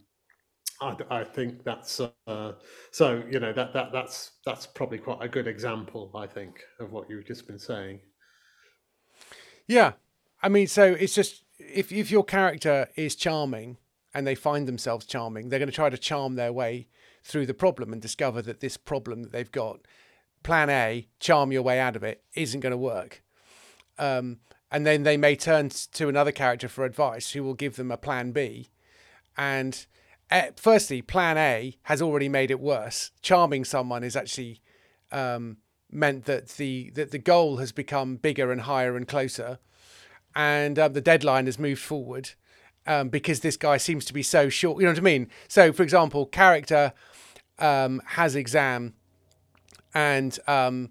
I, 0.82 0.96
I 1.10 1.24
think 1.24 1.64
that's 1.64 1.98
uh, 2.26 2.52
so. 2.90 3.24
You 3.30 3.40
know 3.40 3.54
that 3.54 3.72
that 3.72 3.90
that's 3.90 4.32
that's 4.44 4.66
probably 4.66 4.98
quite 4.98 5.22
a 5.22 5.28
good 5.28 5.48
example. 5.48 6.12
I 6.14 6.26
think 6.26 6.60
of 6.78 6.92
what 6.92 7.08
you've 7.08 7.26
just 7.26 7.46
been 7.46 7.58
saying. 7.58 8.00
Yeah, 9.66 9.92
I 10.42 10.50
mean, 10.50 10.66
so 10.66 10.84
it's 10.84 11.14
just 11.14 11.42
if 11.58 11.90
if 11.90 12.10
your 12.10 12.24
character 12.24 12.88
is 12.96 13.16
charming 13.16 13.78
and 14.14 14.26
they 14.26 14.34
find 14.34 14.66
themselves 14.66 15.06
charming, 15.06 15.48
they're 15.48 15.58
going 15.58 15.68
to 15.68 15.74
try 15.74 15.90
to 15.90 15.98
charm 15.98 16.34
their 16.34 16.52
way 16.52 16.88
through 17.22 17.46
the 17.46 17.54
problem 17.54 17.92
and 17.92 18.00
discover 18.00 18.42
that 18.42 18.60
this 18.60 18.76
problem 18.76 19.22
that 19.22 19.32
they've 19.32 19.52
got, 19.52 19.80
plan 20.42 20.70
A, 20.70 21.08
charm 21.18 21.52
your 21.52 21.62
way 21.62 21.78
out 21.78 21.96
of 21.96 22.02
it, 22.02 22.22
isn't 22.34 22.60
going 22.60 22.72
to 22.72 22.76
work. 22.76 23.22
Um, 23.98 24.38
and 24.70 24.86
then 24.86 25.02
they 25.02 25.16
may 25.16 25.36
turn 25.36 25.68
to 25.92 26.08
another 26.08 26.32
character 26.32 26.68
for 26.68 26.84
advice 26.84 27.32
who 27.32 27.42
will 27.42 27.54
give 27.54 27.76
them 27.76 27.90
a 27.90 27.96
plan 27.96 28.32
B. 28.32 28.70
And 29.36 29.86
uh, 30.30 30.42
firstly, 30.56 31.02
plan 31.02 31.36
A 31.36 31.76
has 31.84 32.00
already 32.00 32.28
made 32.28 32.50
it 32.50 32.60
worse. 32.60 33.10
Charming 33.20 33.64
someone 33.64 34.04
is 34.04 34.16
actually 34.16 34.60
um, 35.10 35.58
meant 35.90 36.24
that 36.26 36.48
the 36.50 36.90
that 36.90 37.10
the 37.10 37.18
goal 37.18 37.56
has 37.56 37.72
become 37.72 38.16
bigger 38.16 38.52
and 38.52 38.62
higher 38.62 38.96
and 38.96 39.08
closer, 39.08 39.58
and 40.34 40.78
uh, 40.78 40.88
the 40.88 41.00
deadline 41.00 41.46
has 41.46 41.58
moved 41.58 41.80
forward 41.80 42.30
um, 42.86 43.08
because 43.08 43.40
this 43.40 43.56
guy 43.56 43.76
seems 43.76 44.04
to 44.06 44.12
be 44.12 44.22
so 44.22 44.48
short. 44.48 44.80
You 44.80 44.86
know 44.86 44.92
what 44.92 44.98
I 44.98 45.02
mean? 45.02 45.28
So, 45.48 45.72
for 45.72 45.82
example, 45.82 46.26
character 46.26 46.92
um, 47.58 48.02
has 48.06 48.34
exam 48.34 48.94
and 49.94 50.38
um, 50.46 50.90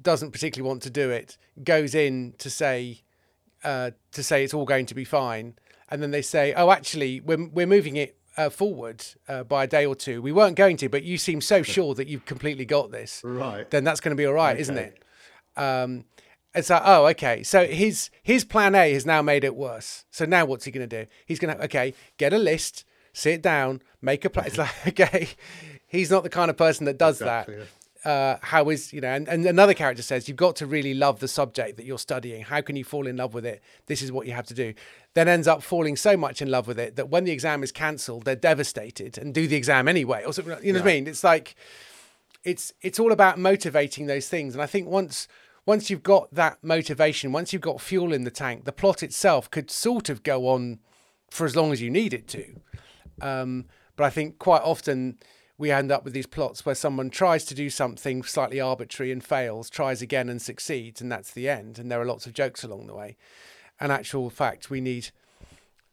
doesn't 0.00 0.32
particularly 0.32 0.68
want 0.68 0.82
to 0.82 0.90
do 0.90 1.10
it, 1.10 1.36
goes 1.62 1.94
in 1.94 2.34
to 2.38 2.50
say 2.50 3.02
uh, 3.62 3.90
to 4.12 4.22
say 4.22 4.42
it's 4.42 4.54
all 4.54 4.64
going 4.64 4.86
to 4.86 4.94
be 4.94 5.04
fine, 5.04 5.54
and 5.90 6.02
then 6.02 6.10
they 6.10 6.22
say, 6.22 6.54
"Oh, 6.54 6.70
actually, 6.70 7.20
we're 7.20 7.48
we're 7.48 7.66
moving 7.66 7.96
it 7.96 8.16
uh, 8.36 8.50
forward 8.50 9.04
uh, 9.28 9.44
by 9.44 9.64
a 9.64 9.66
day 9.66 9.86
or 9.86 9.94
two. 9.94 10.22
We 10.22 10.32
weren't 10.32 10.56
going 10.56 10.76
to, 10.78 10.88
but 10.88 11.02
you 11.02 11.18
seem 11.18 11.40
so 11.40 11.62
sure 11.62 11.94
that 11.94 12.08
you've 12.08 12.24
completely 12.24 12.64
got 12.64 12.90
this. 12.90 13.20
Right. 13.24 13.70
Then 13.70 13.84
that's 13.84 14.00
going 14.00 14.16
to 14.16 14.20
be 14.20 14.26
all 14.26 14.34
right, 14.34 14.52
okay. 14.52 14.60
isn't 14.60 14.78
it? 14.78 15.02
Um, 15.56 16.04
it's 16.54 16.70
like, 16.70 16.82
oh, 16.84 17.06
okay. 17.08 17.42
So 17.42 17.66
his 17.66 18.10
his 18.22 18.44
plan 18.44 18.74
A 18.74 18.92
has 18.92 19.06
now 19.06 19.22
made 19.22 19.44
it 19.44 19.54
worse. 19.54 20.04
So 20.10 20.24
now 20.24 20.44
what's 20.44 20.64
he 20.64 20.70
going 20.70 20.88
to 20.88 21.04
do? 21.04 21.10
He's 21.26 21.38
going 21.38 21.56
to 21.56 21.64
okay, 21.64 21.94
get 22.18 22.32
a 22.32 22.38
list, 22.38 22.84
sit 23.12 23.42
down, 23.42 23.82
make 24.02 24.24
a 24.24 24.30
plan. 24.30 24.46
It's 24.46 24.58
like 24.58 24.70
okay, 24.88 25.28
he's 25.86 26.10
not 26.10 26.22
the 26.22 26.30
kind 26.30 26.50
of 26.50 26.56
person 26.56 26.86
that 26.86 26.98
does 26.98 27.20
exactly, 27.20 27.56
that. 27.56 27.60
Yeah. 27.60 27.66
Uh, 28.02 28.38
how 28.40 28.70
is 28.70 28.94
you 28.94 29.00
know 29.02 29.10
and, 29.10 29.28
and 29.28 29.44
another 29.44 29.74
character 29.74 30.02
says 30.02 30.26
you've 30.26 30.36
got 30.38 30.56
to 30.56 30.64
really 30.64 30.94
love 30.94 31.20
the 31.20 31.28
subject 31.28 31.76
that 31.76 31.84
you're 31.84 31.98
studying 31.98 32.40
how 32.40 32.62
can 32.62 32.74
you 32.74 32.82
fall 32.82 33.06
in 33.06 33.14
love 33.18 33.34
with 33.34 33.44
it 33.44 33.62
this 33.88 34.00
is 34.00 34.10
what 34.10 34.26
you 34.26 34.32
have 34.32 34.46
to 34.46 34.54
do 34.54 34.72
then 35.12 35.28
ends 35.28 35.46
up 35.46 35.62
falling 35.62 35.96
so 35.96 36.16
much 36.16 36.40
in 36.40 36.50
love 36.50 36.66
with 36.66 36.78
it 36.78 36.96
that 36.96 37.10
when 37.10 37.24
the 37.24 37.30
exam 37.30 37.62
is 37.62 37.70
cancelled 37.70 38.24
they're 38.24 38.34
devastated 38.34 39.18
and 39.18 39.34
do 39.34 39.46
the 39.46 39.54
exam 39.54 39.86
anyway 39.86 40.24
or 40.24 40.32
something 40.32 40.56
you 40.62 40.72
know 40.72 40.78
yeah. 40.78 40.82
what 40.82 40.90
i 40.90 40.94
mean 40.94 41.06
it's 41.06 41.22
like 41.22 41.54
it's 42.42 42.72
it's 42.80 42.98
all 42.98 43.12
about 43.12 43.38
motivating 43.38 44.06
those 44.06 44.30
things 44.30 44.54
and 44.54 44.62
i 44.62 44.66
think 44.66 44.88
once 44.88 45.28
once 45.70 45.88
you've 45.88 46.02
got 46.02 46.32
that 46.34 46.58
motivation 46.62 47.30
once 47.30 47.52
you've 47.52 47.62
got 47.62 47.80
fuel 47.80 48.12
in 48.12 48.24
the 48.24 48.30
tank 48.30 48.64
the 48.64 48.72
plot 48.72 49.04
itself 49.04 49.48
could 49.50 49.70
sort 49.70 50.08
of 50.08 50.24
go 50.24 50.48
on 50.48 50.80
for 51.30 51.44
as 51.44 51.54
long 51.54 51.70
as 51.70 51.80
you 51.80 51.88
need 51.88 52.12
it 52.12 52.26
to 52.26 52.60
um, 53.22 53.66
but 53.94 54.02
i 54.02 54.10
think 54.10 54.36
quite 54.38 54.62
often 54.62 55.16
we 55.58 55.70
end 55.70 55.92
up 55.92 56.02
with 56.02 56.12
these 56.12 56.26
plots 56.26 56.66
where 56.66 56.74
someone 56.74 57.08
tries 57.08 57.44
to 57.44 57.54
do 57.54 57.70
something 57.70 58.22
slightly 58.22 58.58
arbitrary 58.58 59.12
and 59.12 59.22
fails, 59.22 59.68
tries 59.68 60.00
again 60.00 60.30
and 60.30 60.40
succeeds, 60.40 61.02
and 61.02 61.12
that's 61.12 61.32
the 61.32 61.50
end. 61.50 61.78
And 61.78 61.92
there 61.92 62.00
are 62.00 62.06
lots 62.06 62.26
of 62.26 62.32
jokes 62.32 62.64
along 62.64 62.86
the 62.86 62.94
way. 62.94 63.18
An 63.78 63.90
actual 63.90 64.30
fact, 64.30 64.70
we 64.70 64.80
need 64.80 65.10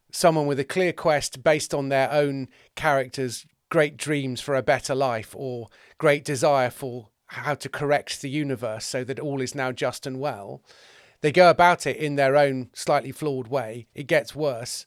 someone 0.09 0.47
with 0.47 0.57
a 0.57 0.63
clear 0.63 0.93
quest 0.93 1.43
based 1.43 1.73
on 1.73 1.89
their 1.89 2.09
own 2.13 2.47
characters' 2.75 3.45
great 3.69 3.97
dreams 3.97 4.39
for 4.39 4.55
a 4.55 4.63
better 4.63 4.95
life 4.95 5.35
or 5.37 5.67
great 5.97 6.23
desire 6.23 6.69
for 6.69 7.09
how 7.27 7.55
to 7.55 7.69
correct 7.69 8.21
the 8.21 8.29
universe 8.29 8.85
so 8.85 9.03
that 9.03 9.19
all 9.19 9.41
is 9.41 9.55
now 9.55 9.71
just 9.71 10.05
and 10.05 10.19
well. 10.19 10.61
They 11.21 11.31
go 11.31 11.49
about 11.49 11.87
it 11.87 11.97
in 11.97 12.15
their 12.15 12.37
own 12.37 12.69
slightly 12.73 13.11
flawed 13.11 13.47
way. 13.47 13.87
It 13.95 14.07
gets 14.07 14.35
worse. 14.35 14.85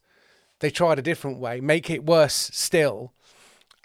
They 0.60 0.70
try 0.70 0.92
it 0.92 0.98
a 0.98 1.02
different 1.02 1.38
way, 1.38 1.60
make 1.60 1.90
it 1.90 2.04
worse 2.04 2.50
still 2.52 3.12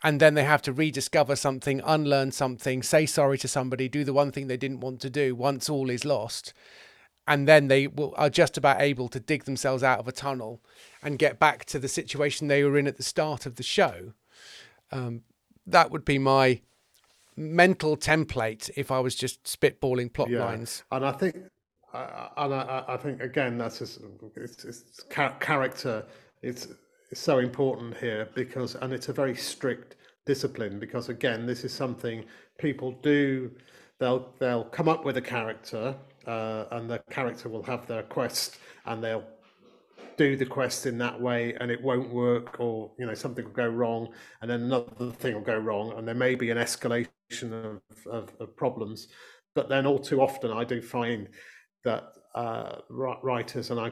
and 0.06 0.20
then 0.20 0.36
they 0.36 0.43
have 0.43 0.62
to 0.62 0.72
rediscover 0.72 1.36
something, 1.36 1.82
unlearn 1.84 2.32
something, 2.32 2.84
say 2.84 3.08
sorry 3.08 3.39
to 3.39 3.47
somebody, 3.47 3.89
do 3.89 4.03
the 4.03 4.14
one 4.14 4.32
thing 4.32 4.45
they 4.45 4.56
didn't 4.56 4.82
want 4.82 5.01
to 5.01 5.10
do 5.10 5.34
once 5.34 5.68
all 5.68 5.89
is 5.89 6.06
lost. 6.06 6.53
And 7.28 7.47
then 7.47 7.70
they 7.70 7.88
will, 7.88 8.14
are 8.16 8.30
just 8.30 8.56
about 8.56 8.82
able 8.82 9.10
to 9.10 9.20
dig 9.20 9.45
themselves 9.45 9.82
out 9.82 9.97
of 9.97 10.08
a 10.08 10.12
tunnel 10.12 10.62
and 11.01 11.18
get 11.18 11.39
back 11.39 11.66
to 11.66 11.80
the 11.80 11.88
situation 11.88 12.47
they 12.47 12.64
were 12.64 12.78
in 12.78 12.86
at 12.86 12.97
the 12.97 13.03
start 13.03 13.47
of 13.47 13.56
the 13.56 13.64
show. 13.64 14.14
Um, 14.91 15.24
that 15.66 15.89
would 15.89 16.06
be 16.06 16.20
my 16.20 16.62
mental 17.38 17.98
template 17.98 18.70
if 18.76 18.92
I 18.92 19.00
was 19.00 19.16
just 19.16 19.44
spitballing 19.44 20.14
plot 20.14 20.30
Yeah, 20.30 20.46
lines. 20.46 20.84
and 20.92 21.06
I 21.06 21.12
think, 21.12 21.36
and 21.94 22.54
I, 22.54 22.84
I 22.88 22.98
think 22.98 23.22
again 23.22 23.58
that's 23.58 23.80
just, 23.80 24.02
it's, 24.36 24.64
it's 24.66 25.06
cha- 25.12 25.38
character. 25.40 26.06
It's, 26.42 26.68
it's 27.12 27.22
so 27.22 27.40
important 27.40 27.98
here 27.98 28.28
because, 28.36 28.76
and 28.76 28.92
it's 28.94 29.10
a 29.10 29.14
very 29.14 29.36
strict 29.36 29.96
discipline 30.26 30.80
because 30.80 31.10
again, 31.10 31.46
this 31.46 31.64
is 31.64 31.74
something 31.74 32.26
people 32.58 32.92
do. 33.02 33.52
They'll 34.00 34.34
they'll 34.40 34.66
come 34.66 34.90
up 34.90 35.06
with 35.06 35.16
a 35.18 35.22
character, 35.22 35.96
uh, 36.28 36.66
and 36.72 36.90
the 36.90 37.00
character 37.10 37.48
will 37.48 37.64
have 37.64 37.88
their 37.88 38.04
quest, 38.04 38.58
and 38.86 39.02
they'll 39.04 39.24
do 40.18 40.36
the 40.36 40.45
quest 40.45 40.86
in 40.86 40.97
that 40.99 41.20
way 41.20 41.53
and 41.59 41.72
it 41.72 41.82
won't 41.82 42.09
work 42.13 42.59
or 42.59 42.91
you 42.97 43.05
know 43.05 43.13
something 43.13 43.45
will 43.45 43.51
go 43.51 43.68
wrong 43.68 44.13
and 44.41 44.49
then 44.49 44.61
another 44.63 45.11
thing 45.11 45.34
will 45.34 45.41
go 45.41 45.57
wrong 45.57 45.93
and 45.97 46.07
there 46.07 46.16
may 46.16 46.36
be 46.36 46.49
an 46.51 46.57
escalation 46.57 47.07
of, 47.53 47.82
of, 48.07 48.34
of 48.39 48.55
problems. 48.55 49.07
But 49.53 49.70
then 49.70 49.86
all 49.86 49.99
too 49.99 50.22
often 50.22 50.51
i 50.51 50.63
do 50.66 50.82
find 50.82 51.30
that 51.86 52.03
uh, 52.36 52.78
writers 52.89 53.72
and 53.72 53.80
i 53.80 53.91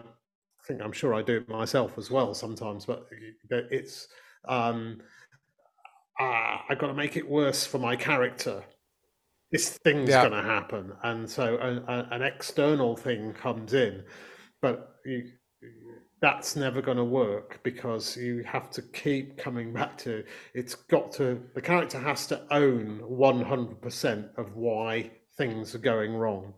think 0.68 0.82
i'm 0.82 0.92
sure 0.92 1.14
i 1.14 1.22
do 1.22 1.38
it 1.38 1.50
myself 1.50 1.98
as 1.98 2.12
well 2.12 2.34
sometimes 2.34 2.86
but 2.86 3.08
it's 3.52 4.08
um 4.48 5.02
ah, 6.20 6.64
i've 6.70 6.80
got 6.80 6.88
to 6.88 6.94
make 6.94 7.18
it 7.18 7.28
worse 7.28 7.66
for 7.66 7.80
my 7.80 7.96
character. 7.96 8.64
This 9.52 9.78
thing's 9.84 10.10
Yeah. 10.10 10.24
going 10.24 10.34
to 10.34 10.42
happen. 10.42 10.94
And 11.04 11.30
so 11.30 11.58
a, 11.58 11.92
a, 11.92 12.08
an 12.12 12.24
external 12.24 12.96
thing 12.98 13.34
comes 13.34 13.74
in 13.74 14.04
but 14.62 14.96
you, 15.06 15.30
that's 16.24 16.56
never 16.56 16.82
going 16.82 16.96
to 16.96 17.04
work 17.04 17.60
because 17.64 18.16
you 18.16 18.42
have 18.46 18.70
to 18.72 18.82
keep 18.82 19.38
coming 19.38 19.74
back 19.74 19.98
to 19.98 20.24
it's 20.54 20.74
got 20.74 21.12
to 21.12 21.38
the 21.54 21.62
character 21.62 22.00
has 22.00 22.26
to 22.26 22.42
own 22.50 23.02
100% 23.12 24.38
of 24.38 24.56
why 24.56 25.12
things 25.38 25.76
are 25.76 25.80
going 25.80 26.16
wrong 26.16 26.54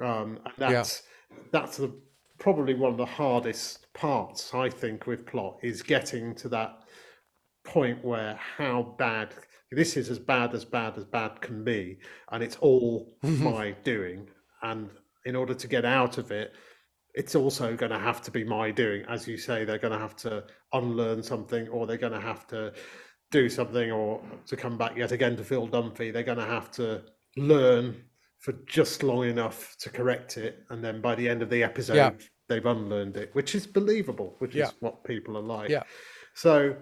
um, 0.00 0.38
and 0.44 0.54
Yeah. 0.56 0.70
that's 0.70 1.02
that's 1.50 1.78
the, 1.78 1.92
probably 2.38 2.74
one 2.74 2.92
of 2.92 2.96
the 2.96 3.04
hardest 3.04 3.92
parts 3.92 4.54
i 4.54 4.70
think 4.70 5.08
with 5.08 5.26
plot 5.26 5.58
is 5.64 5.82
getting 5.82 6.32
to 6.36 6.48
that 6.50 6.78
point 7.64 8.04
where 8.04 8.38
how 8.56 8.94
bad 9.00 9.34
this 9.72 9.96
is 9.96 10.10
as 10.10 10.20
bad 10.20 10.54
as 10.54 10.64
bad 10.64 10.96
as 10.96 11.04
bad 11.04 11.40
can 11.40 11.64
be 11.64 11.98
and 12.30 12.40
it's 12.40 12.56
all 12.60 13.16
my 13.22 13.72
doing 13.82 14.28
and 14.62 14.90
in 15.24 15.34
order 15.34 15.54
to 15.54 15.66
get 15.66 15.84
out 15.84 16.18
of 16.18 16.30
it 16.30 16.52
it's 17.14 17.34
also 17.34 17.76
going 17.76 17.92
to 17.92 17.98
have 17.98 18.22
to 18.22 18.30
be 18.30 18.44
my 18.44 18.70
doing 18.70 19.04
as 19.08 19.28
you 19.28 19.36
say 19.36 19.64
they're 19.64 19.78
going 19.78 19.92
to 19.92 19.98
have 19.98 20.16
to 20.16 20.44
unlearn 20.72 21.22
something 21.22 21.68
or 21.68 21.86
they're 21.86 21.96
going 21.96 22.12
to 22.12 22.20
have 22.20 22.46
to 22.46 22.72
do 23.30 23.48
something 23.48 23.90
or 23.90 24.22
to 24.46 24.56
come 24.56 24.76
back 24.78 24.96
yet 24.96 25.12
again 25.12 25.36
to 25.36 25.44
Phil 25.44 25.68
Dunphy 25.68 26.12
they're 26.12 26.22
going 26.22 26.38
to 26.38 26.44
have 26.46 26.70
to 26.72 27.02
learn 27.36 27.96
for 28.38 28.52
just 28.66 29.02
long 29.02 29.24
enough 29.28 29.76
to 29.78 29.90
correct 29.90 30.36
it 30.36 30.64
and 30.70 30.82
then 30.82 31.00
by 31.00 31.14
the 31.14 31.28
end 31.28 31.42
of 31.42 31.50
the 31.50 31.62
episode 31.62 31.94
Yeah. 31.96 32.10
they've 32.48 32.64
unlearned 32.66 33.16
it 33.16 33.34
which 33.34 33.54
is 33.54 33.66
believable 33.66 34.34
which 34.38 34.54
Yeah. 34.54 34.66
is 34.66 34.74
what 34.80 35.04
people 35.04 35.36
are 35.36 35.42
like 35.42 35.70
Yeah. 35.70 35.82
so 36.34 36.76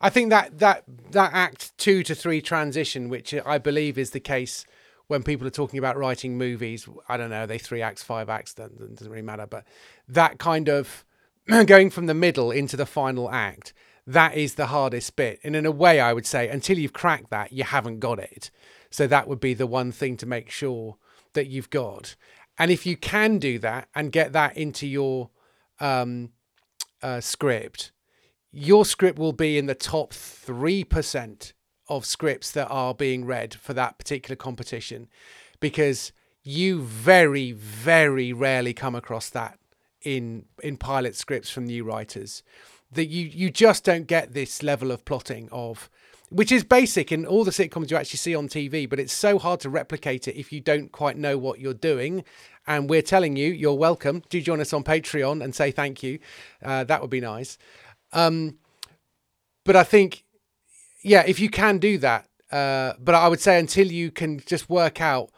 I 0.00 0.10
think 0.10 0.30
that 0.30 0.58
that 0.58 0.84
that 1.12 1.30
act 1.32 1.76
two 1.78 2.02
to 2.02 2.14
three 2.14 2.42
transition, 2.42 3.08
which 3.08 3.32
I 3.34 3.56
believe 3.56 3.96
is 3.96 4.10
the 4.10 4.20
case 4.20 4.66
when 5.08 5.22
people 5.22 5.46
are 5.46 5.50
talking 5.50 5.78
about 5.78 5.96
writing 5.96 6.36
movies. 6.36 6.88
I 7.08 7.16
don't 7.16 7.30
know, 7.30 7.42
are 7.42 7.46
they 7.46 7.58
three 7.58 7.82
acts, 7.82 8.02
five 8.02 8.28
acts, 8.28 8.54
doesn't 8.54 9.00
really 9.02 9.22
matter. 9.22 9.46
But 9.46 9.64
that 10.08 10.38
kind 10.38 10.68
of 10.68 11.04
going 11.66 11.90
from 11.90 12.06
the 12.06 12.14
middle 12.14 12.50
into 12.50 12.76
the 12.76 12.86
final 12.86 13.30
act, 13.30 13.72
that 14.06 14.36
is 14.36 14.54
the 14.54 14.66
hardest 14.66 15.16
bit. 15.16 15.40
And 15.42 15.56
in 15.56 15.66
a 15.66 15.70
way, 15.70 16.00
I 16.00 16.12
would 16.12 16.26
say 16.26 16.48
until 16.48 16.78
you've 16.78 16.92
cracked 16.92 17.30
that, 17.30 17.52
you 17.52 17.64
haven't 17.64 18.00
got 18.00 18.18
it. 18.18 18.50
So 18.90 19.06
that 19.06 19.28
would 19.28 19.40
be 19.40 19.54
the 19.54 19.66
one 19.66 19.92
thing 19.92 20.16
to 20.18 20.26
make 20.26 20.50
sure 20.50 20.96
that 21.34 21.48
you've 21.48 21.70
got. 21.70 22.16
And 22.58 22.70
if 22.70 22.86
you 22.86 22.96
can 22.96 23.38
do 23.38 23.58
that 23.58 23.88
and 23.94 24.10
get 24.12 24.32
that 24.32 24.56
into 24.56 24.86
your 24.86 25.30
um, 25.80 26.30
uh, 27.02 27.20
script, 27.20 27.92
your 28.52 28.84
script 28.84 29.18
will 29.18 29.32
be 29.32 29.58
in 29.58 29.66
the 29.66 29.74
top 29.74 30.12
3% 30.12 31.52
of 31.88 32.04
scripts 32.04 32.50
that 32.52 32.68
are 32.68 32.94
being 32.94 33.24
read 33.24 33.54
for 33.54 33.72
that 33.74 33.98
particular 33.98 34.36
competition 34.36 35.08
because 35.60 36.12
you 36.42 36.80
very 36.80 37.52
very 37.52 38.32
rarely 38.32 38.72
come 38.72 38.94
across 38.94 39.28
that 39.30 39.58
in 40.02 40.44
in 40.62 40.76
pilot 40.76 41.16
scripts 41.16 41.50
from 41.50 41.64
new 41.64 41.84
writers. 41.84 42.42
That 42.92 43.06
you 43.06 43.26
you 43.26 43.50
just 43.50 43.84
don't 43.84 44.06
get 44.06 44.32
this 44.32 44.62
level 44.62 44.90
of 44.90 45.04
plotting 45.04 45.48
of 45.50 45.90
which 46.28 46.50
is 46.50 46.64
basic 46.64 47.12
in 47.12 47.24
all 47.24 47.44
the 47.44 47.52
sitcoms 47.52 47.90
you 47.90 47.96
actually 47.96 48.18
see 48.18 48.34
on 48.34 48.48
TV 48.48 48.88
but 48.88 48.98
it's 48.98 49.12
so 49.12 49.38
hard 49.38 49.60
to 49.60 49.70
replicate 49.70 50.26
it 50.26 50.36
if 50.36 50.52
you 50.52 50.60
don't 50.60 50.90
quite 50.90 51.16
know 51.16 51.38
what 51.38 51.60
you're 51.60 51.74
doing. 51.74 52.24
And 52.66 52.90
we're 52.90 53.02
telling 53.02 53.36
you 53.36 53.50
you're 53.52 53.74
welcome. 53.74 54.22
Do 54.28 54.40
join 54.40 54.60
us 54.60 54.72
on 54.72 54.84
Patreon 54.84 55.42
and 55.42 55.54
say 55.54 55.70
thank 55.70 56.02
you. 56.02 56.18
Uh, 56.62 56.84
that 56.84 57.00
would 57.00 57.10
be 57.10 57.20
nice. 57.20 57.58
Um, 58.12 58.58
but 59.64 59.74
I 59.74 59.82
think, 59.82 60.24
yeah, 61.06 61.22
if 61.26 61.38
you 61.38 61.48
can 61.48 61.78
do 61.78 61.98
that, 61.98 62.28
uh, 62.50 62.94
but 62.98 63.14
I 63.14 63.28
would 63.28 63.40
say 63.40 63.58
until 63.60 63.86
you 63.86 64.10
can 64.10 64.40
just 64.40 64.68
work 64.68 65.00
out 65.00 65.30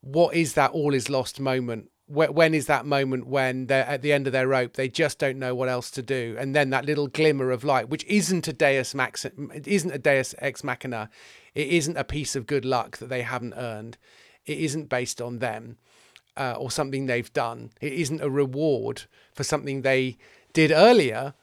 what 0.00 0.34
is 0.34 0.54
that 0.54 0.70
all 0.70 0.94
is 0.94 1.10
lost 1.10 1.40
moment. 1.40 1.90
Wh- 2.06 2.32
When 2.32 2.54
is 2.54 2.66
that 2.66 2.86
moment 2.86 3.26
when 3.26 3.66
they're 3.66 3.84
at 3.86 4.02
the 4.02 4.12
end 4.12 4.26
of 4.28 4.32
their 4.32 4.46
rope? 4.46 4.74
They 4.74 4.88
just 4.88 5.18
don't 5.18 5.38
know 5.40 5.54
what 5.56 5.68
else 5.68 5.90
to 5.92 6.02
do, 6.02 6.36
and 6.38 6.54
then 6.54 6.70
that 6.70 6.86
little 6.86 7.08
glimmer 7.08 7.50
of 7.50 7.64
light, 7.64 7.88
which 7.88 8.04
isn't 8.04 8.46
a 8.46 8.52
Deus 8.52 8.94
Max, 8.94 9.24
it 9.24 9.66
isn't 9.66 9.90
a 9.90 9.98
Deus 9.98 10.36
Ex 10.38 10.62
Machina, 10.62 11.10
it 11.54 11.66
isn't 11.68 11.96
a 11.96 12.04
piece 12.04 12.36
of 12.36 12.46
good 12.46 12.64
luck 12.64 12.98
that 12.98 13.08
they 13.08 13.22
haven't 13.22 13.54
earned, 13.56 13.98
it 14.46 14.58
isn't 14.58 14.88
based 14.88 15.20
on 15.20 15.40
them 15.40 15.78
uh, 16.36 16.54
or 16.56 16.70
something 16.70 17.06
they've 17.06 17.32
done. 17.32 17.70
It 17.80 17.92
isn't 17.94 18.20
a 18.22 18.30
reward 18.30 19.02
for 19.34 19.42
something 19.42 19.82
they 19.82 20.16
did 20.52 20.70
earlier, 20.70 21.34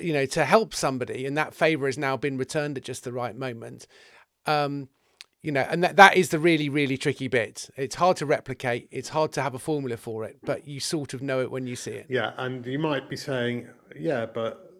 you 0.00 0.12
know, 0.12 0.26
to 0.26 0.44
help 0.44 0.74
somebody, 0.74 1.26
and 1.26 1.36
that 1.36 1.54
favor 1.54 1.86
has 1.86 1.98
now 1.98 2.16
been 2.16 2.38
returned 2.38 2.76
at 2.76 2.84
just 2.84 3.04
the 3.04 3.12
right 3.12 3.36
moment. 3.36 3.86
Um, 4.46 4.88
you 5.42 5.50
know, 5.50 5.66
and 5.68 5.82
that 5.82 5.96
that 5.96 6.16
is 6.16 6.28
the 6.28 6.38
really 6.38 6.68
really 6.68 6.96
tricky 6.96 7.28
bit. 7.28 7.68
It's 7.76 7.96
hard 7.96 8.16
to 8.18 8.26
replicate. 8.26 8.88
It's 8.92 9.08
hard 9.08 9.32
to 9.32 9.42
have 9.42 9.54
a 9.54 9.58
formula 9.58 9.96
for 9.96 10.24
it, 10.24 10.38
but 10.44 10.68
you 10.68 10.78
sort 10.78 11.14
of 11.14 11.22
know 11.22 11.40
it 11.40 11.50
when 11.50 11.66
you 11.66 11.76
see 11.76 11.90
it. 11.90 12.06
Yeah, 12.08 12.32
and 12.36 12.64
you 12.64 12.78
might 12.78 13.08
be 13.08 13.16
saying, 13.16 13.68
yeah, 13.98 14.26
but 14.26 14.72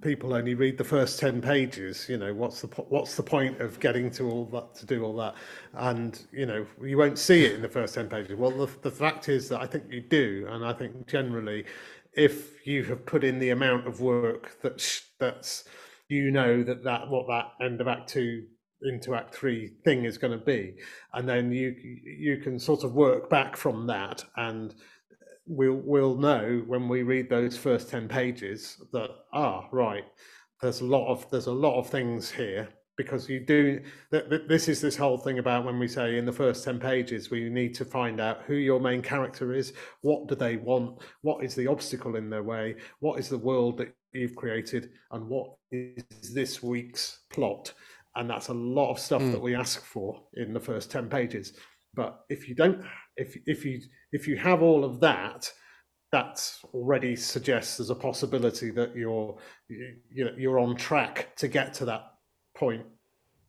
people 0.00 0.34
only 0.34 0.54
read 0.54 0.78
the 0.78 0.84
first 0.84 1.18
ten 1.18 1.42
pages. 1.42 2.06
You 2.08 2.16
know, 2.16 2.32
what's 2.32 2.62
the 2.62 2.68
po- 2.68 2.86
what's 2.88 3.14
the 3.16 3.22
point 3.22 3.60
of 3.60 3.78
getting 3.78 4.10
to 4.12 4.30
all 4.30 4.46
that 4.46 4.74
to 4.76 4.86
do 4.86 5.04
all 5.04 5.16
that? 5.16 5.34
And 5.74 6.18
you 6.32 6.46
know, 6.46 6.66
you 6.82 6.96
won't 6.96 7.18
see 7.18 7.44
it 7.44 7.52
in 7.52 7.62
the 7.62 7.68
first 7.68 7.94
ten 7.94 8.08
pages. 8.08 8.36
Well, 8.36 8.52
the, 8.52 8.68
the 8.80 8.90
fact 8.90 9.28
is 9.28 9.50
that 9.50 9.60
I 9.60 9.66
think 9.66 9.84
you 9.90 10.00
do, 10.00 10.46
and 10.50 10.64
I 10.64 10.72
think 10.72 11.06
generally, 11.06 11.66
if 12.16 12.66
you 12.66 12.84
have 12.84 13.06
put 13.06 13.24
in 13.24 13.38
the 13.38 13.50
amount 13.50 13.86
of 13.86 14.00
work 14.00 14.60
that 14.62 15.02
that's 15.18 15.64
you 16.08 16.30
know 16.30 16.62
that 16.62 16.84
that 16.84 17.08
what 17.08 17.26
that 17.26 17.64
end 17.64 17.80
of 17.80 17.88
act 17.88 18.08
two 18.08 18.44
into 18.82 19.14
act 19.14 19.34
three 19.34 19.72
thing 19.84 20.04
is 20.04 20.18
going 20.18 20.38
to 20.38 20.44
be. 20.44 20.76
And 21.12 21.28
then 21.28 21.52
you 21.52 21.74
you 22.04 22.38
can 22.38 22.58
sort 22.58 22.84
of 22.84 22.94
work 22.94 23.30
back 23.30 23.56
from 23.56 23.86
that 23.86 24.24
and 24.36 24.74
we'll 25.46 25.80
we'll 25.84 26.16
know 26.16 26.62
when 26.66 26.88
we 26.88 27.02
read 27.02 27.28
those 27.28 27.56
first 27.56 27.90
10 27.90 28.08
pages 28.08 28.80
that 28.92 29.10
ah 29.32 29.68
right 29.72 30.04
there's 30.62 30.80
a 30.80 30.84
lot 30.86 31.06
of 31.08 31.30
there's 31.30 31.48
a 31.48 31.52
lot 31.52 31.78
of 31.78 31.88
things 31.88 32.30
here 32.30 32.68
because 32.96 33.28
you 33.28 33.40
do 33.40 33.80
th- 34.10 34.28
th- 34.28 34.48
this 34.48 34.68
is 34.68 34.80
this 34.80 34.96
whole 34.96 35.18
thing 35.18 35.38
about 35.38 35.64
when 35.64 35.78
we 35.78 35.88
say 35.88 36.16
in 36.16 36.24
the 36.24 36.32
first 36.32 36.64
10 36.64 36.78
pages 36.78 37.30
we 37.30 37.48
need 37.50 37.74
to 37.74 37.84
find 37.84 38.20
out 38.20 38.42
who 38.46 38.54
your 38.54 38.78
main 38.78 39.02
character 39.02 39.52
is 39.52 39.72
what 40.02 40.28
do 40.28 40.36
they 40.36 40.56
want 40.56 41.02
what 41.22 41.42
is 41.42 41.56
the 41.56 41.66
obstacle 41.66 42.14
in 42.14 42.30
their 42.30 42.44
way 42.44 42.76
what 43.00 43.18
is 43.18 43.28
the 43.28 43.38
world 43.38 43.78
that 43.78 43.92
you've 44.14 44.36
created 44.36 44.90
and 45.10 45.28
what 45.28 45.54
is 45.70 46.32
this 46.32 46.62
week's 46.62 47.20
plot? 47.30 47.72
And 48.16 48.30
that's 48.30 48.48
a 48.48 48.54
lot 48.54 48.92
of 48.92 48.98
stuff 48.98 49.22
that 49.22 49.38
hmm. 49.38 49.42
we 49.42 49.54
ask 49.54 49.84
for 49.84 50.22
in 50.34 50.54
the 50.54 50.60
first 50.60 50.90
10 50.90 51.08
pages. 51.08 51.52
But 51.94 52.20
if 52.28 52.48
you 52.48 52.54
don't 52.54 52.84
if 53.16 53.36
if 53.46 53.64
you 53.64 53.80
if 54.12 54.26
you 54.26 54.36
have 54.36 54.62
all 54.62 54.84
of 54.84 55.00
that 55.00 55.50
that 56.10 56.52
already 56.72 57.14
suggests 57.16 57.76
there's 57.76 57.90
a 57.90 57.94
possibility 57.94 58.70
that 58.70 58.96
you're 58.96 59.36
you, 59.68 59.96
you 60.10 60.24
know, 60.24 60.32
you're 60.36 60.58
on 60.58 60.76
track 60.76 61.34
to 61.36 61.48
get 61.48 61.74
to 61.74 61.84
that 61.84 62.13
point 62.54 62.84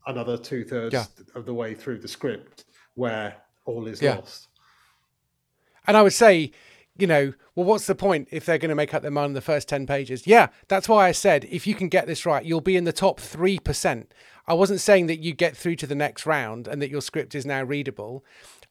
another 0.08 0.38
two 0.38 0.64
thirds 0.64 0.94
Yeah. 0.94 1.06
of 1.34 1.46
the 1.46 1.54
way 1.54 1.74
through 1.74 2.00
the 2.00 2.08
script 2.08 2.66
where 2.96 3.36
all 3.66 3.88
is 3.88 4.02
Yeah. 4.02 4.16
lost 4.16 4.48
And 5.88 5.96
I 5.96 6.02
would 6.02 6.14
say, 6.14 6.52
you 6.98 7.06
know, 7.06 7.34
well, 7.54 7.66
what's 7.66 7.86
the 7.86 7.94
point 7.94 8.28
if 8.32 8.44
they're 8.46 8.58
going 8.58 8.70
to 8.70 8.76
make 8.76 8.94
up 8.96 9.04
their 9.04 9.12
mind 9.12 9.30
in 9.32 9.34
the 9.34 9.42
first 9.42 9.68
10 9.70 9.86
pages? 9.86 10.26
Yeah, 10.26 10.48
that's 10.68 10.90
why 10.90 11.08
I 11.08 11.12
said 11.12 11.46
if 11.52 11.68
you 11.68 11.76
can 11.76 11.90
get 11.90 12.08
this 12.08 12.26
right, 12.26 12.44
you'll 12.44 12.62
be 12.62 12.76
in 12.76 12.86
the 12.86 12.92
top 12.92 13.20
3%. 13.20 14.08
I 14.48 14.54
wasn't 14.56 14.80
saying 14.82 15.06
that 15.08 15.20
you 15.20 15.34
get 15.34 15.56
through 15.56 15.76
to 15.78 15.88
the 15.88 15.94
next 15.94 16.26
round 16.26 16.68
and 16.68 16.82
that 16.82 16.90
your 16.90 17.02
script 17.02 17.36
is 17.36 17.46
now 17.46 17.62
readable. 17.64 18.24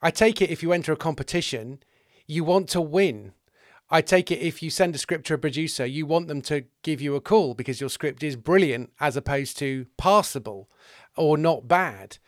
I 0.02 0.10
take 0.10 0.42
it 0.42 0.50
if 0.50 0.62
you 0.62 0.72
enter 0.72 0.92
a 0.92 0.96
competition, 0.96 1.80
you 2.26 2.42
want 2.44 2.68
to 2.70 2.80
win. 2.80 3.32
I 3.90 4.00
take 4.00 4.30
it 4.30 4.40
if 4.40 4.62
you 4.62 4.70
send 4.70 4.94
a 4.94 4.98
script 4.98 5.26
to 5.26 5.34
a 5.34 5.38
producer, 5.38 5.84
you 5.84 6.06
want 6.06 6.28
them 6.28 6.40
to 6.42 6.64
give 6.82 7.00
you 7.00 7.14
a 7.14 7.20
call 7.20 7.54
because 7.54 7.80
your 7.80 7.90
script 7.90 8.22
is 8.22 8.36
brilliant 8.36 8.90
as 8.98 9.16
opposed 9.16 9.58
to 9.58 9.86
passable 9.96 10.68
or 11.16 11.36
not 11.36 11.68
bad. 11.68 12.18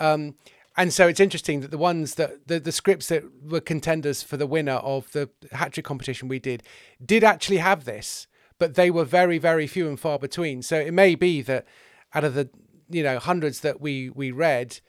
Um, 0.00 0.34
and 0.76 0.92
so 0.92 1.06
it's 1.06 1.20
interesting 1.20 1.60
that 1.60 1.70
the 1.70 1.78
ones 1.78 2.16
that 2.16 2.48
the, 2.48 2.58
the 2.58 2.72
scripts 2.72 3.08
that 3.08 3.22
were 3.42 3.60
contenders 3.60 4.22
for 4.22 4.36
the 4.36 4.46
winner 4.46 4.72
of 4.72 5.10
the 5.12 5.30
hat 5.52 5.72
trick 5.72 5.86
competition 5.86 6.26
we 6.26 6.40
did 6.40 6.62
did 7.04 7.22
actually 7.22 7.58
have 7.58 7.84
this, 7.84 8.26
but 8.58 8.74
they 8.74 8.90
were 8.90 9.04
very, 9.04 9.38
very 9.38 9.66
few 9.66 9.86
and 9.88 10.00
far 10.00 10.18
between. 10.18 10.62
So 10.62 10.76
it 10.76 10.92
may 10.92 11.14
be 11.14 11.42
that 11.42 11.64
out 12.12 12.24
of 12.24 12.34
the 12.34 12.50
you 12.90 13.02
know 13.02 13.18
hundreds 13.18 13.60
that 13.60 13.80
we 13.80 14.10
we 14.10 14.32
read, 14.32 14.80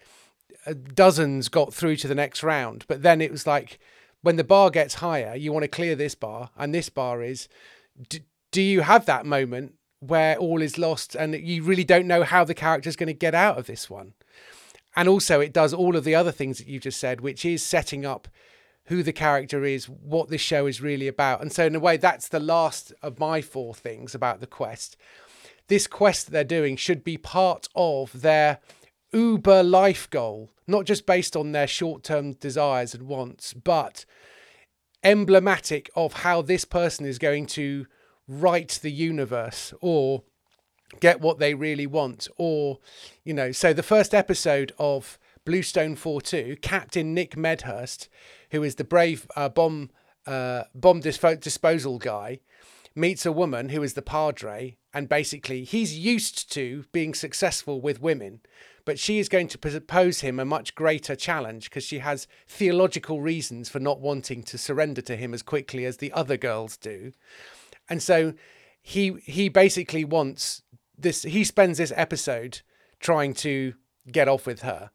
uh, 0.65 0.73
dozens 0.93 1.49
got 1.49 1.73
through 1.73 1.97
to 1.97 2.07
the 2.07 2.15
next 2.15 2.41
round. 2.41 2.85
But 2.87 3.03
then 3.03 3.21
it 3.21 3.31
was 3.31 3.45
like 3.45 3.77
when 4.25 4.37
the 4.37 4.43
bar 4.43 4.71
gets 4.71 4.95
higher, 4.95 5.35
you 5.35 5.53
want 5.53 5.61
to 5.61 5.67
clear 5.67 5.95
this 5.95 6.15
bar, 6.15 6.49
and 6.57 6.73
this 6.73 6.89
bar 6.89 7.21
is. 7.21 7.47
Do, 8.09 8.17
do 8.49 8.59
you 8.59 8.81
have 8.81 9.05
that 9.05 9.23
moment 9.23 9.75
where 9.99 10.35
all 10.37 10.63
is 10.63 10.79
lost 10.79 11.13
and 11.13 11.35
you 11.35 11.61
really 11.61 11.83
don't 11.83 12.07
know 12.07 12.23
how 12.23 12.43
the 12.43 12.55
character 12.55 12.89
is 12.89 12.95
going 12.95 13.07
to 13.07 13.13
get 13.13 13.35
out 13.35 13.59
of 13.59 13.67
this 13.67 13.87
one? 13.87 14.13
And 14.95 15.07
also, 15.07 15.41
it 15.41 15.53
does 15.53 15.75
all 15.75 15.95
of 15.95 16.05
the 16.05 16.15
other 16.15 16.31
things 16.31 16.57
that 16.57 16.67
you 16.67 16.79
just 16.79 16.99
said, 16.99 17.21
which 17.21 17.45
is 17.45 17.61
setting 17.61 18.03
up 18.03 18.27
who 18.85 19.03
the 19.03 19.13
character 19.13 19.63
is, 19.63 19.87
what 19.87 20.29
this 20.29 20.41
show 20.41 20.65
is 20.65 20.81
really 20.81 21.07
about. 21.07 21.41
And 21.41 21.53
so, 21.53 21.67
in 21.67 21.75
a 21.75 21.79
way, 21.79 21.95
that's 21.95 22.27
the 22.27 22.39
last 22.39 22.93
of 23.03 23.19
my 23.19 23.41
four 23.41 23.75
things 23.75 24.15
about 24.15 24.39
the 24.39 24.47
quest. 24.47 24.97
This 25.67 25.85
quest 25.85 26.25
that 26.25 26.31
they're 26.31 26.43
doing 26.43 26.77
should 26.77 27.03
be 27.03 27.17
part 27.17 27.69
of 27.75 28.21
their 28.21 28.59
uber 29.15 29.63
life 29.63 30.09
goal, 30.09 30.51
not 30.67 30.85
just 30.85 31.05
based 31.05 31.35
on 31.35 31.53
their 31.53 31.67
short 31.67 32.03
term 32.03 32.33
desires 32.33 32.93
and 32.93 33.07
wants, 33.07 33.53
but 33.53 34.05
emblematic 35.03 35.89
of 35.95 36.13
how 36.13 36.41
this 36.41 36.65
person 36.65 37.05
is 37.05 37.17
going 37.17 37.45
to 37.45 37.85
write 38.27 38.79
the 38.81 38.91
universe 38.91 39.73
or 39.79 40.23
get 40.99 41.21
what 41.21 41.39
they 41.39 41.53
really 41.53 41.87
want 41.87 42.27
or 42.37 42.79
you 43.23 43.33
know. 43.33 43.51
So 43.51 43.73
the 43.73 43.83
first 43.83 44.13
episode 44.13 44.73
of 44.77 45.17
bluestone 45.45 45.95
4-2 45.95 46.59
captain 46.59 47.13
nick 47.13 47.37
medhurst 47.37 48.09
who 48.49 48.63
is 48.63 48.75
the 48.75 48.83
brave 48.83 49.27
uh, 49.35 49.47
bomb 49.47 49.91
uh, 50.25 50.63
bomb 50.73 50.99
disposal 51.01 51.99
guy 51.99 52.39
meets 52.95 53.27
a 53.27 53.31
woman 53.31 53.69
who 53.69 53.83
is 53.83 53.93
the 53.93 54.01
padre 54.01 54.75
and 54.91 55.07
basically 55.07 55.63
he's 55.63 55.95
used 55.95 56.51
to 56.51 56.85
being 56.91 57.13
successful 57.13 57.79
with 57.79 58.01
women 58.01 58.41
but 58.85 58.99
she 58.99 59.17
is 59.17 59.27
going 59.27 59.47
to 59.47 59.81
pose 59.81 60.21
him 60.21 60.39
a 60.39 60.45
much 60.45 60.75
greater 60.75 61.15
challenge 61.15 61.69
because 61.69 61.83
she 61.83 61.99
has 61.99 62.27
theological 62.47 63.19
reasons 63.19 63.67
for 63.67 63.79
not 63.79 63.99
wanting 63.99 64.43
to 64.43 64.57
surrender 64.57 65.01
to 65.01 65.15
him 65.15 65.33
as 65.33 65.41
quickly 65.41 65.85
as 65.85 65.97
the 65.97 66.13
other 66.13 66.37
girls 66.37 66.77
do. 66.77 67.11
And 67.89 68.01
so 68.01 68.33
he 68.81 69.17
he 69.23 69.49
basically 69.49 70.05
wants 70.05 70.61
this 70.97 71.23
he 71.23 71.43
spends 71.43 71.79
this 71.79 71.93
episode 71.95 72.61
trying 72.99 73.33
to 73.33 73.73
get 74.11 74.27
off 74.27 74.45
with 74.45 74.61
her. 74.61 74.91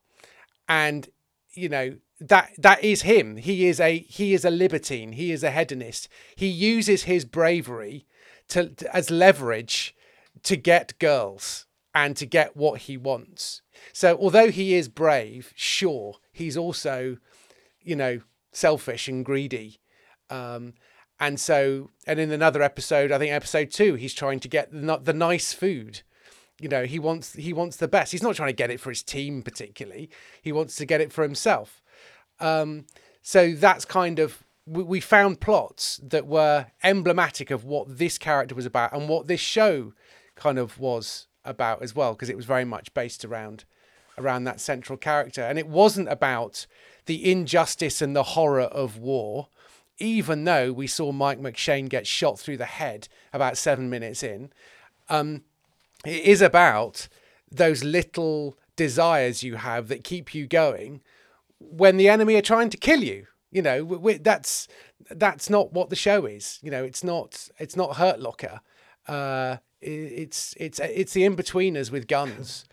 And 0.68 1.08
you 1.52 1.68
know, 1.68 1.96
that 2.20 2.52
that 2.58 2.84
is 2.84 3.02
him. 3.02 3.36
He 3.36 3.66
is 3.66 3.80
a 3.80 3.98
he 3.98 4.34
is 4.34 4.44
a 4.44 4.50
libertine. 4.50 5.12
He 5.12 5.32
is 5.32 5.42
a 5.42 5.50
hedonist. 5.50 6.08
He 6.36 6.46
uses 6.46 7.04
his 7.04 7.24
bravery 7.24 8.06
to, 8.48 8.68
to 8.68 8.96
as 8.96 9.10
leverage 9.10 9.96
to 10.44 10.56
get 10.56 10.98
girls 11.00 11.66
and 11.94 12.16
to 12.16 12.26
get 12.26 12.56
what 12.56 12.82
he 12.82 12.96
wants. 12.96 13.62
So 13.92 14.16
although 14.18 14.50
he 14.50 14.74
is 14.74 14.88
brave, 14.88 15.52
sure, 15.56 16.16
he's 16.32 16.56
also, 16.56 17.18
you 17.82 17.96
know, 17.96 18.20
selfish 18.52 19.08
and 19.08 19.24
greedy. 19.24 19.80
Um, 20.28 20.74
and 21.18 21.38
so, 21.38 21.90
and 22.06 22.18
in 22.18 22.30
another 22.30 22.62
episode, 22.62 23.12
I 23.12 23.18
think 23.18 23.32
episode 23.32 23.70
two, 23.70 23.94
he's 23.94 24.14
trying 24.14 24.40
to 24.40 24.48
get 24.48 24.72
the, 24.72 25.00
the 25.02 25.12
nice 25.12 25.52
food. 25.52 26.02
You 26.60 26.68
know, 26.68 26.84
he 26.84 26.98
wants 26.98 27.32
he 27.34 27.52
wants 27.52 27.76
the 27.76 27.88
best. 27.88 28.12
He's 28.12 28.22
not 28.22 28.36
trying 28.36 28.50
to 28.50 28.54
get 28.54 28.70
it 28.70 28.80
for 28.80 28.90
his 28.90 29.02
team 29.02 29.42
particularly. 29.42 30.10
He 30.42 30.52
wants 30.52 30.76
to 30.76 30.84
get 30.84 31.00
it 31.00 31.12
for 31.12 31.22
himself. 31.22 31.80
Um, 32.38 32.84
so 33.22 33.52
that's 33.52 33.84
kind 33.84 34.18
of 34.18 34.44
we 34.66 35.00
found 35.00 35.40
plots 35.40 36.00
that 36.02 36.26
were 36.26 36.66
emblematic 36.84 37.50
of 37.50 37.64
what 37.64 37.98
this 37.98 38.18
character 38.18 38.54
was 38.54 38.66
about 38.66 38.92
and 38.92 39.08
what 39.08 39.26
this 39.26 39.40
show 39.40 39.94
kind 40.36 40.58
of 40.58 40.78
was 40.78 41.26
about 41.44 41.82
as 41.82 41.94
well 41.94 42.12
because 42.12 42.28
it 42.28 42.36
was 42.36 42.46
very 42.46 42.64
much 42.64 42.92
based 42.94 43.24
around 43.24 43.64
around 44.18 44.44
that 44.44 44.60
central 44.60 44.98
character. 44.98 45.42
And 45.42 45.58
it 45.58 45.66
wasn't 45.66 46.08
about 46.08 46.66
the 47.06 47.30
injustice 47.30 48.02
and 48.02 48.14
the 48.14 48.22
horror 48.22 48.62
of 48.62 48.98
war 48.98 49.48
even 50.00 50.44
though 50.44 50.72
we 50.72 50.86
saw 50.86 51.12
Mike 51.12 51.38
McShane 51.38 51.88
get 51.88 52.06
shot 52.06 52.38
through 52.38 52.56
the 52.56 52.64
head 52.64 53.06
about 53.32 53.58
7 53.58 53.88
minutes 53.90 54.22
in. 54.22 54.50
Um, 55.10 55.42
it 56.06 56.24
is 56.24 56.40
about 56.40 57.06
those 57.52 57.84
little 57.84 58.56
desires 58.76 59.42
you 59.42 59.56
have 59.56 59.88
that 59.88 60.02
keep 60.02 60.34
you 60.34 60.46
going 60.46 61.02
when 61.58 61.98
the 61.98 62.08
enemy 62.08 62.34
are 62.36 62.42
trying 62.42 62.70
to 62.70 62.78
kill 62.78 63.04
you. 63.04 63.26
You 63.50 63.62
know 63.62 63.84
we, 63.84 64.14
that's 64.14 64.68
that's 65.10 65.50
not 65.50 65.72
what 65.72 65.90
the 65.90 65.96
show 65.96 66.24
is. 66.24 66.58
You 66.62 66.70
know 66.70 66.84
it's 66.84 67.04
not 67.04 67.48
it's 67.58 67.76
not 67.76 67.96
hurt 67.96 68.20
locker. 68.20 68.60
Uh, 69.06 69.56
it's 69.82 70.54
it's 70.58 70.78
it's 70.78 71.12
the 71.12 71.24
in-betweeners 71.24 71.90
with 71.90 72.06
guns, 72.06 72.66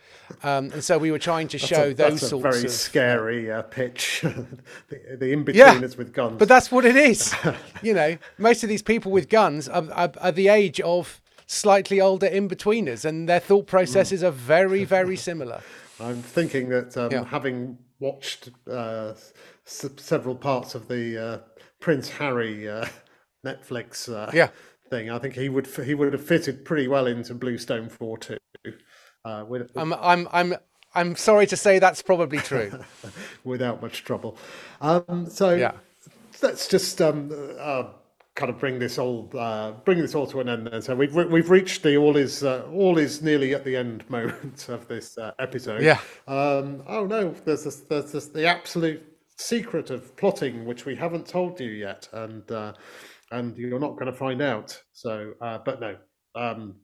um, 0.44 0.72
and 0.74 0.84
so 0.84 0.98
we 0.98 1.12
were 1.12 1.20
trying 1.20 1.48
to 1.50 1.58
show 1.58 1.86
a, 1.86 1.94
those 1.94 2.20
sorts 2.20 2.34
of 2.34 2.42
very 2.42 2.66
of 2.66 2.72
scary 2.72 3.52
uh, 3.52 3.62
pitch. 3.62 4.22
the, 4.90 5.18
the 5.18 5.32
in-betweeners 5.32 5.56
yeah, 5.56 5.98
with 5.98 6.14
guns. 6.14 6.38
But 6.38 6.50
that's 6.50 6.72
what 6.72 6.86
it 6.86 6.96
is. 6.98 7.34
you 7.82 7.94
know, 7.94 8.18
most 8.38 8.64
of 8.64 8.70
these 8.70 8.82
people 8.82 9.12
with 9.12 9.30
guns 9.30 9.70
are, 9.70 9.90
are, 9.94 10.12
are 10.20 10.32
the 10.32 10.50
age 10.50 10.82
of 10.82 11.22
slightly 11.46 12.02
older 12.02 12.28
in-betweeners, 12.28 13.06
and 13.06 13.30
their 13.30 13.40
thought 13.40 13.68
processes 13.68 14.22
mm. 14.22 14.28
are 14.28 14.32
very 14.32 14.84
very 14.84 15.16
similar. 15.30 15.62
I'm 16.00 16.22
thinking 16.22 16.70
that 16.70 16.98
um, 16.98 17.12
yeah. 17.12 17.24
having 17.24 17.78
watched 18.00 18.50
uh, 18.70 19.14
s- 19.66 19.90
several 19.96 20.36
parts 20.36 20.76
of 20.76 20.88
the 20.88 21.18
uh, 21.18 21.38
Prince 21.80 22.10
Harry 22.10 22.68
uh, 22.68 22.86
Netflix 23.46 24.14
uh, 24.14 24.30
yeah 24.34 24.50
thing. 24.90 25.10
I 25.10 25.20
think 25.20 25.36
he 25.36 25.50
would 25.50 25.68
he 25.68 25.94
would 25.94 26.14
have 26.14 26.24
fitted 26.24 26.66
pretty 26.66 26.88
well 26.88 27.08
into 27.08 27.34
Bluestone 27.34 27.90
Four 27.90 28.18
Two. 28.18 28.38
Uh, 29.26 29.46
with, 29.48 29.72
I'm 29.76 29.94
I'm 29.94 30.28
I'm 30.32 30.56
I'm 30.96 31.16
sorry 31.16 31.48
to 31.48 31.58
say 31.58 31.80
that's 31.80 32.02
probably 32.02 32.40
true. 32.40 32.72
without 33.44 33.82
much 33.82 34.04
trouble. 34.04 34.38
Um, 34.82 35.28
so 35.30 35.54
yeah. 35.54 35.74
let's 36.42 36.68
just 36.68 37.02
um, 37.02 37.32
uh, 37.60 37.90
kind 38.38 38.50
of 38.52 38.60
bring 38.60 38.80
this 38.80 38.98
all 38.98 39.30
uh, 39.38 39.72
bring 39.72 40.00
this 40.00 40.16
all 40.16 40.28
to 40.28 40.40
an 40.40 40.48
end. 40.48 40.68
Then, 40.68 40.82
so 40.82 40.96
we've 40.96 41.14
we've 41.14 41.50
reached 41.50 41.84
the 41.84 41.98
all 41.98 42.16
is 42.16 42.44
uh, 42.44 42.66
all 42.72 42.98
is 42.98 43.22
nearly 43.22 43.54
at 43.54 43.66
the 43.66 43.76
end 43.76 44.10
moment 44.10 44.70
of 44.70 44.88
this 44.88 45.18
uh, 45.18 45.34
episode. 45.40 45.82
Yeah. 45.82 46.00
Um, 46.28 46.84
oh 46.88 47.06
no, 47.06 47.36
there's 47.44 47.66
this, 47.66 47.82
there's 47.82 48.12
this, 48.14 48.28
the 48.28 48.46
absolute 48.46 49.04
secret 49.36 49.90
of 49.90 50.16
plotting 50.16 50.66
which 50.66 50.86
we 50.86 50.96
haven't 50.96 51.28
told 51.28 51.60
you 51.60 51.70
yet, 51.70 52.08
and 52.14 52.50
uh, 52.52 52.74
and 53.32 53.58
you're 53.58 53.80
not 53.80 53.94
going 53.94 54.12
to 54.12 54.18
find 54.18 54.42
out. 54.42 54.82
So, 54.94 55.34
uh, 55.42 55.60
but 55.66 55.80
no, 55.80 55.98
um, 56.36 56.76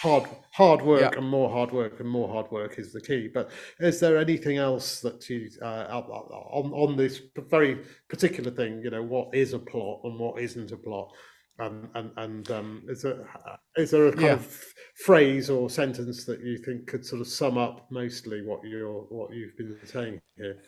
hard 0.00 0.24
hard 0.52 0.82
work 0.82 1.00
yeah. 1.00 1.18
and 1.18 1.28
more 1.28 1.50
hard 1.50 1.72
work 1.72 2.00
and 2.00 2.08
more 2.08 2.28
hard 2.28 2.50
work 2.50 2.78
is 2.78 2.92
the 2.92 3.00
key. 3.00 3.28
But 3.32 3.50
is 3.80 4.00
there 4.00 4.18
anything 4.18 4.58
else 4.58 5.00
that 5.00 5.28
you 5.28 5.48
uh, 5.62 5.86
on 5.90 6.72
on 6.72 6.96
this 6.96 7.20
very 7.50 7.78
particular 8.08 8.50
thing? 8.50 8.80
You 8.82 8.90
know, 8.90 9.02
what 9.02 9.34
is 9.34 9.52
a 9.52 9.58
plot 9.58 10.00
and 10.04 10.18
what 10.18 10.40
isn't 10.40 10.72
a 10.72 10.76
plot? 10.76 11.12
Um, 11.60 11.90
and 11.94 12.10
and 12.16 12.50
um, 12.52 12.82
is 12.88 13.02
there 13.02 13.28
is 13.76 13.90
there 13.90 14.06
a 14.06 14.12
kind 14.12 14.22
yeah. 14.22 14.32
of 14.34 14.64
phrase 15.04 15.50
or 15.50 15.68
sentence 15.68 16.24
that 16.24 16.40
you 16.40 16.58
think 16.58 16.86
could 16.86 17.04
sort 17.04 17.20
of 17.20 17.26
sum 17.26 17.58
up 17.58 17.88
mostly 17.90 18.42
what 18.42 18.60
you're 18.64 19.02
what 19.08 19.32
you've 19.32 19.56
been 19.56 19.76
saying 19.84 20.20
here? 20.36 20.58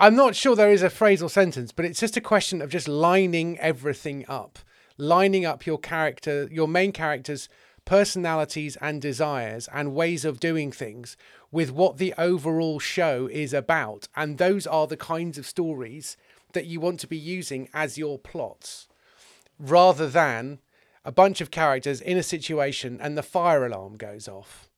I'm 0.00 0.14
not 0.14 0.36
sure 0.36 0.54
there 0.54 0.70
is 0.70 0.84
a 0.84 0.90
phrase 0.90 1.24
or 1.24 1.28
sentence, 1.28 1.72
but 1.72 1.84
it's 1.84 1.98
just 1.98 2.16
a 2.16 2.20
question 2.20 2.62
of 2.62 2.70
just 2.70 2.86
lining 2.86 3.58
everything 3.58 4.24
up, 4.28 4.60
lining 4.96 5.44
up 5.44 5.66
your 5.66 5.78
character, 5.78 6.48
your 6.52 6.68
main 6.68 6.92
character's 6.92 7.48
personalities 7.84 8.76
and 8.80 9.02
desires 9.02 9.68
and 9.74 9.96
ways 9.96 10.24
of 10.24 10.38
doing 10.38 10.70
things 10.70 11.16
with 11.50 11.72
what 11.72 11.96
the 11.96 12.14
overall 12.16 12.78
show 12.78 13.28
is 13.32 13.52
about. 13.52 14.06
And 14.14 14.38
those 14.38 14.68
are 14.68 14.86
the 14.86 14.96
kinds 14.96 15.36
of 15.36 15.46
stories 15.46 16.16
that 16.52 16.66
you 16.66 16.78
want 16.78 17.00
to 17.00 17.08
be 17.08 17.18
using 17.18 17.68
as 17.74 17.98
your 17.98 18.20
plots 18.20 18.86
rather 19.58 20.08
than 20.08 20.60
a 21.04 21.10
bunch 21.10 21.40
of 21.40 21.50
characters 21.50 22.00
in 22.00 22.16
a 22.16 22.22
situation 22.22 23.00
and 23.02 23.18
the 23.18 23.22
fire 23.24 23.66
alarm 23.66 23.96
goes 23.96 24.28
off 24.28 24.68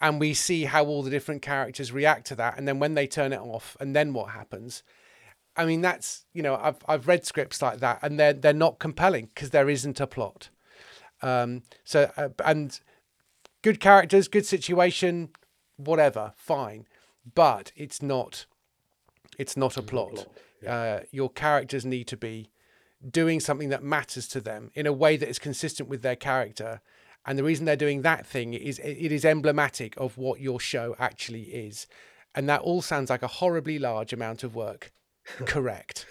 and 0.00 0.20
we 0.20 0.34
see 0.34 0.64
how 0.64 0.84
all 0.84 1.02
the 1.02 1.10
different 1.10 1.42
characters 1.42 1.92
react 1.92 2.26
to 2.26 2.34
that 2.34 2.56
and 2.58 2.66
then 2.66 2.78
when 2.78 2.94
they 2.94 3.06
turn 3.06 3.32
it 3.32 3.40
off 3.40 3.76
and 3.80 3.94
then 3.94 4.12
what 4.12 4.30
happens 4.30 4.82
i 5.56 5.64
mean 5.64 5.80
that's 5.80 6.26
you 6.32 6.42
know 6.42 6.56
i've 6.56 6.78
i've 6.88 7.08
read 7.08 7.24
scripts 7.24 7.62
like 7.62 7.80
that 7.80 7.98
and 8.02 8.18
they're 8.18 8.32
they're 8.32 8.52
not 8.52 8.78
compelling 8.78 9.28
because 9.34 9.50
there 9.50 9.68
isn't 9.68 10.00
a 10.00 10.06
plot 10.06 10.50
um 11.22 11.62
so 11.84 12.10
uh, 12.16 12.28
and 12.44 12.80
good 13.62 13.80
characters 13.80 14.28
good 14.28 14.46
situation 14.46 15.30
whatever 15.76 16.32
fine 16.36 16.86
but 17.34 17.72
it's 17.76 18.02
not 18.02 18.46
it's 19.38 19.56
not 19.56 19.76
a 19.76 19.82
plot. 19.82 20.26
Uh, 20.66 21.00
your 21.10 21.30
characters 21.30 21.84
need 21.84 22.06
to 22.08 22.16
be 22.16 22.50
doing 23.08 23.40
something 23.40 23.68
that 23.68 23.82
matters 23.82 24.26
to 24.28 24.40
them 24.40 24.70
in 24.74 24.86
a 24.86 24.92
way 24.92 25.16
that 25.16 25.28
is 25.28 25.38
consistent 25.38 25.88
with 25.88 26.02
their 26.02 26.16
character. 26.16 26.80
And 27.26 27.38
the 27.38 27.44
reason 27.44 27.64
they're 27.64 27.76
doing 27.76 28.02
that 28.02 28.24
thing 28.24 28.54
is 28.54 28.78
it 28.78 29.12
is 29.12 29.24
emblematic 29.24 29.94
of 29.96 30.16
what 30.16 30.40
your 30.40 30.60
show 30.60 30.94
actually 30.98 31.42
is. 31.42 31.86
And 32.34 32.48
that 32.48 32.60
all 32.60 32.82
sounds 32.82 33.10
like 33.10 33.22
a 33.22 33.28
horribly 33.28 33.78
large 33.78 34.12
amount 34.12 34.44
of 34.44 34.54
work. 34.54 34.92
Correct. 35.44 36.06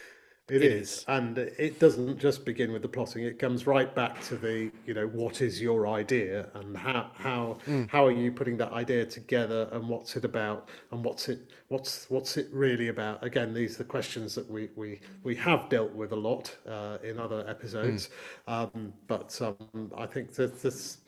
It, 0.47 0.61
it 0.61 0.71
is. 0.71 0.89
is. 0.89 1.05
and 1.07 1.37
it 1.39 1.79
doesn't 1.79 2.19
just 2.19 2.45
begin 2.45 2.71
with 2.71 2.83
the 2.83 2.87
plotting. 2.87 3.23
It 3.23 3.39
comes 3.39 3.65
right 3.65 3.93
back 3.95 4.21
to 4.25 4.35
the, 4.35 4.71
you 4.85 4.93
know, 4.93 5.07
what 5.07 5.41
is 5.41 5.59
your 5.59 5.87
idea, 5.87 6.49
and 6.53 6.77
how 6.77 7.09
how 7.15 7.57
mm. 7.65 7.89
how 7.89 8.05
are 8.05 8.11
you 8.11 8.31
putting 8.31 8.55
that 8.57 8.71
idea 8.71 9.07
together, 9.07 9.67
and 9.71 9.89
what's 9.89 10.15
it 10.15 10.23
about, 10.23 10.69
and 10.91 11.03
what's 11.03 11.29
it 11.29 11.49
what's 11.69 12.07
what's 12.11 12.37
it 12.37 12.47
really 12.51 12.89
about? 12.89 13.23
Again, 13.25 13.55
these 13.55 13.75
are 13.75 13.77
the 13.79 13.89
questions 13.89 14.35
that 14.35 14.47
we 14.47 14.69
we 14.75 14.99
we 15.23 15.33
have 15.35 15.67
dealt 15.67 15.93
with 15.93 16.11
a 16.11 16.15
lot 16.15 16.55
uh, 16.69 16.99
in 17.03 17.19
other 17.19 17.43
episodes, 17.49 18.09
mm. 18.47 18.53
um, 18.53 18.93
but 19.07 19.41
um, 19.41 19.91
I 19.97 20.05
think 20.05 20.35
that 20.35 20.61
this 20.61 20.99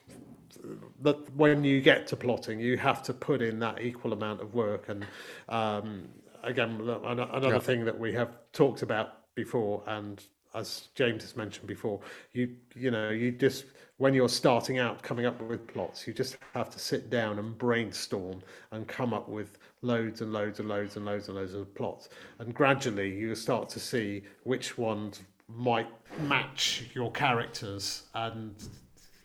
that 1.02 1.36
when 1.36 1.64
you 1.64 1.82
get 1.82 2.08
to 2.08 2.16
plotting, 2.16 2.60
you 2.60 2.78
have 2.78 3.04
to 3.04 3.14
put 3.14 3.42
in 3.42 3.60
that 3.60 3.82
equal 3.82 4.14
amount 4.14 4.42
of 4.42 4.54
work. 4.54 4.90
And 4.90 5.06
um, 5.50 6.08
again, 6.44 6.80
another 6.82 7.50
yeah. 7.50 7.60
thing 7.60 7.86
that 7.86 7.98
we 7.98 8.14
have 8.14 8.38
talked 8.54 8.82
about 8.82 9.34
before, 9.36 9.84
and 9.88 10.24
as 10.56 10.88
James 10.96 11.24
has 11.24 11.36
mentioned 11.36 11.68
before, 11.68 12.00
you 12.34 12.56
you 12.76 12.92
know 12.92 13.10
you 13.10 13.32
just 13.32 13.66
when 13.98 14.14
you're 14.14 14.30
starting 14.30 14.78
out 14.78 15.02
coming 15.02 15.26
up 15.26 15.42
with 15.42 15.68
plots, 15.68 16.08
you 16.08 16.14
just 16.14 16.38
have 16.54 16.70
to 16.70 16.80
sit 16.80 17.10
down 17.10 17.40
and 17.40 17.58
brainstorm 17.58 18.42
and 18.72 18.88
come 18.88 19.14
up 19.14 19.28
with 19.28 19.58
loads 19.82 20.22
and 20.22 20.32
loads 20.32 20.60
and 20.60 20.68
loads 20.68 20.98
and 20.98 21.06
loads 21.06 21.28
and 21.28 21.38
loads 21.38 21.54
of 21.54 21.74
plots, 21.76 22.10
and 22.40 22.54
gradually 22.54 23.10
you 23.10 23.34
start 23.36 23.70
to 23.70 23.80
see 23.80 24.24
which 24.44 24.78
ones 24.78 25.22
might 25.48 25.88
match 26.22 26.90
your 26.94 27.12
characters 27.12 28.04
and 28.14 28.56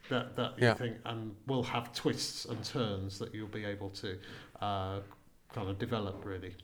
that 0.09 0.37
that 0.37 0.59
you 0.59 0.67
yeah. 0.67 0.75
think 0.75 0.97
and 1.05 1.35
will 1.47 1.63
have 1.63 1.93
twists 1.93 2.45
and 2.45 2.63
turns 2.65 3.19
that 3.19 3.35
you'll 3.35 3.49
be 3.49 3.65
able 3.65 3.91
to 3.91 4.19
uh, 4.61 5.01
kind 5.53 5.69
of 5.69 5.79
develop 5.79 6.25
really. 6.25 6.55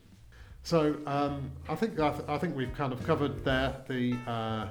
So 0.63 0.97
um, 1.05 1.51
I 1.67 1.75
think 1.75 1.99
I, 1.99 2.11
th- 2.11 2.23
I, 2.27 2.37
think 2.37 2.55
we've 2.55 2.73
kind 2.75 2.93
of 2.93 3.03
covered 3.05 3.43
there 3.45 3.75
the, 3.87 4.13
uh, 4.27 4.67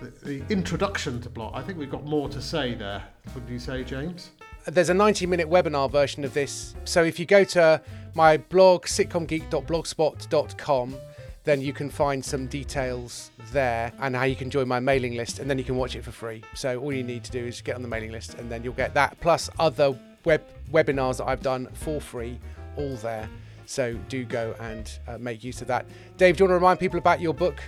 the, 0.00 0.06
the 0.24 0.42
introduction 0.48 1.20
to 1.20 1.30
plot. 1.30 1.52
I 1.54 1.62
think 1.62 1.78
we've 1.78 1.90
got 1.90 2.04
more 2.04 2.28
to 2.30 2.40
say 2.40 2.74
there. 2.74 3.04
Would 3.34 3.48
you 3.48 3.58
say, 3.58 3.82
James? 3.84 4.30
There's 4.66 4.88
a 4.88 4.94
90 4.94 5.26
minute 5.26 5.48
webinar 5.48 5.90
version 5.90 6.24
of 6.24 6.32
this. 6.34 6.74
So 6.84 7.02
if 7.04 7.18
you 7.18 7.26
go 7.26 7.42
to 7.44 7.82
my 8.14 8.38
blog 8.38 8.86
sitcomgeek.blogspot.com, 8.86 10.96
then 11.48 11.62
you 11.62 11.72
can 11.72 11.88
find 11.88 12.22
some 12.22 12.46
details 12.46 13.30
there 13.52 13.90
and 14.00 14.14
how 14.14 14.24
you 14.24 14.36
can 14.36 14.50
join 14.50 14.68
my 14.68 14.78
mailing 14.78 15.14
list, 15.16 15.38
and 15.38 15.48
then 15.48 15.56
you 15.56 15.64
can 15.64 15.76
watch 15.76 15.96
it 15.96 16.04
for 16.04 16.10
free. 16.10 16.42
So 16.54 16.78
all 16.78 16.92
you 16.92 17.02
need 17.02 17.24
to 17.24 17.30
do 17.30 17.46
is 17.46 17.62
get 17.62 17.74
on 17.74 17.82
the 17.82 17.88
mailing 17.88 18.12
list, 18.12 18.34
and 18.34 18.50
then 18.50 18.62
you'll 18.62 18.74
get 18.74 18.92
that 18.94 19.18
plus 19.20 19.48
other 19.58 19.98
web 20.24 20.42
webinars 20.70 21.16
that 21.18 21.26
I've 21.26 21.42
done 21.42 21.66
for 21.72 22.00
free, 22.00 22.38
all 22.76 22.96
there. 22.96 23.28
So 23.64 23.94
do 24.08 24.24
go 24.24 24.54
and 24.60 24.90
uh, 25.06 25.18
make 25.18 25.42
use 25.42 25.62
of 25.62 25.68
that. 25.68 25.86
Dave, 26.18 26.36
do 26.36 26.44
you 26.44 26.48
want 26.48 26.50
to 26.50 26.54
remind 26.62 26.80
people 26.80 26.98
about 26.98 27.20
your 27.20 27.34
book? 27.34 27.60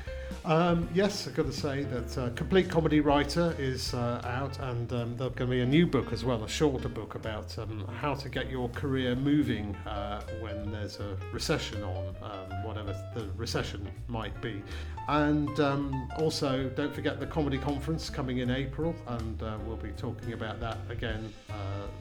Um, 0.45 0.89
yes, 0.95 1.29
I've 1.29 1.35
got 1.35 1.47
to 1.47 1.53
say 1.53 1.83
that 1.85 2.19
uh, 2.19 2.31
Complete 2.31 2.69
Comedy 2.69 3.01
Writer 3.01 3.55
is 3.59 3.95
uh, 3.95 4.23
out, 4.25 4.59
and 4.61 4.93
um, 4.93 5.17
there's 5.17 5.33
going 5.35 5.51
to 5.51 5.57
be 5.57 5.61
a 5.61 5.67
new 5.67 5.87
book 5.87 6.13
as 6.13 6.25
well, 6.25 6.43
a 6.45 6.49
shorter 6.49 6.89
book 6.89 7.15
about 7.15 7.57
um, 7.59 7.87
how 8.01 8.15
to 8.15 8.29
get 8.29 8.51
your 8.51 8.69
career 8.71 9.15
moving 9.15 9.75
uh, 9.87 10.23
when 10.41 10.73
there's 10.73 10.99
a 10.99 11.17
recession 11.33 11.83
on, 11.83 12.15
um, 12.23 12.65
whatever 12.65 12.97
the 13.15 13.29
recession 13.37 13.89
might 14.09 14.39
be. 14.41 14.63
And 15.09 15.59
um, 15.61 16.09
also, 16.19 16.69
don't 16.71 16.95
forget 16.95 17.21
the 17.21 17.27
comedy 17.27 17.59
conference 17.59 18.09
coming 18.09 18.39
in 18.39 18.51
April, 18.51 18.95
and 19.09 19.43
uh, 19.43 19.59
we'll 19.67 19.77
be 19.77 19.91
talking 19.91 20.33
about 20.33 20.61
that 20.61 20.79
again 20.89 21.33
uh, 21.51 21.55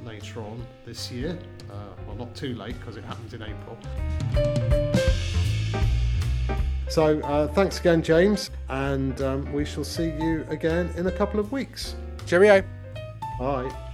later 0.06 0.42
on 0.42 0.66
this 0.86 1.12
year. 1.12 1.38
Uh, 1.72 1.76
well, 2.08 2.16
not 2.16 2.34
too 2.36 2.56
late 2.56 2.80
because 2.80 2.98
it 2.98 3.04
happens 3.04 3.34
in 3.34 3.42
April. 3.42 4.89
So 6.90 7.20
uh, 7.22 7.48
thanks 7.50 7.80
again, 7.80 8.02
James, 8.02 8.50
and 8.68 9.22
um, 9.22 9.54
we 9.54 9.64
shall 9.64 9.84
see 9.84 10.12
you 10.20 10.46
again 10.50 10.92
in 10.98 11.06
a 11.08 11.12
couple 11.12 11.40
of 11.40 11.52
weeks. 11.52 11.96
Cheerio. 12.26 12.64
Bye. 13.40 13.89